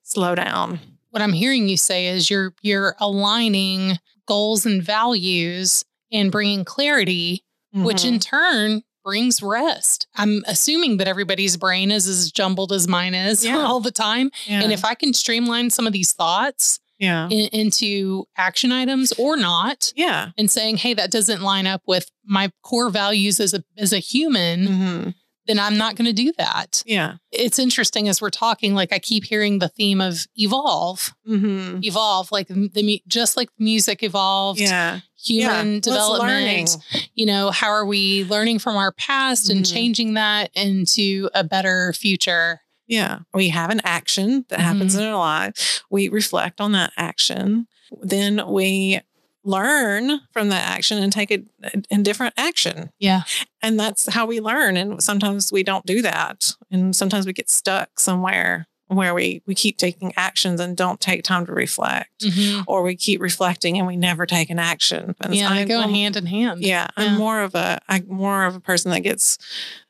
slow 0.03 0.35
down. 0.35 0.81
What 1.13 1.23
I'm 1.23 1.33
hearing 1.35 1.69
you 1.69 1.77
say 1.77 2.09
is 2.09 2.29
you're 2.31 2.55
you're 2.63 2.97
aligning 2.99 3.99
goals 4.27 4.67
and 4.67 4.83
values 4.83 5.85
and 6.11 6.33
bringing 6.33 6.65
clarity, 6.65 7.45
which 7.73 8.03
Mhm. 8.03 8.09
in 8.09 8.19
turn 8.19 8.83
brings 9.05 9.43
rest. 9.43 10.07
I'm 10.15 10.43
assuming 10.47 10.97
that 10.99 11.09
everybody's 11.09 11.57
brain 11.57 11.91
is 11.91 12.07
as 12.07 12.31
jumbled 12.31 12.73
as 12.73 12.87
mine 12.89 13.15
is 13.15 13.45
Yeah. 13.45 13.59
all 13.59 13.81
the 13.81 13.91
time. 13.91 14.31
Yeah. 14.47 14.63
And 14.63 14.73
if 14.73 14.85
I 14.85 14.95
can 14.95 15.13
streamline 15.13 15.71
some 15.71 15.87
of 15.87 15.93
these 15.93 16.13
thoughts 16.13 16.79
yeah. 16.99 17.29
in, 17.29 17.49
into 17.49 18.27
action 18.37 18.71
items 18.73 19.13
or 19.19 19.37
not, 19.37 19.93
Yeah. 19.97 20.31
and 20.39 20.51
saying, 20.51 20.79
"Hey, 20.79 20.95
that 20.95 21.11
doesn't 21.11 21.43
line 21.43 21.67
up 21.67 21.83
with 21.87 22.11
my 22.25 22.51
core 22.63 22.91
values 22.91 23.39
as 23.41 23.53
a 23.55 23.63
as 23.77 23.93
a 23.93 23.99
human," 23.99 24.67
hmm 24.67 25.09
then 25.47 25.59
I'm 25.59 25.77
not 25.77 25.97
going 25.97 26.07
to 26.07 26.13
do 26.13 26.33
that. 26.39 26.83
Yeah. 26.87 27.17
It's 27.31 27.59
interesting 27.59 28.09
as 28.09 28.21
we're 28.21 28.31
talking. 28.31 28.75
Like 28.75 28.93
I 28.93 28.99
keep 28.99 29.25
hearing 29.25 29.59
the 29.59 29.69
theme 29.69 30.01
of 30.01 30.27
evolve, 30.37 31.13
hmm 31.27 31.81
evolve, 31.83 32.31
like 32.31 32.49
the, 32.49 33.03
just 33.09 33.37
like 33.37 33.49
music 33.59 34.03
evolved, 34.03 34.61
Yeah. 34.61 35.01
human 35.21 35.75
yeah. 35.75 35.81
development. 35.81 36.77
You 37.15 37.27
know, 37.27 37.51
how 37.51 37.69
are 37.69 37.85
we 37.87 38.25
learning 38.25 38.61
from 38.61 38.77
our 38.77 38.93
past 38.93 39.51
and 39.51 39.65
Mhm. 39.65 39.73
changing 39.73 40.15
that 40.15 40.51
into 40.55 41.29
a 41.35 41.43
better 41.45 41.93
future? 41.93 42.61
Yeah. 42.87 43.21
We 43.33 43.49
have 43.49 43.71
an 43.71 43.81
action 43.85 44.45
that 44.49 44.61
happens 44.61 44.95
Mm-hmm. 44.95 45.03
in 45.03 45.09
our 45.09 45.19
life. 45.19 45.83
We 45.91 46.09
reflect 46.09 46.61
on 46.61 46.73
that 46.73 46.93
action. 46.97 47.67
Then 48.03 48.47
we 48.49 49.01
learn 49.45 50.21
from 50.33 50.49
that 50.51 50.69
action 50.69 51.03
and 51.03 51.13
take 51.13 51.31
a, 51.31 51.43
a 51.91 51.99
different 51.99 52.35
action. 52.37 52.91
Yeah. 52.99 53.23
And 53.61 53.79
that's 53.79 54.13
how 54.13 54.27
we 54.27 54.41
learn. 54.41 54.77
And 54.77 55.03
sometimes 55.03 55.51
we 55.53 55.63
don't 55.63 55.85
do 55.87 56.03
that. 56.03 56.55
And 56.71 56.95
sometimes 56.95 57.27
we 57.27 57.33
get 57.33 57.51
stuck 57.51 57.99
somewhere 57.99 58.67
where 58.89 59.15
we, 59.15 59.43
we 59.47 59.55
keep 59.55 59.79
taking 59.79 60.13
actions 60.17 60.61
and 60.61 60.77
don't 60.77 61.01
take 61.01 61.23
time 61.25 61.47
to 61.47 61.53
reflect. 61.53 62.21
Mhm. 62.21 62.65
Or 62.67 62.83
we 62.83 62.95
keep 62.95 63.21
reflecting 63.23 63.79
and 63.79 63.87
we 63.87 63.97
never 63.97 64.27
take 64.27 64.51
an 64.51 64.59
action. 64.59 65.15
And 65.21 65.35
Yeah, 65.35 65.51
I- 65.51 65.57
they 65.57 65.65
go 65.65 65.81
I'm- 65.81 65.91
hand 65.91 66.17
in 66.17 66.27
hand. 66.27 66.61
Yeah, 66.61 66.89
Yeah. 66.99 67.05
I'm 67.13 67.17
more 67.19 67.41
of 67.43 67.55
a 67.55 67.81
I'm 67.89 68.07
more 68.09 68.45
of 68.45 68.55
a 68.55 68.61
person 68.61 68.91
that 68.93 69.01
gets 69.01 69.39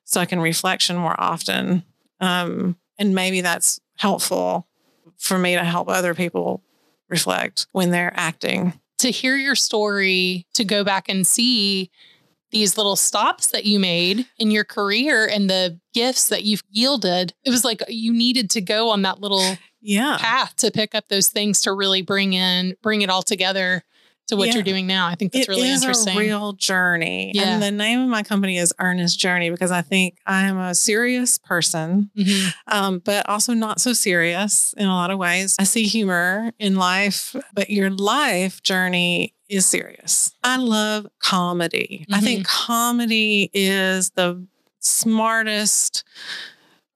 stuck 0.04 0.32
in 0.32 0.40
reflection 0.40 0.96
more 0.96 1.18
often, 1.20 1.82
um, 2.20 2.76
and 2.98 3.14
maybe 3.14 3.40
that's 3.40 3.80
helpful 3.96 4.66
for 5.18 5.38
me 5.38 5.54
to 5.54 5.64
help 5.64 5.88
other 5.88 6.14
people 6.14 6.62
reflect 7.08 7.66
when 7.72 7.90
they're 7.90 8.12
acting. 8.14 8.78
To 9.02 9.10
hear 9.10 9.36
your 9.36 9.54
story, 9.54 10.46
to 10.54 10.64
go 10.64 10.84
back 10.84 11.08
and 11.08 11.26
see 11.26 11.90
these 12.50 12.76
little 12.76 12.96
stops 12.96 13.46
that 13.48 13.64
you 13.64 13.78
made 13.78 14.26
in 14.38 14.50
your 14.50 14.64
career 14.64 15.26
and 15.26 15.48
the 15.48 15.80
gifts 15.94 16.28
that 16.28 16.44
you've 16.44 16.62
yielded. 16.70 17.32
It 17.44 17.50
was 17.50 17.64
like 17.64 17.82
you 17.88 18.12
needed 18.12 18.50
to 18.50 18.60
go 18.60 18.90
on 18.90 19.02
that 19.02 19.20
little 19.20 19.56
Yeah, 19.80 20.18
path 20.20 20.54
to 20.56 20.70
pick 20.70 20.94
up 20.94 21.08
those 21.08 21.28
things 21.28 21.62
to 21.62 21.72
really 21.72 22.02
bring 22.02 22.34
in, 22.34 22.76
bring 22.82 23.02
it 23.02 23.10
all 23.10 23.22
together 23.22 23.84
to 24.32 24.36
what 24.36 24.48
Yeah. 24.48 24.54
you're 24.54 24.62
doing 24.62 24.86
now. 24.86 25.06
I 25.06 25.14
think 25.14 25.32
that's 25.32 25.46
it 25.46 25.50
really 25.50 25.68
is 25.68 25.82
interesting. 25.82 26.16
a 26.16 26.18
real 26.18 26.52
journey, 26.54 27.32
Yeah. 27.34 27.42
and 27.54 27.62
the 27.62 27.70
name 27.70 28.00
of 28.00 28.08
my 28.08 28.22
company 28.22 28.58
is 28.58 28.72
Earnest 28.78 29.18
Journey 29.18 29.50
because 29.50 29.70
I 29.70 29.82
think 29.82 30.16
I 30.26 30.42
am 30.42 30.58
a 30.58 30.74
serious 30.74 31.38
person 31.38 32.10
Mhm. 32.16 32.54
um, 32.68 32.98
but 33.04 33.28
also 33.28 33.52
not 33.54 33.80
so 33.80 33.92
serious 33.92 34.74
in 34.76 34.86
a 34.86 34.94
lot 34.94 35.10
of 35.10 35.18
ways. 35.18 35.56
I 35.58 35.64
see 35.64 35.84
humor 35.84 36.52
in 36.58 36.76
life, 36.76 37.36
but 37.54 37.70
your 37.70 37.90
life 37.90 38.62
journey 38.62 39.34
is 39.48 39.66
serious. 39.66 40.32
I 40.42 40.56
love 40.56 41.06
comedy. 41.18 42.06
I 42.10 42.20
think 42.20 42.46
comedy 42.46 43.50
is 43.52 44.10
the 44.10 44.46
smartest. 44.80 46.04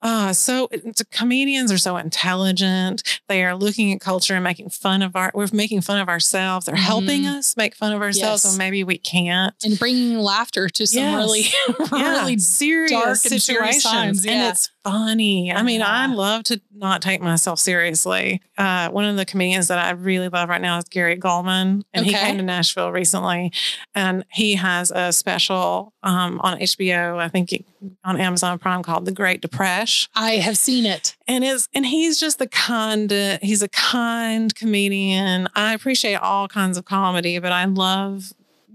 Uh, 0.03 0.33
so 0.33 0.69
comedians 1.11 1.73
are 1.73 1.79
so 1.79 1.97
intelligent. 1.97 3.03
They 3.29 3.45
are 3.45 3.57
looking 3.57 3.93
at 3.93 4.01
culture 4.01 4.35
and 4.35 4.45
making 4.45 4.69
fun 4.71 5.03
of 5.03 5.17
our. 5.17 5.33
We're 5.35 5.49
making 5.53 5.81
fun 5.81 5.99
of 6.01 6.09
ourselves. 6.09 6.67
They're 6.67 6.75
helping 6.77 7.27
us 7.27 7.57
make 7.57 7.75
fun 7.75 7.93
of 7.93 8.03
ourselves, 8.03 8.45
Yes. 8.45 8.53
so 8.53 8.59
maybe 8.59 8.85
we 8.85 8.99
can't. 8.99 9.55
And 9.65 9.79
bringing 9.79 10.19
laughter 10.19 10.69
to 10.69 10.87
some 10.87 11.03
Yes. 11.03 11.17
really, 11.17 11.45
Yeah, 12.01 12.11
really 12.21 12.39
serious 12.39 12.91
dark 12.93 13.07
and 13.09 13.19
serious 13.19 13.45
situations, 13.45 13.83
times, 13.85 14.27
and 14.27 14.49
it's 14.49 14.71
funny. 14.85 15.51
I 15.53 15.63
mean, 15.63 15.83
I 15.83 16.07
love 16.07 16.45
to 16.45 16.61
not 16.75 17.03
take 17.03 17.21
myself 17.21 17.59
seriously. 17.59 18.41
Uh, 18.59 18.91
one 18.91 19.05
of 19.07 19.17
the 19.17 19.25
comedians 19.25 19.69
that 19.69 19.79
I 19.79 19.91
really 19.91 20.29
love 20.29 20.49
right 20.49 20.61
now 20.61 20.79
is 20.79 20.85
Gary 20.85 21.17
Gulman, 21.19 21.83
and 21.93 22.05
he 22.07 22.13
came 22.13 22.37
to 22.37 22.43
Nashville 22.43 22.93
recently, 22.93 23.53
and 23.95 24.25
he 24.33 24.55
has 24.57 24.93
a 24.95 25.13
special 25.13 25.95
um, 26.03 26.41
on 26.45 26.59
HBO, 26.61 27.19
I 27.19 27.29
think 27.29 27.53
it- 27.53 27.65
on 28.05 28.21
Amazon 28.21 28.59
Prime 28.59 28.83
called 28.83 29.05
The 29.05 29.13
Great 29.13 29.41
Depression, 29.41 30.11
I 30.15 30.33
have 30.33 30.59
seen 30.59 30.87
it. 30.87 31.17
and 31.27 31.45
is 31.45 31.69
and 31.75 31.87
he's 31.87 32.19
just 32.19 32.39
the 32.39 32.47
kind. 32.47 33.11
He's 33.43 33.63
a 33.63 33.69
kind 33.69 34.55
comedian. 34.55 35.49
I 35.55 35.75
appreciate 35.75 36.17
all 36.17 36.49
kinds 36.49 36.77
of 36.77 36.85
comedy, 36.85 37.39
but 37.39 37.53
I 37.53 37.65
love 37.67 38.33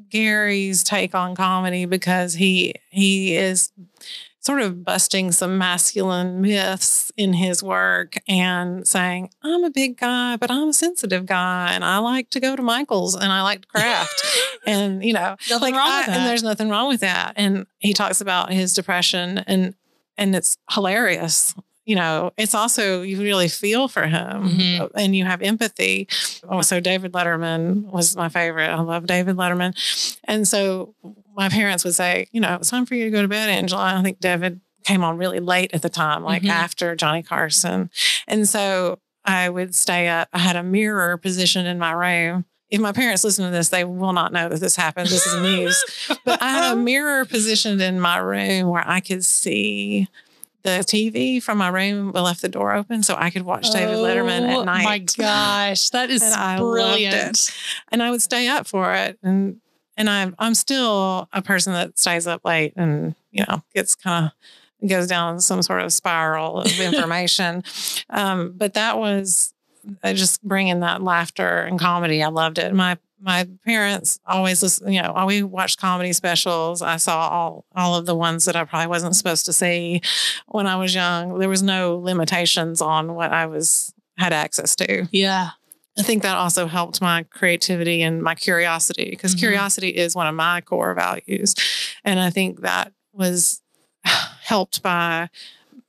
Gary's 0.10 0.84
take 0.84 1.16
on 1.16 1.36
comedy 1.36 1.86
because 1.86 2.36
he 2.36 2.76
he 2.90 3.36
is 3.36 3.72
sort 4.42 4.60
of 4.62 4.84
busting 4.84 5.32
some 5.32 5.58
masculine 5.58 6.42
myths 6.42 7.12
in 7.16 7.34
his 7.34 7.62
work 7.62 8.18
and 8.28 8.88
saying, 8.88 9.30
I'm 9.44 9.64
a 9.64 9.70
big 9.70 9.98
guy, 9.98 10.36
but 10.36 10.50
I'm 10.50 10.70
a 10.70 10.74
sensitive 10.74 11.28
guy 11.28 11.72
and 11.74 11.86
I 11.86 12.00
like 12.00 12.32
to 12.32 12.40
go 12.40 12.56
to 12.56 12.62
Michael's 12.62 13.16
and 13.16 13.32
I 13.32 13.44
like 13.44 13.62
to 13.62 13.68
craft. 13.68 14.22
and, 14.66 15.04
you 15.06 15.14
know, 15.14 15.36
Nothing 15.50 15.74
like 15.74 15.76
wrong 15.76 15.92
I- 15.92 16.06
and 16.08 16.26
there's 16.28 16.42
nothing 16.44 16.70
wrong 16.70 16.88
with 16.88 17.02
that. 17.02 17.34
And 17.36 17.68
he 17.78 17.94
talks 17.94 18.20
about 18.20 18.52
his 18.52 18.74
depression 18.74 19.38
and 19.48 19.76
and 20.18 20.36
it's 20.36 20.58
hilarious. 20.72 21.56
You 21.92 21.98
know, 21.98 22.32
it's 22.38 22.56
also 22.56 23.02
you 23.02 23.20
really 23.22 23.50
feel 23.50 23.90
for 23.90 24.08
him 24.08 24.48
Mhm. 24.48 24.92
and 24.96 25.14
you 25.14 25.26
have 25.26 25.42
empathy. 25.42 26.08
Oh, 26.48 26.62
so 26.62 26.80
David 26.80 27.12
Letterman 27.12 27.84
was 27.92 28.16
my 28.16 28.30
favorite. 28.30 28.70
I 28.70 28.80
love 28.80 29.06
David 29.08 29.36
Letterman. 29.36 29.74
And 30.24 30.48
so 30.48 30.96
my 31.36 31.50
parents 31.50 31.84
would 31.84 31.94
say, 31.94 32.28
you 32.32 32.40
know, 32.40 32.56
it's 32.56 32.70
time 32.70 32.86
for 32.86 32.96
you 32.96 33.04
to 33.04 33.10
go 33.12 33.22
to 33.22 33.28
bed, 33.28 33.50
Angela. 33.50 33.94
I 34.00 34.02
think 34.04 34.22
David 34.22 34.62
came 34.86 35.04
on 35.04 35.18
really 35.18 35.42
late 35.42 35.72
at 35.74 35.82
the 35.82 35.90
time, 35.90 36.24
like 36.24 36.44
Mhm. 36.44 36.50
after 36.52 36.96
Johnny 36.96 37.24
Carson. 37.24 37.90
And 38.26 38.48
so 38.48 39.00
I 39.26 39.50
would 39.50 39.76
stay 39.76 40.08
up. 40.08 40.30
I 40.32 40.40
had 40.40 40.56
a 40.56 40.64
mirror 40.64 41.18
positioned 41.18 41.68
in 41.68 41.78
my 41.78 41.92
room. 41.92 42.46
If 42.70 42.80
my 42.80 42.94
parents 42.94 43.26
listen 43.26 43.44
to 43.44 43.52
this, 43.52 43.68
they 43.68 43.84
will 43.84 44.14
not 44.14 44.32
know 44.32 44.48
that 44.48 44.62
this 44.62 44.78
happened. 44.78 45.10
This 45.10 45.26
is 45.28 45.42
news. 45.42 45.84
but 46.24 46.42
I 46.42 46.52
had 46.54 46.72
a 46.72 46.76
mirror 46.92 47.26
positioned 47.26 47.82
in 47.82 48.00
my 48.00 48.16
room 48.20 48.70
where 48.70 48.88
I 48.88 49.02
could 49.02 49.26
see 49.26 50.08
the 50.64 50.80
TV 50.86 51.42
from 51.42 51.58
my 51.58 51.70
room. 51.70 52.12
I 52.16 52.22
left 52.22 52.42
the 52.42 52.50
door 52.50 52.74
open 52.74 53.04
so 53.04 53.16
I 53.18 53.30
could 53.30 53.44
watch 53.44 53.70
David 53.72 53.96
Letterman 53.98 54.54
Oh 54.54 54.62
at 54.62 54.66
night. 54.66 54.82
Oh 54.82 54.90
my 54.90 55.00
gosh, 55.00 55.90
that 55.90 56.10
is 56.10 56.22
And 56.22 56.34
I 56.34 56.58
brilliant. 56.58 57.52
And 57.92 58.02
I 58.04 58.12
would 58.12 58.22
stay 58.22 58.48
up 58.48 58.68
for 58.68 58.94
it. 58.94 59.18
And 59.24 59.62
and 59.98 60.10
I'm 60.10 60.36
I'm 60.40 60.56
still 60.56 61.30
a 61.34 61.42
person 61.42 61.74
that 61.74 61.98
stays 62.00 62.28
up 62.28 62.46
late 62.46 62.74
and 62.76 63.16
you 63.32 63.44
know 63.48 63.62
gets 63.74 63.96
kind 63.96 64.26
of 64.26 64.90
goes 64.90 65.08
down 65.08 65.40
some 65.40 65.62
sort 65.62 65.82
of 65.82 65.94
spiral 65.94 66.62
of 66.62 66.80
information. 66.80 67.64
um, 68.10 68.54
but 68.56 68.74
that 68.74 68.98
was 68.98 69.54
uh, 70.04 70.14
just 70.14 70.44
bringing 70.44 70.82
that 70.82 71.02
laughter 71.02 71.60
and 71.60 71.80
comedy. 71.80 72.24
I 72.24 72.28
loved 72.28 72.58
it. 72.58 72.74
My 72.74 72.98
my 73.22 73.48
parents 73.66 74.20
always 74.26 74.64
listen, 74.64 74.92
you 74.92 75.02
know, 75.02 75.12
always 75.12 75.44
watched 75.44 75.80
comedy 75.80 76.12
specials. 76.14 76.82
I 76.82 76.98
saw 76.98 77.28
all 77.30 77.66
all 77.76 77.96
of 77.96 78.06
the 78.06 78.16
ones 78.16 78.46
that 78.46 78.56
I 78.56 78.64
probably 78.66 78.88
wasn't 78.88 79.16
supposed 79.16 79.46
to 79.46 79.54
see 79.54 80.02
when 80.48 80.68
I 80.68 80.76
was 80.76 80.94
young. 80.96 81.38
There 81.40 81.50
was 81.50 81.62
no 81.64 81.98
limitations 81.98 82.82
on 82.82 83.14
what 83.14 83.32
I 83.32 83.46
was 83.46 83.94
had 84.18 84.34
access 84.34 84.76
to. 84.78 85.08
Yeah. 85.12 85.50
I 85.98 86.04
think 86.04 86.24
that 86.24 86.38
also 86.38 86.68
helped 86.68 87.02
my 87.02 87.24
creativity 87.24 88.02
and 88.02 88.22
my 88.24 88.34
curiosity 88.34 89.10
because 89.12 89.36
Mhm. 89.36 89.40
curiosity 89.40 89.90
is 89.90 90.16
one 90.16 90.26
of 90.28 90.34
my 90.36 90.62
core 90.62 90.94
values. 90.96 91.54
And 92.04 92.20
I 92.20 92.30
think 92.30 92.62
that 92.62 92.94
was 93.14 93.62
helped 94.44 94.82
by 94.82 95.30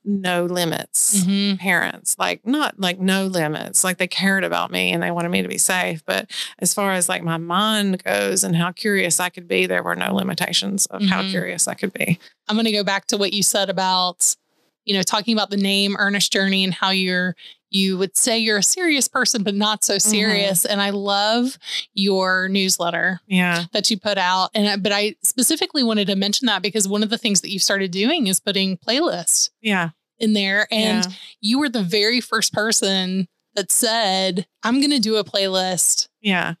no 0.05 0.45
limits 0.45 1.23
Mhm. 1.23 1.59
parents 1.59 2.15
like 2.19 2.45
not 2.45 2.79
like 2.79 2.99
no 2.99 3.25
limits 3.27 3.83
like 3.83 3.97
they 3.97 4.07
cared 4.07 4.43
about 4.43 4.69
me 4.71 4.91
and 4.91 5.01
they 5.01 5.11
wanted 5.11 5.29
me 5.29 5.41
to 5.41 5.47
be 5.47 5.57
safe 5.57 6.03
but 6.05 6.29
as 6.59 6.73
far 6.73 6.91
as 6.91 7.07
like 7.07 7.23
my 7.23 7.37
mind 7.37 8.03
goes 8.03 8.43
and 8.43 8.55
how 8.55 8.71
curious 8.71 9.19
i 9.19 9.29
could 9.29 9.47
be 9.47 9.65
there 9.65 9.83
were 9.83 9.95
no 9.95 10.13
limitations 10.13 10.85
of 10.87 11.01
how 11.03 11.21
Mhm. 11.21 11.29
curious 11.31 11.67
i 11.67 11.73
could 11.73 11.93
be 11.93 12.19
I'm 12.49 12.55
going 12.57 12.65
to 12.65 12.71
go 12.73 12.83
back 12.83 13.05
to 13.07 13.17
what 13.17 13.31
you 13.31 13.41
said 13.41 13.69
about, 13.69 14.35
you 14.83 14.93
know, 14.93 15.01
talking 15.01 15.33
about 15.33 15.49
the 15.49 15.55
name 15.57 15.95
earnest 15.97 16.33
Journey 16.33 16.65
and 16.65 16.73
how 16.73 16.89
you're, 16.89 17.37
you 17.73 17.97
would 17.97 18.15
say 18.15 18.37
you're 18.37 18.59
a 18.59 18.63
serious 18.63 19.07
person, 19.07 19.43
but 19.43 19.55
not 19.55 19.83
so 19.83 19.95
mm-hmm. 19.95 20.09
serious. 20.09 20.63
And 20.63 20.79
I 20.81 20.91
love 20.91 21.57
your 21.93 22.47
newsletter 22.47 23.19
yeah 23.27 23.65
that 23.73 23.89
you 23.89 23.99
put 23.99 24.17
out. 24.17 24.51
And, 24.53 24.69
I- 24.69 24.77
but 24.77 24.91
I 24.91 25.15
specifically 25.23 25.83
wanted 25.83 26.07
to 26.07 26.15
mention 26.15 26.45
that 26.45 26.61
because 26.61 26.87
one 26.87 27.03
of 27.03 27.09
the 27.09 27.17
things 27.17 27.41
that 27.41 27.49
you've 27.49 27.63
started 27.63 27.91
doing 27.91 28.27
is 28.27 28.39
putting 28.39 28.77
playlists 28.77 29.49
yeah 29.61 29.89
in 30.19 30.33
there. 30.33 30.67
And 30.71 31.05
yeah. 31.05 31.11
you 31.41 31.59
were 31.59 31.69
the 31.69 31.83
very 31.83 32.21
first 32.21 32.53
person 32.53 33.27
that 33.55 33.71
said, 33.71 34.45
I'm 34.63 34.79
going 34.79 34.91
to 34.91 34.99
do 34.99 35.17
a 35.17 35.23
playlist 35.23 36.07
yeah 36.21 36.53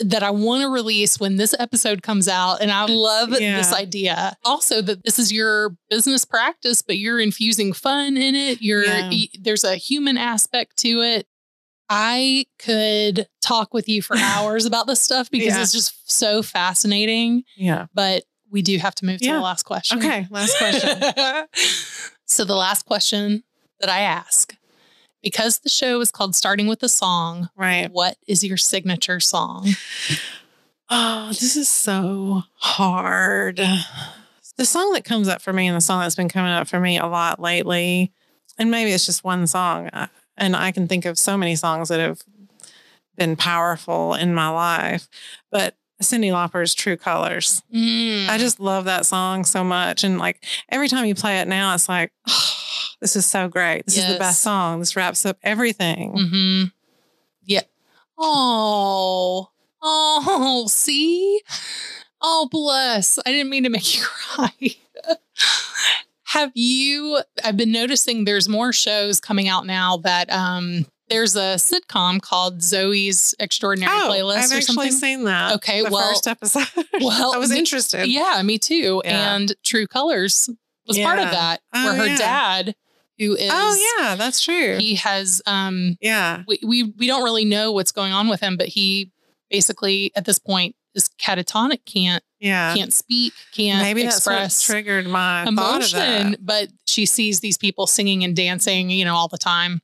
that 0.00 0.22
I 0.22 0.30
want 0.30 0.62
to 0.62 0.68
release 0.68 1.18
when 1.18 1.36
this 1.36 1.54
episode 1.58 2.02
comes 2.02 2.28
out. 2.28 2.60
And 2.60 2.70
I 2.70 2.86
love 2.86 3.30
Yeah. 3.40 3.56
this 3.56 3.72
idea. 3.72 4.36
Also, 4.44 4.80
that 4.82 5.04
this 5.04 5.18
is 5.18 5.32
your 5.32 5.76
business 5.90 6.24
practice, 6.24 6.82
but 6.82 6.98
you're 6.98 7.18
infusing 7.20 7.72
fun 7.72 8.16
in 8.16 8.34
it. 8.34 8.62
You're 8.62 8.84
Yeah. 8.84 9.08
y- 9.10 9.28
there's 9.40 9.64
a 9.64 9.74
human 9.76 10.16
aspect 10.16 10.76
to 10.78 11.00
it. 11.02 11.26
I 11.88 12.46
could 12.58 13.28
talk 13.40 13.72
with 13.74 13.88
you 13.88 14.02
for 14.02 14.16
hours 14.18 14.66
about 14.66 14.86
this 14.86 15.00
stuff 15.02 15.30
because 15.30 15.54
Yeah. 15.54 15.62
it's 15.62 15.72
just 15.72 16.10
so 16.10 16.42
fascinating. 16.42 17.44
yeah 17.56 17.86
But 17.94 18.24
we 18.50 18.62
do 18.62 18.78
have 18.78 18.94
to 18.96 19.04
move 19.04 19.20
to 19.20 19.26
the 19.32 19.40
last 19.40 19.64
question. 19.64 19.98
okay 19.98 20.26
last 20.30 20.56
question 20.58 21.02
so 22.26 22.44
the 22.44 22.54
last 22.56 22.84
question 22.86 23.42
that 23.80 23.90
I 23.90 24.00
ask, 24.00 24.54
because 25.22 25.60
the 25.60 25.68
show 25.68 26.00
is 26.00 26.10
called 26.10 26.34
Starting 26.34 26.66
with 26.66 26.82
a 26.82 26.88
Song, 26.88 27.48
right 27.56 27.90
what 27.90 28.16
is 28.26 28.44
your 28.44 28.56
signature 28.56 29.20
song? 29.20 29.68
Oh, 30.90 31.28
this 31.28 31.54
is 31.56 31.68
so 31.68 32.44
hard. 32.54 33.60
The 34.56 34.64
song 34.64 34.92
that 34.94 35.04
comes 35.04 35.28
up 35.28 35.42
for 35.42 35.52
me 35.52 35.66
and 35.66 35.76
the 35.76 35.80
song 35.80 36.00
that's 36.00 36.14
been 36.14 36.28
coming 36.28 36.50
up 36.50 36.66
for 36.66 36.80
me 36.80 36.98
a 36.98 37.06
lot 37.06 37.38
lately, 37.38 38.12
and 38.58 38.70
maybe 38.70 38.92
it's 38.92 39.06
just 39.06 39.22
one 39.22 39.46
song, 39.46 39.88
uh, 39.88 40.06
and 40.36 40.56
I 40.56 40.72
can 40.72 40.88
think 40.88 41.04
of 41.04 41.18
so 41.18 41.36
many 41.36 41.56
songs 41.56 41.90
that 41.90 42.00
have 42.00 42.22
been 43.16 43.36
powerful 43.36 44.14
in 44.14 44.32
my 44.32 44.48
life, 44.48 45.08
but 45.50 45.76
Cyndi 46.02 46.32
Lauper's 46.32 46.74
True 46.74 46.96
Colors. 46.96 47.62
Mm. 47.74 48.28
I 48.28 48.38
just 48.38 48.60
love 48.60 48.84
that 48.84 49.04
song 49.04 49.44
so 49.44 49.64
much. 49.64 50.04
And 50.04 50.18
like 50.18 50.44
every 50.68 50.88
time 50.88 51.06
you 51.06 51.14
play 51.14 51.40
it 51.40 51.48
now, 51.48 51.74
it's 51.74 51.88
like, 51.88 52.12
oh, 52.28 52.67
this 53.00 53.16
is 53.16 53.26
so 53.26 53.48
great. 53.48 53.84
This 53.86 53.96
is 53.98 54.06
the 54.12 54.18
best 54.18 54.42
song. 54.42 54.80
This 54.80 54.96
wraps 54.96 55.24
up 55.26 55.38
everything. 55.42 56.12
Mm-hmm. 56.14 56.64
Yeah. 57.44 57.62
Oh, 58.18 59.48
oh, 59.82 60.66
see? 60.68 61.40
Oh, 62.20 62.48
bless. 62.50 63.18
I 63.24 63.30
didn't 63.32 63.50
mean 63.50 63.62
to 63.64 63.70
make 63.70 63.94
you 63.96 64.02
cry. 64.04 64.50
Have 66.24 66.52
you? 66.54 67.20
I've 67.42 67.56
been 67.56 67.72
noticing 67.72 68.24
there's 68.24 68.48
more 68.48 68.72
shows 68.72 69.18
coming 69.20 69.48
out 69.48 69.64
now 69.66 69.96
that 69.98 70.30
um 70.30 70.84
there's 71.08 71.36
a 71.36 71.54
sitcom 71.56 72.20
called 72.20 72.62
Zoe's 72.62 73.34
Extraordinary 73.38 73.90
Playlist 73.92 74.22
Oh, 74.24 74.28
I've 74.30 74.52
or 74.52 74.56
actually 74.56 74.60
something. 74.62 74.92
seen 74.92 75.24
that. 75.24 75.54
Okay, 75.54 75.82
the 75.82 75.90
well- 75.90 76.08
first 76.10 76.26
episode. 76.26 76.66
Well, 77.00 77.32
I 77.34 77.38
was 77.38 77.50
me- 77.50 77.58
interested. 77.58 78.08
Yeah, 78.08 78.42
me 78.42 78.58
too. 78.58 79.00
Yeah. 79.04 79.34
And 79.36 79.54
True 79.64 79.86
Colors 79.86 80.50
was 80.86 80.98
part 80.98 81.18
of 81.18 81.30
that, 81.30 81.60
Oh, 81.72 81.84
where 81.84 81.94
her 81.96 82.06
yeah. 82.08 82.16
dad, 82.18 82.74
who 83.18 83.34
is 83.34 83.50
Oh 83.52 83.96
yeah, 83.98 84.16
that's 84.16 84.42
true. 84.42 84.76
he 84.78 84.94
has 84.96 85.42
um 85.46 85.96
yeah, 86.00 86.42
we, 86.46 86.58
we 86.64 86.82
we 86.84 87.06
don't 87.06 87.24
really 87.24 87.44
know 87.44 87.72
what's 87.72 87.92
going 87.92 88.12
on 88.12 88.28
with 88.28 88.40
him, 88.40 88.56
but 88.56 88.68
he 88.68 89.12
basically 89.50 90.12
at 90.14 90.24
this 90.24 90.38
point 90.38 90.76
is 90.94 91.08
catatonic, 91.20 91.84
can't 91.84 92.22
yeah. 92.40 92.74
can't 92.74 92.92
speak, 92.92 93.32
can't 93.52 93.82
Maybe 93.82 94.04
express 94.04 94.62
triggered 94.62 95.06
my 95.06 95.44
thought 95.54 95.82
of 95.82 95.94
emotion. 95.94 96.36
But 96.40 96.68
she 96.86 97.06
sees 97.06 97.40
these 97.40 97.58
people 97.58 97.86
singing 97.86 98.24
and 98.24 98.34
dancing, 98.34 98.90
you 98.90 99.04
know, 99.04 99.14
all 99.14 99.28
the 99.28 99.38
time. 99.38 99.80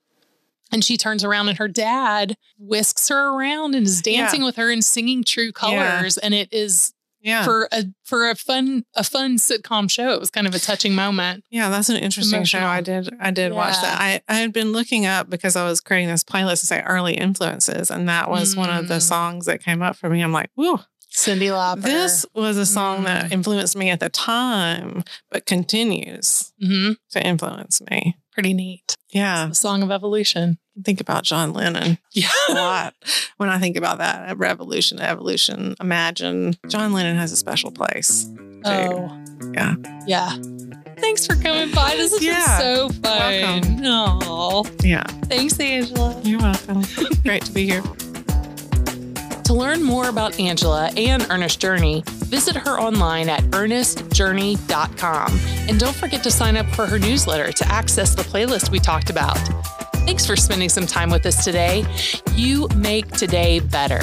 And 0.73 0.83
she 0.83 0.97
turns 0.97 1.23
around 1.23 1.49
and 1.49 1.59
her 1.59 1.69
dad 1.69 2.37
whisks 2.59 3.09
her 3.09 3.37
around 3.37 3.75
and 3.75 3.87
is 3.87 4.01
dancing 4.03 4.43
with 4.43 4.57
her 4.57 4.73
and 4.73 4.85
singing 4.85 5.23
true 5.23 5.53
colors. 5.53 6.19
And 6.19 6.35
it 6.35 6.53
is 6.53 6.94
Yeah, 7.25 7.45
for 7.45 7.69
a 7.73 7.85
for 8.05 8.29
a 8.31 8.35
fun 8.37 8.85
a 8.95 9.03
fun 9.03 9.39
sitcom 9.39 9.91
show. 9.91 10.13
It 10.13 10.21
was 10.21 10.31
kind 10.31 10.47
of 10.47 10.55
a 10.55 10.59
touching 10.61 10.95
moment. 10.95 11.43
yeah, 11.51 11.71
that's 11.71 11.89
an 11.89 11.97
interesting 11.97 12.45
show. 12.45 12.61
I 12.61 12.81
did, 12.83 13.09
I 13.19 13.31
did 13.31 13.53
watch 13.55 13.75
that. 13.81 13.99
I 14.01 14.21
I 14.29 14.35
had 14.41 14.53
been 14.53 14.73
looking 14.73 15.07
up 15.07 15.31
because 15.31 15.57
I 15.57 15.65
was 15.67 15.81
creating 15.81 16.09
this 16.11 16.23
playlist 16.23 16.61
to 16.61 16.67
say 16.67 16.83
early 16.83 17.15
influences, 17.15 17.91
and 17.91 18.09
that 18.11 18.29
was 18.31 18.55
one 18.55 18.71
of 18.71 18.89
the 18.89 18.97
Mm. 18.97 19.03
songs 19.03 19.47
that 19.47 19.63
came 19.65 19.81
up 19.83 19.97
for 19.97 20.09
me. 20.11 20.21
I'm 20.21 20.33
like, 20.33 20.51
whoa, 20.55 20.81
Cyndi 21.13 21.49
Lauper. 21.49 21.83
this 21.83 22.27
was 22.35 22.57
a 22.59 22.67
song 22.67 23.05
that 23.05 23.27
Mm. 23.31 23.33
influenced 23.33 23.75
me 23.77 23.89
at 23.89 24.01
the 24.01 24.11
time, 24.11 25.03
but 25.31 25.47
continues 25.47 26.53
hmm 26.61 26.93
to 27.13 27.27
influence 27.27 27.81
me. 27.91 28.17
pretty 28.33 28.53
neat. 28.53 28.97
Yeah, 29.13 29.51
song 29.53 29.83
of 29.83 29.91
evolution. 29.93 30.59
Think 30.83 31.01
about 31.01 31.23
John 31.25 31.53
Lennon. 31.53 31.99
Yeah. 32.13 32.29
a 32.49 32.53
lot 32.55 32.95
when 33.39 33.49
I 33.49 33.59
think 33.59 33.77
about 33.77 33.99
that. 33.99 34.37
Revolution, 34.39 35.01
evolution, 35.01 35.75
imagine. 35.81 36.57
John 36.69 36.93
Lennon 36.93 37.17
has 37.17 37.33
a 37.33 37.37
special 37.37 37.71
place. 37.73 38.29
Oh. 38.65 39.11
Yeah. 39.53 39.75
Yeah. 40.07 40.31
Thanks 40.99 41.27
for 41.27 41.35
coming 41.35 41.73
by. 41.75 41.97
This 41.97 42.13
has 42.13 42.23
Yeah. 42.23 42.59
been 42.59 42.61
so 42.61 42.89
fun. 43.01 43.81
Oh, 43.85 44.65
Yeah. 44.83 45.03
thanks, 45.25 45.59
Angela. 45.59 46.19
You're 46.23 46.39
welcome. 46.41 46.83
Great 47.25 47.45
to 47.47 47.53
be 47.53 47.65
here. 47.69 47.83
To 49.45 49.53
learn 49.53 49.83
more 49.83 50.09
about 50.09 50.39
Angela 50.41 50.91
and 50.97 51.27
Earnest 51.31 51.61
Journey, 51.61 52.03
visit 52.07 52.55
her 52.57 52.81
online 52.81 53.29
at 53.29 53.43
earnestjourney.com. 53.51 55.41
And 55.69 55.79
don't 55.81 55.95
forget 55.97 56.23
to 56.23 56.31
sign 56.31 56.57
up 56.57 56.67
for 56.75 56.87
her 56.87 56.99
newsletter 56.99 57.53
to 57.53 57.67
access 57.69 58.15
the 58.15 58.23
playlist 58.23 58.71
we 58.71 58.79
talked 58.79 59.11
about. 59.11 59.37
Thanks 60.07 60.27
for 60.27 60.37
spending 60.37 60.69
some 60.69 60.87
time 60.87 61.11
with 61.11 61.25
us 61.27 61.45
today. 61.45 61.85
You 62.35 62.69
make 62.77 63.11
today 63.13 63.61
better. 63.61 64.01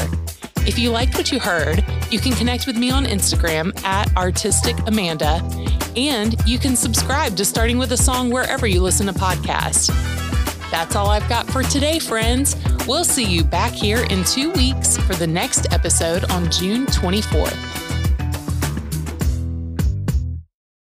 If 0.67 0.77
you 0.77 0.89
liked 0.89 1.15
what 1.15 1.31
you 1.31 1.39
heard, 1.39 1.83
you 2.09 2.19
can 2.19 2.33
connect 2.33 2.67
with 2.67 2.75
me 2.75 2.91
on 2.91 3.05
Instagram 3.05 3.79
at 3.83 4.15
Artistic 4.15 4.75
Amanda, 4.87 5.41
and 5.95 6.35
you 6.47 6.59
can 6.59 6.75
subscribe 6.75 7.35
to 7.37 7.45
Starting 7.45 7.77
with 7.77 7.91
a 7.91 7.97
Song 7.97 8.29
wherever 8.29 8.67
you 8.67 8.81
listen 8.81 9.07
to 9.07 9.13
podcasts. 9.13 9.89
That's 10.71 10.95
all 10.95 11.09
I've 11.09 11.27
got 11.27 11.47
for 11.47 11.63
today, 11.63 11.99
friends. 11.99 12.55
We'll 12.87 13.03
see 13.03 13.25
you 13.25 13.43
back 13.43 13.71
here 13.71 14.05
in 14.09 14.23
two 14.23 14.51
weeks 14.51 14.97
for 14.97 15.13
the 15.13 15.27
next 15.27 15.71
episode 15.73 16.29
on 16.31 16.49
June 16.51 16.85
24th. 16.87 17.90